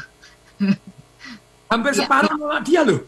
hampir 1.71 1.91
ya, 1.93 1.97
separuh 2.01 2.33
ya. 2.33 2.39
nolak 2.41 2.61
dia 2.65 2.81
loh. 2.81 2.99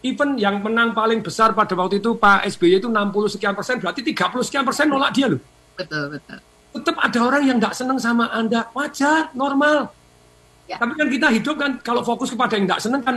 Even 0.00 0.34
yang 0.40 0.64
menang 0.64 0.96
paling 0.96 1.20
besar 1.20 1.52
pada 1.52 1.76
waktu 1.76 2.00
itu 2.00 2.16
Pak 2.16 2.48
SBY 2.56 2.80
itu 2.82 2.88
60 2.90 3.34
sekian 3.36 3.54
persen, 3.54 3.78
berarti 3.78 4.00
30 4.02 4.48
sekian 4.48 4.64
persen 4.66 4.90
nolak 4.90 5.14
dia 5.14 5.30
loh. 5.30 5.40
Betul, 5.78 6.18
betul. 6.18 6.38
Tetap 6.70 6.96
ada 6.98 7.18
orang 7.22 7.42
yang 7.46 7.56
nggak 7.62 7.74
senang 7.76 7.98
sama 8.00 8.26
Anda, 8.34 8.66
wajar, 8.74 9.30
normal. 9.36 9.92
Ya. 10.66 10.78
Tapi 10.78 10.92
kan 10.94 11.08
kita 11.10 11.28
hidup 11.34 11.56
kan, 11.58 11.70
kalau 11.82 12.02
fokus 12.02 12.30
kepada 12.32 12.58
yang 12.58 12.66
nggak 12.66 12.82
senang 12.82 13.02
kan 13.02 13.16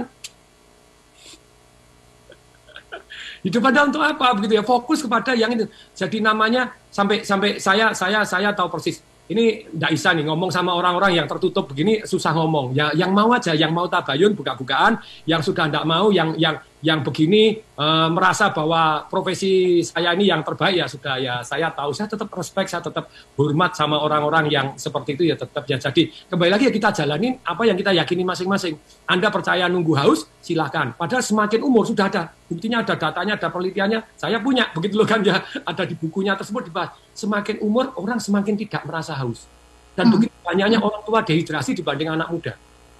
Hidup 3.44 3.62
Anda 3.68 3.92
untuk 3.92 4.00
apa 4.00 4.32
begitu 4.40 4.56
ya? 4.56 4.64
Fokus 4.64 5.04
kepada 5.04 5.36
yang 5.36 5.52
itu. 5.52 5.68
Jadi 5.92 6.24
namanya 6.24 6.72
sampai 6.88 7.28
sampai 7.28 7.60
saya 7.60 7.92
saya 7.92 8.24
saya 8.24 8.56
tahu 8.56 8.72
persis. 8.72 9.04
Ini 9.28 9.68
tidak 9.72 9.92
bisa 9.96 10.10
nih 10.16 10.24
ngomong 10.28 10.52
sama 10.52 10.76
orang-orang 10.76 11.16
yang 11.20 11.28
tertutup 11.28 11.68
begini 11.68 12.04
susah 12.08 12.32
ngomong. 12.36 12.72
Ya 12.72 12.92
yang 12.96 13.12
mau 13.12 13.32
aja, 13.36 13.52
yang 13.52 13.76
mau 13.76 13.88
tabayun 13.88 14.32
buka-bukaan, 14.36 15.00
yang 15.28 15.44
sudah 15.44 15.68
tidak 15.68 15.84
mau, 15.84 16.12
yang 16.12 16.36
yang 16.40 16.56
yang 16.84 17.00
begini 17.00 17.64
e, 17.64 17.86
merasa 18.12 18.52
bahwa 18.52 19.08
profesi 19.08 19.80
saya 19.80 20.12
ini 20.12 20.28
yang 20.28 20.44
terbaik 20.44 20.84
ya 20.84 20.86
sudah 20.92 21.16
ya 21.16 21.40
saya 21.40 21.72
tahu. 21.72 21.96
Saya 21.96 22.12
tetap 22.12 22.28
respect 22.36 22.68
saya 22.68 22.84
tetap 22.84 23.08
hormat 23.40 23.72
sama 23.72 24.04
orang-orang 24.04 24.52
yang 24.52 24.68
seperti 24.76 25.16
itu 25.16 25.32
ya 25.32 25.40
tetap 25.40 25.64
ya 25.64 25.80
jadi. 25.80 26.12
Kembali 26.28 26.52
lagi 26.52 26.68
ya 26.68 26.74
kita 26.76 26.92
jalanin 26.92 27.40
apa 27.40 27.64
yang 27.64 27.80
kita 27.80 27.96
yakini 27.96 28.28
masing-masing. 28.28 28.76
Anda 29.08 29.32
percaya 29.32 29.72
nunggu 29.72 29.96
haus 29.96 30.28
silahkan 30.44 30.92
padahal 31.00 31.24
semakin 31.24 31.64
umur 31.64 31.88
sudah 31.88 32.12
ada. 32.12 32.36
Buktinya 32.52 32.84
ada 32.84 33.00
datanya 33.00 33.40
ada 33.40 33.48
penelitiannya. 33.48 34.20
Saya 34.20 34.44
punya 34.44 34.68
begitu 34.76 35.00
loh 35.00 35.08
kan 35.08 35.24
ya. 35.24 35.40
Ada 35.64 35.88
di 35.88 35.96
bukunya 35.96 36.36
tersebut 36.36 36.68
dibahas. 36.68 36.92
Semakin 37.16 37.64
umur 37.64 37.96
orang 37.96 38.20
semakin 38.20 38.60
tidak 38.60 38.84
merasa 38.84 39.16
haus. 39.16 39.48
Dan 39.96 40.12
hmm. 40.12 40.14
begitu 40.20 40.36
banyaknya 40.44 40.84
orang 40.84 41.02
tua 41.08 41.24
dehidrasi 41.24 41.80
dibanding 41.80 42.12
anak 42.12 42.28
muda. 42.28 42.54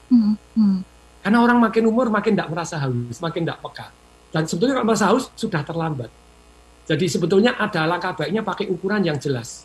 Hmm. 0.08 0.40
Hmm. 0.56 0.80
Karena 1.24 1.40
orang 1.40 1.58
makin 1.64 1.84
umur 1.88 2.12
makin 2.12 2.36
tidak 2.36 2.52
merasa 2.52 2.76
haus, 2.84 3.18
makin 3.24 3.48
tidak 3.48 3.64
peka. 3.64 3.88
Dan 4.36 4.44
sebetulnya 4.44 4.76
kalau 4.76 4.88
merasa 4.92 5.06
haus 5.08 5.32
sudah 5.40 5.64
terlambat. 5.64 6.12
Jadi 6.84 7.06
sebetulnya 7.08 7.56
ada 7.56 7.88
langkah 7.88 8.12
baiknya 8.12 8.44
pakai 8.44 8.68
ukuran 8.68 9.00
yang 9.08 9.16
jelas. 9.16 9.64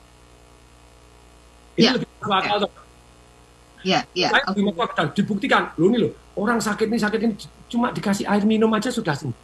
Ini 1.75 1.83
ya. 1.83 1.93
lebih 1.99 2.07
masuk 2.23 2.31
akal. 2.31 2.59
Ya, 3.83 4.03
ya. 4.15 4.31
Saya 4.31 4.43
okay. 4.51 5.07
dibuktikan. 5.19 5.75
Loh 5.79 5.91
ini 5.91 5.99
loh, 6.07 6.13
orang 6.39 6.63
sakit 6.63 6.87
ini 6.91 6.99
sakit 6.99 7.19
ini 7.23 7.35
cuma 7.71 7.91
dikasih 7.91 8.27
air 8.27 8.43
minum 8.47 8.71
aja 8.75 8.91
sudah 8.91 9.15
sembuh. 9.15 9.39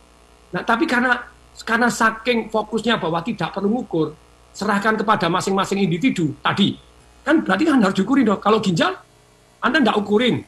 Nah, 0.54 0.62
tapi 0.62 0.86
karena 0.86 1.18
karena 1.66 1.90
saking 1.90 2.50
fokusnya 2.50 2.98
bahwa 2.98 3.22
tidak 3.22 3.54
perlu 3.54 3.70
mengukur, 3.70 4.14
serahkan 4.54 4.98
kepada 4.98 5.26
masing-masing 5.26 5.82
individu 5.82 6.34
tadi. 6.42 6.78
Kan 7.26 7.42
berarti 7.42 7.62
kan 7.66 7.82
harus 7.82 7.94
diukurin 7.98 8.26
dong. 8.26 8.38
Kalau 8.38 8.58
ginjal, 8.62 8.94
Anda 9.58 9.82
tidak 9.82 9.98
ukurin. 9.98 10.42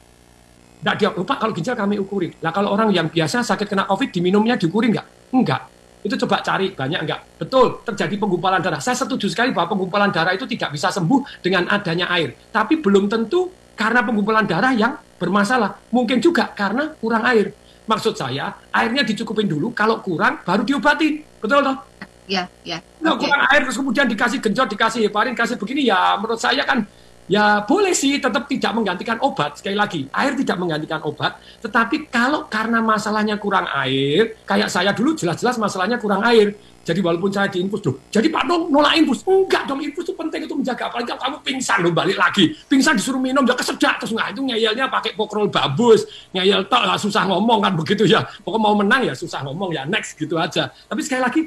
Nggak 0.86 1.02
dia, 1.02 1.10
lupa 1.10 1.34
kalau 1.34 1.50
ginjal 1.50 1.74
kami 1.74 1.98
ukurin. 1.98 2.30
Nah 2.38 2.54
kalau 2.54 2.70
orang 2.70 2.94
yang 2.94 3.10
biasa 3.10 3.42
sakit 3.42 3.66
kena 3.66 3.90
COVID 3.90 4.06
diminumnya 4.06 4.54
diukurin 4.54 4.94
nggak? 4.94 5.34
Enggak. 5.34 5.66
Itu 6.06 6.14
coba 6.22 6.38
cari 6.46 6.70
banyak 6.70 7.02
enggak? 7.02 7.42
Betul, 7.42 7.82
terjadi 7.82 8.14
penggumpalan 8.14 8.62
darah. 8.62 8.78
Saya 8.78 8.94
setuju 8.94 9.26
sekali 9.26 9.50
bahwa 9.50 9.74
penggumpalan 9.74 10.14
darah 10.14 10.30
itu 10.38 10.46
tidak 10.46 10.78
bisa 10.78 10.94
sembuh 10.94 11.42
dengan 11.42 11.66
adanya 11.66 12.06
air. 12.14 12.38
Tapi 12.54 12.78
belum 12.78 13.10
tentu 13.10 13.50
karena 13.74 14.06
penggumpalan 14.06 14.46
darah 14.46 14.70
yang 14.78 14.94
bermasalah. 15.18 15.90
Mungkin 15.90 16.22
juga 16.22 16.54
karena 16.54 16.94
kurang 17.02 17.26
air. 17.26 17.50
Maksud 17.90 18.14
saya, 18.14 18.54
airnya 18.70 19.02
dicukupin 19.02 19.50
dulu, 19.50 19.74
kalau 19.74 19.98
kurang 19.98 20.38
baru 20.46 20.62
diobati. 20.62 21.42
Betul 21.42 21.66
toh? 21.66 21.82
Ya, 22.30 22.46
ya. 22.62 22.78
Nah, 23.02 23.18
Oke. 23.18 23.26
kurang 23.26 23.42
air 23.50 23.66
terus 23.66 23.78
kemudian 23.78 24.06
dikasih 24.06 24.38
genjot, 24.38 24.70
dikasih 24.70 25.10
heparin, 25.10 25.34
dikasih 25.34 25.58
begini 25.58 25.90
ya 25.90 26.14
menurut 26.14 26.38
saya 26.38 26.62
kan 26.62 26.86
ya 27.26 27.62
boleh 27.62 27.92
sih 27.92 28.18
tetap 28.18 28.46
tidak 28.46 28.72
menggantikan 28.74 29.18
obat. 29.22 29.58
Sekali 29.58 29.76
lagi 29.76 30.00
air 30.10 30.32
tidak 30.38 30.56
menggantikan 30.58 31.02
obat. 31.02 31.38
Tetapi 31.62 32.10
kalau 32.10 32.46
karena 32.46 32.82
masalahnya 32.82 33.36
kurang 33.38 33.66
air 33.70 34.38
kayak 34.46 34.70
saya 34.70 34.90
dulu 34.94 35.14
jelas-jelas 35.14 35.58
masalahnya 35.58 35.98
kurang 36.00 36.22
air. 36.26 36.54
Jadi 36.86 37.02
walaupun 37.02 37.34
saya 37.34 37.50
diinfus 37.50 37.82
loh 37.82 37.98
jadi 38.14 38.30
Pak 38.30 38.46
Dong 38.46 38.70
nolak 38.70 38.94
infus? 38.94 39.26
Enggak 39.26 39.66
dong 39.66 39.82
infus 39.82 40.06
itu 40.06 40.14
penting 40.14 40.46
itu 40.46 40.54
menjaga. 40.54 40.86
Apalagi 40.86 41.10
kalau 41.10 41.22
kamu 41.26 41.36
pingsan 41.42 41.78
loh 41.82 41.90
balik 41.90 42.14
lagi. 42.14 42.54
Pingsan 42.70 42.94
disuruh 42.94 43.18
minum 43.18 43.42
udah 43.42 43.58
kesedak. 43.58 43.98
Terus 43.98 44.14
nggak 44.14 44.38
itu 44.38 44.40
ngeyelnya 44.46 44.86
pakai 44.86 45.18
pokrol 45.18 45.50
babus. 45.50 46.06
Ngeyel 46.30 46.70
tok 46.70 46.86
susah 46.94 47.26
ngomong 47.26 47.58
kan 47.58 47.74
begitu 47.74 48.06
ya. 48.06 48.22
Pokoknya 48.22 48.62
mau 48.62 48.74
menang 48.78 49.02
ya 49.02 49.18
susah 49.18 49.42
ngomong 49.42 49.74
ya 49.74 49.82
next 49.82 50.14
gitu 50.14 50.38
aja. 50.38 50.70
Tapi 50.70 51.02
sekali 51.02 51.22
lagi 51.26 51.40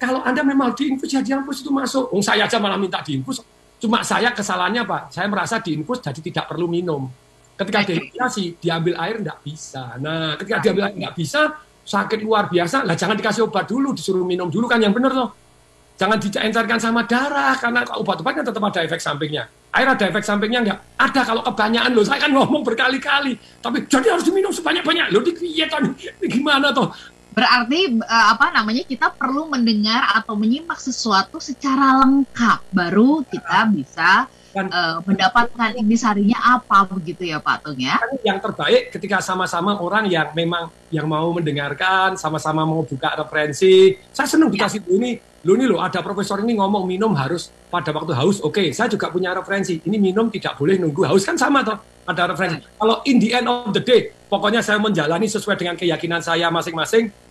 kalau 0.00 0.24
Anda 0.24 0.40
memang 0.40 0.72
diinfus 0.72 1.12
ya 1.12 1.20
diinfus 1.20 1.60
itu 1.60 1.68
masuk. 1.68 2.08
Oh, 2.16 2.24
saya 2.24 2.48
aja 2.48 2.56
malah 2.56 2.80
minta 2.80 3.04
diinfus. 3.04 3.44
Cuma 3.76 4.00
saya 4.00 4.32
kesalahannya 4.32 4.88
Pak, 4.88 5.02
saya 5.12 5.28
merasa 5.28 5.60
diinfus 5.60 6.00
jadi 6.00 6.20
tidak 6.20 6.44
perlu 6.48 6.66
minum. 6.66 7.08
Ketika 7.56 7.88
dehidrasi, 7.88 8.60
diambil 8.60 9.00
air 9.00 9.16
nggak 9.20 9.38
bisa. 9.40 9.96
Nah, 9.96 10.36
ketika 10.36 10.60
diambil 10.60 10.92
air 10.92 10.96
nggak 10.96 11.16
bisa, 11.16 11.56
sakit 11.84 12.20
luar 12.20 12.52
biasa, 12.52 12.84
lah 12.84 12.92
jangan 12.92 13.16
dikasih 13.16 13.48
obat 13.48 13.64
dulu, 13.64 13.96
disuruh 13.96 14.24
minum 14.24 14.52
dulu 14.52 14.68
kan 14.68 14.80
yang 14.80 14.92
benar 14.92 15.12
loh. 15.16 15.30
Jangan 15.96 16.20
diencerkan 16.20 16.76
sama 16.76 17.08
darah, 17.08 17.56
karena 17.56 17.80
obat-obatnya 17.96 18.44
tetap 18.44 18.60
ada 18.60 18.80
efek 18.84 19.00
sampingnya. 19.00 19.48
Air 19.72 19.88
ada 19.88 20.04
efek 20.04 20.24
sampingnya 20.24 20.60
nggak? 20.60 20.78
Ada 21.00 21.20
kalau 21.24 21.40
kebanyakan 21.40 21.90
loh. 21.96 22.04
Saya 22.04 22.20
kan 22.20 22.32
ngomong 22.36 22.60
berkali-kali. 22.64 23.32
Tapi 23.64 23.88
jadi 23.88 24.12
harus 24.12 24.24
diminum 24.28 24.52
sebanyak-banyak. 24.52 25.12
Loh, 25.12 25.24
di 25.24 25.32
ini 25.36 26.26
gimana 26.28 26.72
toh? 26.76 26.92
Berarti 27.36 28.00
eh, 28.00 28.26
apa 28.32 28.48
namanya 28.48 28.80
kita 28.80 29.12
perlu 29.12 29.52
mendengar 29.52 30.08
atau 30.16 30.32
menyimak 30.32 30.80
sesuatu 30.80 31.36
secara 31.36 32.00
lengkap 32.00 32.64
baru 32.72 33.20
kita 33.28 33.68
bisa 33.76 34.24
eh, 34.56 34.96
mendapatkan 35.04 35.76
intisarinya 35.76 36.56
apa 36.56 36.88
begitu 36.88 37.28
ya 37.28 37.36
Pak 37.36 37.60
Tung 37.60 37.76
ya. 37.76 38.00
kan 38.00 38.16
yang 38.24 38.40
terbaik 38.40 38.88
ketika 38.88 39.20
sama-sama 39.20 39.76
orang 39.76 40.08
yang 40.08 40.32
memang 40.32 40.72
yang 40.88 41.04
mau 41.04 41.28
mendengarkan, 41.28 42.16
sama-sama 42.16 42.64
mau 42.64 42.80
buka 42.88 43.12
referensi. 43.20 44.00
Saya 44.16 44.32
senang 44.32 44.48
dikasih 44.48 44.88
"Loh, 44.88 44.96
ini, 44.96 45.20
lo 45.44 45.52
ini 45.60 45.68
lo 45.68 45.76
ada 45.84 46.00
profesor 46.00 46.40
ini 46.40 46.56
ngomong 46.56 46.88
minum 46.88 47.12
harus 47.20 47.52
pada 47.68 47.92
waktu 47.92 48.16
haus. 48.16 48.40
Oke, 48.40 48.72
saya 48.72 48.88
juga 48.88 49.12
punya 49.12 49.36
referensi. 49.36 49.76
Ini 49.76 50.00
minum 50.00 50.32
tidak 50.32 50.56
boleh 50.56 50.80
nunggu 50.80 51.04
haus 51.04 51.20
kan 51.28 51.36
sama 51.36 51.60
toh. 51.60 51.76
Ada 52.08 52.32
referensi. 52.32 52.64
Kalau 52.64 53.04
in 53.04 53.20
the 53.20 53.28
end 53.36 53.44
of 53.44 53.76
the 53.76 53.82
day, 53.84 54.08
pokoknya 54.32 54.64
saya 54.64 54.80
menjalani 54.80 55.28
sesuai 55.28 55.60
dengan 55.60 55.76
keyakinan 55.76 56.24
saya 56.24 56.48
masing-masing. 56.48 57.25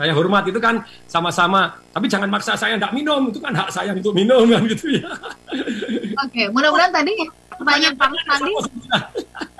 Saya 0.00 0.16
hormat 0.16 0.48
itu 0.48 0.56
kan 0.56 0.80
sama-sama. 1.04 1.76
Tapi 1.92 2.08
jangan 2.08 2.32
maksa 2.32 2.56
saya 2.56 2.80
tidak 2.80 2.96
minum. 2.96 3.28
Itu 3.28 3.36
kan 3.36 3.52
hak 3.52 3.68
saya 3.68 3.92
untuk 3.92 4.16
minum 4.16 4.48
kan 4.48 4.64
gitu 4.64 4.96
ya. 4.96 5.04
Oke, 6.24 6.48
mudah-mudahan 6.48 6.88
tadi 6.88 7.12
pertanyaan 7.60 7.94
Pak 8.00 8.08
tadi 8.24 8.52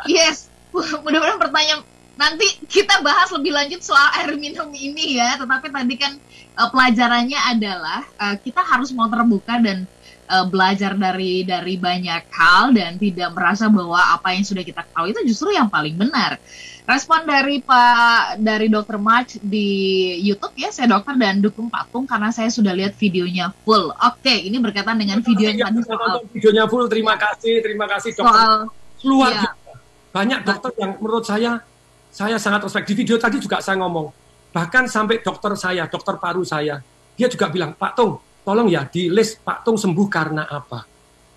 yes, 0.08 0.48
mudah-mudahan 0.72 1.36
pertanyaan 1.36 1.80
nanti 2.16 2.48
kita 2.68 3.04
bahas 3.04 3.28
lebih 3.36 3.52
lanjut 3.52 3.84
soal 3.84 4.08
air 4.16 4.32
minum 4.40 4.72
ini 4.72 5.20
ya. 5.20 5.36
Tetapi 5.36 5.68
tadi 5.68 5.94
kan 6.00 6.16
eh, 6.56 6.68
pelajarannya 6.72 7.40
adalah 7.52 8.00
eh, 8.08 8.36
kita 8.40 8.64
harus 8.64 8.96
mau 8.96 9.12
terbuka 9.12 9.60
dan 9.60 9.84
eh, 10.24 10.44
belajar 10.48 10.96
dari 10.96 11.44
dari 11.44 11.76
banyak 11.76 12.32
hal 12.32 12.72
dan 12.72 12.96
tidak 12.96 13.36
merasa 13.36 13.68
bahwa 13.68 14.00
apa 14.16 14.32
yang 14.32 14.48
sudah 14.48 14.64
kita 14.64 14.88
tahu 14.88 15.12
itu 15.12 15.20
justru 15.36 15.52
yang 15.52 15.68
paling 15.68 16.00
benar. 16.00 16.40
Respon 16.90 17.22
dari 17.22 17.62
Pak 17.62 18.42
dari 18.42 18.66
Dokter 18.66 18.98
March 18.98 19.38
di 19.38 20.10
YouTube 20.26 20.58
ya, 20.58 20.74
saya 20.74 20.90
dokter 20.90 21.14
dan 21.14 21.38
dukung 21.38 21.70
patung 21.70 22.02
karena 22.02 22.34
saya 22.34 22.50
sudah 22.50 22.74
lihat 22.74 22.98
videonya 22.98 23.54
full. 23.62 23.94
Oke, 23.94 24.34
ini 24.34 24.58
berkaitan 24.58 24.98
dengan 24.98 25.22
video 25.22 25.54
yang 25.54 25.70
tadi 25.70 25.86
soal 25.86 26.18
videonya 26.34 26.66
full. 26.66 26.90
Terima 26.90 27.14
kasih, 27.14 27.62
terima 27.62 27.86
kasih 27.86 28.10
dokter. 28.18 28.26
soal 28.26 28.54
luar 29.06 29.30
Iya. 29.38 29.50
Banyak 30.10 30.40
dokter 30.42 30.70
yang 30.82 30.98
menurut 30.98 31.22
saya 31.22 31.62
saya 32.10 32.42
sangat 32.42 32.66
respect. 32.66 32.90
Di 32.90 32.94
video 32.98 33.14
tadi 33.22 33.38
juga 33.38 33.62
saya 33.62 33.78
ngomong. 33.78 34.10
Bahkan 34.50 34.90
sampai 34.90 35.22
dokter 35.22 35.54
saya, 35.54 35.86
dokter 35.86 36.18
paru 36.18 36.42
saya, 36.42 36.82
dia 37.14 37.30
juga 37.30 37.46
bilang, 37.54 37.70
Pak 37.70 37.92
Tung, 37.94 38.18
tolong 38.42 38.66
ya 38.66 38.82
di 38.82 39.06
list 39.06 39.38
Pak 39.46 39.62
Tung 39.62 39.78
sembuh 39.78 40.08
karena 40.10 40.42
apa? 40.42 40.82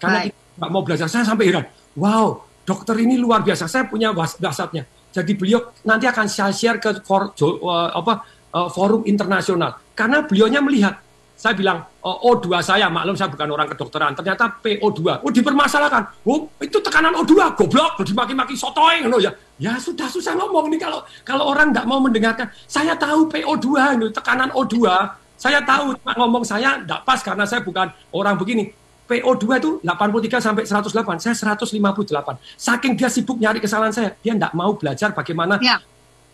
Karena 0.01 0.25
nggak 0.33 0.69
mau 0.73 0.81
belajar. 0.81 1.05
Saya 1.05 1.21
sampai 1.21 1.45
heran. 1.45 1.69
Wow, 1.93 2.41
dokter 2.65 2.97
ini 2.97 3.21
luar 3.21 3.45
biasa. 3.45 3.69
Saya 3.69 3.85
punya 3.85 4.09
WhatsApp-nya. 4.17 5.02
Jadi 5.13 5.31
beliau 5.37 5.61
nanti 5.85 6.09
akan 6.09 6.25
saya 6.25 6.49
share 6.49 6.81
ke 6.81 7.05
for, 7.05 7.31
jo- 7.37 7.61
eh, 7.61 7.89
apa, 7.93 8.25
eh, 8.49 8.69
forum 8.73 9.05
internasional. 9.05 9.77
Karena 9.93 10.25
beliaunya 10.25 10.57
melihat 10.59 10.97
saya 11.33 11.59
bilang 11.59 11.83
oh, 12.01 12.33
O2 12.33 12.63
saya 12.63 12.87
maklum 12.87 13.19
saya 13.19 13.27
bukan 13.27 13.51
orang 13.51 13.67
kedokteran. 13.67 14.15
Ternyata 14.15 14.63
PO2 14.63 15.21
oh 15.21 15.31
dipermasalahkan. 15.33 16.23
Oh 16.23 16.47
itu 16.63 16.79
tekanan 16.79 17.13
O2 17.19 17.53
goblok 17.59 17.99
dimaki-maki 18.01 18.55
sotoy 18.55 19.03
ngono 19.03 19.19
ya. 19.19 19.29
Ya 19.59 19.75
sudah 19.75 20.07
susah 20.07 20.39
ngomong 20.39 20.71
nih 20.71 20.79
kalau 20.81 21.03
kalau 21.27 21.51
orang 21.51 21.75
nggak 21.75 21.83
mau 21.83 21.99
mendengarkan. 21.99 22.47
Saya 22.65 22.95
tahu 22.95 23.27
PO2 23.27 23.67
ini 23.99 24.07
tekanan 24.15 24.55
O2 24.55 24.87
saya 25.35 25.59
tahu 25.59 25.91
ngomong 25.99 26.47
saya 26.47 26.79
nggak 26.79 27.03
pas 27.03 27.19
karena 27.19 27.43
saya 27.43 27.59
bukan 27.59 27.91
orang 28.15 28.39
begini 28.39 28.71
PO2 29.13 29.45
itu 29.53 29.71
83 29.79 30.41
sampai 30.41 30.63
108 30.65 30.89
saya 31.19 31.35
158 31.53 32.09
saking 32.55 32.93
dia 32.93 33.07
sibuk 33.07 33.37
nyari 33.37 33.57
kesalahan 33.57 33.93
saya 33.93 34.17
dia 34.17 34.33
nggak 34.33 34.51
mau 34.51 34.73
belajar 34.73 35.13
bagaimana 35.13 35.61
Ya. 35.61 35.77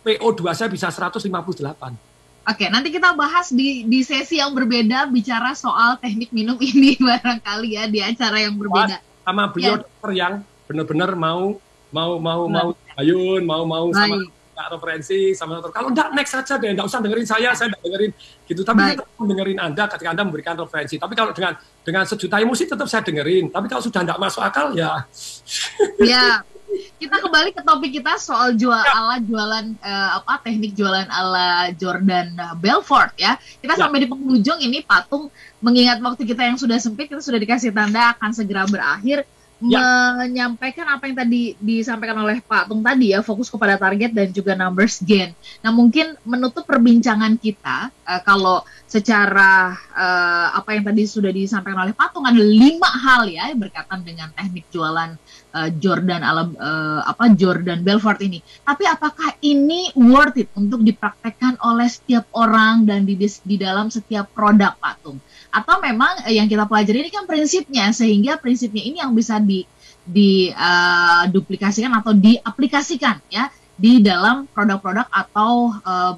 PO2 0.00 0.40
saya 0.50 0.68
bisa 0.68 0.88
158 0.88 1.28
Oke, 2.42 2.66
nanti 2.66 2.88
kita 2.88 3.12
bahas 3.12 3.52
di 3.52 3.84
di 3.84 4.00
sesi 4.00 4.40
yang 4.40 4.50
berbeda 4.50 5.04
bicara 5.06 5.52
soal 5.52 6.00
teknik 6.00 6.32
minum 6.32 6.56
ini 6.64 6.96
barangkali 6.96 7.68
ya 7.70 7.84
di 7.84 8.00
acara 8.00 8.40
yang 8.40 8.56
berbeda. 8.56 8.96
sama 9.20 9.44
beliau 9.46 9.76
Ya. 9.76 9.82
dokter 9.84 10.10
yang 10.16 10.34
benar-benar 10.64 11.10
mau 11.12 11.60
mau 11.90 12.12
mau 12.16 12.40
Nah. 12.48 12.64
mau 12.64 12.68
ayun 12.96 13.44
mau 13.44 13.62
mau 13.62 13.86
sama 13.92 14.16
Baik. 14.16 14.39
Kak 14.60 14.76
referensi 14.76 15.32
sama 15.32 15.56
dokter. 15.56 15.72
Kalau 15.72 15.88
enggak 15.88 16.12
next 16.12 16.36
saja 16.36 16.60
deh, 16.60 16.76
enggak 16.76 16.84
usah 16.84 17.00
dengerin 17.00 17.24
saya, 17.24 17.56
saya 17.56 17.72
enggak 17.72 17.80
dengerin 17.80 18.10
gitu. 18.44 18.60
Tapi 18.60 18.76
Baik. 18.76 18.88
saya 18.92 19.00
tetap 19.00 19.24
dengerin 19.24 19.58
Anda 19.58 19.82
ketika 19.88 20.08
Anda 20.12 20.22
memberikan 20.28 20.54
referensi. 20.60 20.94
Tapi 21.00 21.14
kalau 21.16 21.32
dengan 21.32 21.52
dengan 21.80 22.04
sejuta 22.04 22.36
emosi 22.36 22.62
tetap 22.68 22.84
saya 22.84 23.00
dengerin. 23.00 23.48
Tapi 23.48 23.66
kalau 23.72 23.80
sudah 23.80 24.00
enggak 24.04 24.20
masuk 24.20 24.44
akal 24.44 24.76
ya 24.76 25.08
Ya, 26.12 26.44
kita 27.00 27.16
kembali 27.24 27.56
ke 27.56 27.62
topik 27.64 27.90
kita 27.96 28.20
soal 28.20 28.52
jual 28.54 28.76
ala 28.76 29.16
jualan 29.24 29.72
eh, 29.80 30.10
apa 30.20 30.44
teknik 30.44 30.76
jualan 30.76 31.08
ala 31.08 31.72
Jordan 31.80 32.36
Belfort 32.60 33.16
ya. 33.16 33.40
Kita 33.64 33.80
Ya. 33.80 33.88
sampai 33.88 34.04
di 34.04 34.08
penghujung 34.12 34.60
ini 34.60 34.84
patung 34.84 35.32
mengingat 35.64 36.04
waktu 36.04 36.28
kita 36.28 36.44
yang 36.44 36.60
sudah 36.60 36.76
sempit 36.76 37.08
kita 37.08 37.24
sudah 37.24 37.40
dikasih 37.40 37.72
tanda 37.72 38.12
akan 38.12 38.30
segera 38.36 38.68
berakhir 38.68 39.24
Ya. 39.60 40.16
menyampaikan 40.16 40.88
apa 40.88 41.04
yang 41.04 41.20
tadi 41.20 41.52
disampaikan 41.60 42.16
oleh 42.24 42.40
Pak 42.40 42.72
Tung 42.72 42.80
tadi 42.80 43.12
ya 43.12 43.20
fokus 43.20 43.52
kepada 43.52 43.76
target 43.76 44.16
dan 44.16 44.32
juga 44.32 44.56
numbers 44.56 45.04
gain. 45.04 45.36
Nah 45.60 45.68
mungkin 45.68 46.16
menutup 46.24 46.64
perbincangan 46.64 47.36
kita 47.36 47.92
eh, 47.92 48.20
kalau 48.24 48.64
secara 48.88 49.76
eh, 49.92 50.48
apa 50.56 50.70
yang 50.72 50.88
tadi 50.88 51.04
sudah 51.04 51.28
disampaikan 51.28 51.84
oleh 51.84 51.92
Patung 51.92 52.24
ada 52.24 52.40
lima 52.40 52.88
hal 52.88 53.28
ya 53.28 53.52
berkaitan 53.52 54.00
dengan 54.00 54.32
teknik 54.32 54.64
jualan 54.72 55.20
eh, 55.52 55.70
Jordan 55.76 56.24
ala 56.24 56.48
eh, 56.48 57.00
apa 57.04 57.28
Jordan 57.36 57.84
Belfort 57.84 58.24
ini. 58.24 58.40
Tapi 58.64 58.88
apakah 58.88 59.36
ini 59.44 59.92
worth 59.92 60.40
it 60.40 60.48
untuk 60.56 60.80
dipraktekkan 60.80 61.60
oleh 61.60 61.84
setiap 61.84 62.24
orang 62.32 62.88
dan 62.88 63.04
di 63.04 63.20
di 63.20 63.56
dalam 63.60 63.92
setiap 63.92 64.32
produk 64.32 64.72
Patung? 64.80 65.20
Atau 65.50 65.82
memang 65.82 66.26
eh, 66.26 66.38
yang 66.38 66.46
kita 66.46 66.66
pelajari 66.66 67.06
ini 67.06 67.10
kan 67.10 67.26
prinsipnya 67.26 67.90
sehingga 67.90 68.38
prinsipnya 68.38 68.82
ini 68.86 68.96
yang 69.02 69.12
bisa 69.14 69.42
di 69.42 69.66
di 70.06 70.50
eh, 70.50 71.24
duplikasikan 71.30 71.90
atau 71.98 72.14
diaplikasikan 72.14 73.20
ya 73.30 73.50
di 73.74 74.00
dalam 74.00 74.46
produk-produk 74.50 75.06
atau 75.10 75.74
eh, 75.74 76.14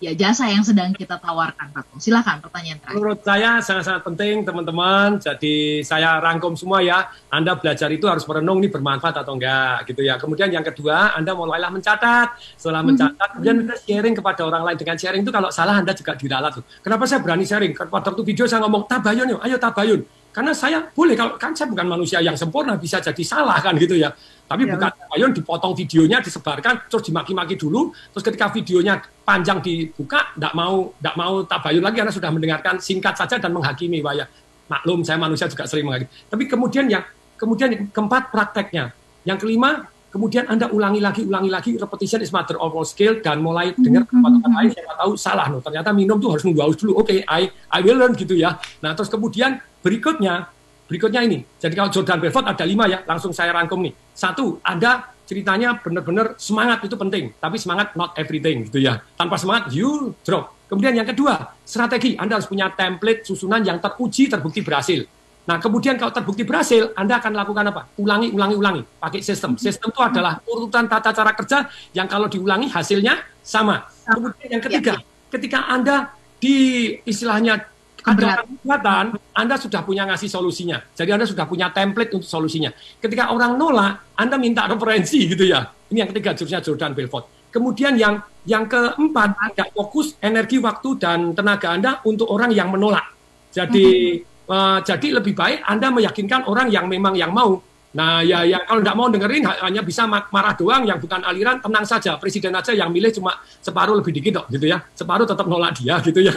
ya 0.00 0.16
jasa 0.16 0.48
yang 0.48 0.64
sedang 0.64 0.96
kita 0.96 1.20
tawarkan 1.20 1.70
Patung. 1.70 2.00
Silakan 2.00 2.40
pertanyaan 2.40 2.80
terakhir. 2.80 2.96
menurut 2.96 3.20
saya 3.20 3.50
sangat-sangat 3.60 4.02
penting 4.02 4.34
teman-teman. 4.42 5.20
Jadi 5.20 5.84
saya 5.84 6.16
rangkum 6.18 6.56
semua 6.56 6.80
ya. 6.80 7.12
Anda 7.28 7.54
belajar 7.54 7.92
itu 7.92 8.08
harus 8.08 8.24
merenung 8.24 8.58
ini 8.64 8.72
bermanfaat 8.72 9.20
atau 9.20 9.36
enggak 9.36 9.86
gitu 9.86 10.00
ya. 10.02 10.16
Kemudian 10.16 10.48
yang 10.48 10.64
kedua, 10.64 11.14
Anda 11.14 11.36
mulailah 11.36 11.70
mencatat. 11.70 12.40
Setelah 12.56 12.82
mencatat, 12.82 13.28
kemudian 13.36 13.68
Anda 13.68 13.76
sharing 13.76 14.16
kepada 14.16 14.40
orang 14.48 14.62
lain. 14.64 14.76
Dengan 14.80 14.96
sharing 14.96 15.22
itu 15.22 15.30
kalau 15.30 15.52
salah 15.52 15.76
Anda 15.78 15.92
juga 15.92 16.16
diralat. 16.16 16.52
tuh. 16.56 16.64
Kenapa 16.80 17.04
saya 17.04 17.20
berani 17.20 17.44
sharing? 17.44 17.76
Pada 17.76 18.10
waktu 18.10 18.24
video 18.24 18.48
saya 18.48 18.64
ngomong 18.64 18.88
tabayun 18.88 19.36
yuk, 19.36 19.40
ayo 19.44 19.56
tabayun. 19.60 20.02
Karena 20.30 20.54
saya 20.54 20.78
boleh 20.94 21.18
kalau 21.18 21.34
kan 21.34 21.50
saya 21.58 21.66
bukan 21.66 21.90
manusia 21.90 22.22
yang 22.22 22.38
sempurna 22.38 22.78
bisa 22.78 23.02
jadi 23.02 23.22
salah 23.26 23.58
kan 23.58 23.74
gitu 23.74 23.98
ya. 23.98 24.14
Tapi 24.46 24.66
Ya. 24.66 24.74
bukan 24.78 24.90
Tabayun 24.90 25.30
dipotong 25.34 25.74
videonya 25.74 26.18
disebarkan 26.22 26.86
terus 26.90 27.06
dimaki-maki 27.06 27.54
dulu 27.54 27.90
terus 28.14 28.22
ketika 28.22 28.50
videonya 28.50 28.98
panjang 29.22 29.58
dibuka 29.62 30.34
tidak 30.34 30.54
mau 30.54 30.94
tidak 30.98 31.14
mau 31.18 31.34
Tabayun 31.46 31.82
lagi 31.82 31.96
karena 32.02 32.14
sudah 32.14 32.30
mendengarkan 32.30 32.74
singkat 32.78 33.14
saja 33.18 33.38
dan 33.42 33.50
menghakimi 33.50 33.98
Wah 34.02 34.14
ya 34.14 34.26
maklum 34.70 35.02
saya 35.02 35.18
manusia 35.18 35.50
juga 35.50 35.66
sering 35.66 35.86
menghakimi. 35.86 36.10
Tapi 36.30 36.42
kemudian 36.46 36.86
yang 36.86 37.02
kemudian 37.34 37.68
yang 37.74 37.82
keempat 37.90 38.30
prakteknya. 38.30 38.94
Yang 39.26 39.38
kelima 39.44 39.90
kemudian 40.10 40.44
Anda 40.50 40.68
ulangi 40.68 41.00
lagi, 41.00 41.22
ulangi 41.24 41.50
lagi, 41.50 41.70
repetition 41.78 42.20
is 42.20 42.34
matter 42.34 42.58
of 42.58 42.74
all 42.74 42.84
skill, 42.84 43.22
dan 43.22 43.40
mulai 43.40 43.72
dengar 43.78 44.04
tempat-tempat 44.10 44.50
lain, 44.50 44.70
saya 44.74 44.94
tahu 44.98 45.12
salah, 45.14 45.46
no. 45.48 45.62
ternyata 45.62 45.94
minum 45.94 46.18
tuh 46.18 46.34
harus 46.36 46.44
nunggu 46.44 46.60
haus 46.60 46.76
dulu, 46.76 47.00
oke, 47.00 47.14
I, 47.24 47.48
I 47.48 47.80
will 47.80 47.96
learn 47.96 48.18
gitu 48.18 48.34
ya. 48.34 48.58
Nah, 48.82 48.92
terus 48.92 49.08
kemudian 49.08 49.62
berikutnya, 49.80 50.50
berikutnya 50.90 51.22
ini, 51.22 51.46
jadi 51.62 51.74
kalau 51.78 51.90
Jordan 51.94 52.18
Belfort 52.18 52.46
ada 52.50 52.64
lima 52.66 52.90
ya, 52.90 53.06
langsung 53.06 53.30
saya 53.30 53.54
rangkum 53.54 53.80
nih. 53.80 53.94
Satu, 54.10 54.58
Anda 54.66 55.14
ceritanya 55.30 55.78
benar-benar 55.78 56.34
semangat 56.42 56.82
itu 56.82 56.98
penting, 56.98 57.30
tapi 57.38 57.54
semangat 57.54 57.94
not 57.94 58.18
everything 58.18 58.66
gitu 58.66 58.82
ya. 58.82 58.98
Tanpa 59.14 59.38
semangat, 59.38 59.70
you 59.70 60.10
drop. 60.26 60.58
Kemudian 60.66 60.94
yang 60.98 61.06
kedua, 61.06 61.54
strategi, 61.62 62.18
Anda 62.18 62.38
harus 62.38 62.50
punya 62.50 62.70
template 62.74 63.22
susunan 63.26 63.62
yang 63.62 63.78
teruji, 63.78 64.26
terbukti 64.26 64.62
berhasil. 64.62 65.06
Nah, 65.50 65.58
kemudian 65.58 65.98
kalau 65.98 66.14
terbukti 66.14 66.46
berhasil, 66.46 66.94
Anda 66.94 67.18
akan 67.18 67.34
lakukan 67.34 67.74
apa? 67.74 67.90
Ulangi, 67.98 68.30
ulangi, 68.30 68.54
ulangi. 68.54 68.82
Pakai 69.02 69.18
sistem. 69.18 69.58
Sistem 69.58 69.90
itu 69.90 69.98
adalah 69.98 70.38
urutan 70.46 70.86
tata 70.86 71.10
cara 71.10 71.34
kerja 71.34 71.66
yang 71.90 72.06
kalau 72.06 72.30
diulangi 72.30 72.70
hasilnya 72.70 73.18
sama. 73.42 73.82
Kemudian 74.06 74.46
yang 74.46 74.62
ketiga, 74.62 75.02
ketika 75.26 75.66
Anda 75.66 76.14
di 76.38 76.54
istilahnya 77.02 77.66
ada 78.06 78.46
keberatan, 78.46 79.18
Anda 79.34 79.58
sudah 79.58 79.82
punya 79.82 80.06
ngasih 80.06 80.30
solusinya. 80.30 80.78
Jadi 80.94 81.10
Anda 81.18 81.26
sudah 81.26 81.50
punya 81.50 81.74
template 81.74 82.14
untuk 82.14 82.30
solusinya. 82.30 82.70
Ketika 83.02 83.34
orang 83.34 83.58
nolak, 83.58 84.14
Anda 84.14 84.38
minta 84.38 84.70
referensi 84.70 85.34
gitu 85.34 85.50
ya. 85.50 85.66
Ini 85.90 86.06
yang 86.06 86.10
ketiga 86.14 86.30
jurusnya 86.38 86.62
Jordan 86.62 86.94
Belfort. 86.94 87.50
Kemudian 87.50 87.98
yang 87.98 88.22
yang 88.46 88.70
keempat, 88.70 89.34
Anda 89.34 89.66
fokus 89.74 90.14
energi, 90.22 90.62
waktu, 90.62 90.94
dan 90.94 91.34
tenaga 91.34 91.74
Anda 91.74 91.98
untuk 92.06 92.30
orang 92.30 92.54
yang 92.54 92.70
menolak. 92.70 93.18
Jadi 93.50 94.22
Uh, 94.50 94.82
jadi 94.82 95.14
lebih 95.14 95.38
baik 95.38 95.62
Anda 95.62 95.94
meyakinkan 95.94 96.42
orang 96.50 96.74
yang 96.74 96.90
memang 96.90 97.14
yang 97.14 97.30
mau. 97.30 97.62
Nah, 97.90 98.22
ya 98.22 98.46
yang 98.46 98.62
kalau 98.66 98.82
tidak 98.82 98.96
mau 98.98 99.06
dengerin 99.10 99.42
hanya 99.46 99.82
bisa 99.82 100.06
marah 100.06 100.54
doang 100.54 100.86
yang 100.86 100.98
bukan 100.98 101.22
aliran, 101.22 101.58
tenang 101.58 101.86
saja. 101.86 102.18
Presiden 102.18 102.54
aja 102.54 102.70
yang 102.74 102.90
milih 102.90 103.10
cuma 103.14 103.38
separuh 103.62 103.98
lebih 103.98 104.14
dikit 104.14 104.42
dok, 104.42 104.46
gitu 104.50 104.70
ya. 104.70 104.78
Separuh 104.94 105.26
tetap 105.26 105.46
nolak 105.46 105.74
dia, 105.78 105.98
gitu 106.02 106.22
ya. 106.22 106.34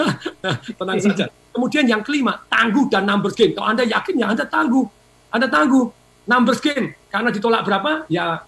tenang 0.82 0.98
saja. 1.02 1.26
Kemudian 1.54 1.86
yang 1.86 2.02
kelima, 2.02 2.42
tangguh 2.50 2.90
dan 2.90 3.06
numbers 3.06 3.38
game. 3.38 3.54
Kalau 3.54 3.70
Anda 3.70 3.86
yakin 3.86 4.14
ya 4.18 4.28
Anda 4.30 4.46
tangguh. 4.46 4.86
Anda 5.30 5.48
tangguh. 5.50 5.86
Numbers 6.26 6.62
game. 6.62 6.94
Karena 7.10 7.30
ditolak 7.30 7.62
berapa, 7.66 8.10
ya 8.10 8.42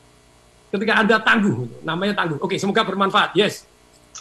ketika 0.73 0.93
Anda 0.97 1.21
tangguh. 1.21 1.85
Namanya 1.85 2.13
tangguh. 2.17 2.37
Oke, 2.41 2.57
semoga 2.57 2.81
bermanfaat. 2.85 3.37
Yes. 3.37 3.69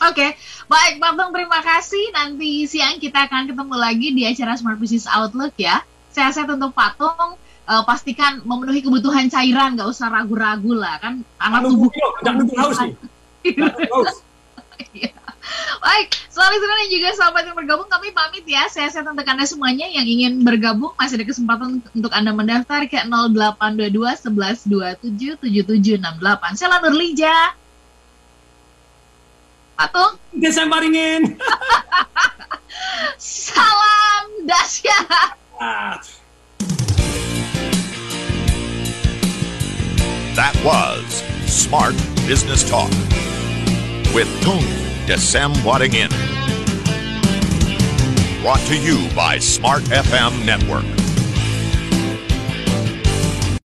Oke, 0.02 0.34
baik 0.66 0.98
Pak 0.98 1.12
Tung, 1.14 1.30
terima 1.30 1.62
kasih. 1.62 2.10
Nanti 2.10 2.66
siang 2.66 2.98
kita 2.98 3.30
akan 3.30 3.46
ketemu 3.46 3.74
lagi 3.78 4.08
di 4.10 4.22
acara 4.26 4.58
Smart 4.58 4.82
Business 4.82 5.06
Outlook 5.06 5.54
ya. 5.54 5.86
Sehat-sehat 6.10 6.50
untuk 6.50 6.74
Pak 6.74 6.98
Tung. 6.98 7.38
Uh, 7.64 7.80
pastikan 7.88 8.44
memenuhi 8.44 8.84
kebutuhan 8.84 9.24
cairan, 9.32 9.72
nggak 9.72 9.88
usah 9.88 10.12
ragu-ragu 10.12 10.76
lah 10.76 11.00
kan. 11.00 11.24
Anak 11.40 11.64
tubuh. 11.64 11.88
Nggak 12.20 12.34
nunggu 12.36 12.54
haus 12.60 12.78
nih. 12.82 12.94
Iya. 14.90 15.14
Baik, 15.78 16.18
selalu 16.34 16.58
listener 16.58 16.76
dan 16.82 16.88
juga 16.90 17.08
sahabat 17.14 17.42
yang 17.46 17.54
bergabung, 17.54 17.86
kami 17.86 18.10
pamit 18.10 18.42
ya. 18.42 18.66
Sehat-sehat 18.66 19.06
untuk 19.06 19.22
Anda 19.22 19.46
semuanya 19.46 19.86
yang 19.86 20.02
ingin 20.02 20.42
bergabung. 20.42 20.90
Masih 20.98 21.20
ada 21.20 21.26
kesempatan 21.30 21.78
untuk 21.94 22.10
Anda 22.10 22.34
mendaftar 22.34 22.90
ke 22.90 22.98
0822 23.06 24.34
1127 24.98 25.38
7768. 25.38 26.58
Saya 26.58 26.68
Lanur 26.74 26.94
Lija. 26.96 27.54
Patung. 29.76 30.18
Desember 30.34 30.82
ingin. 30.82 31.38
Salam 33.18 34.24
dahsyat. 34.46 35.38
Ah. 35.60 35.98
That 40.34 40.54
was 40.66 41.22
Smart 41.46 41.94
Business 42.26 42.68
Talk 42.68 42.90
with 44.14 44.26
Tung 44.42 44.66
Desem 45.06 45.54
Wadding 45.64 45.94
In. 45.94 46.10
Brought 48.42 48.60
to 48.66 48.76
you 48.76 49.08
by 49.14 49.38
Smart 49.38 49.82
FM 49.84 50.44
Network. 50.44 51.03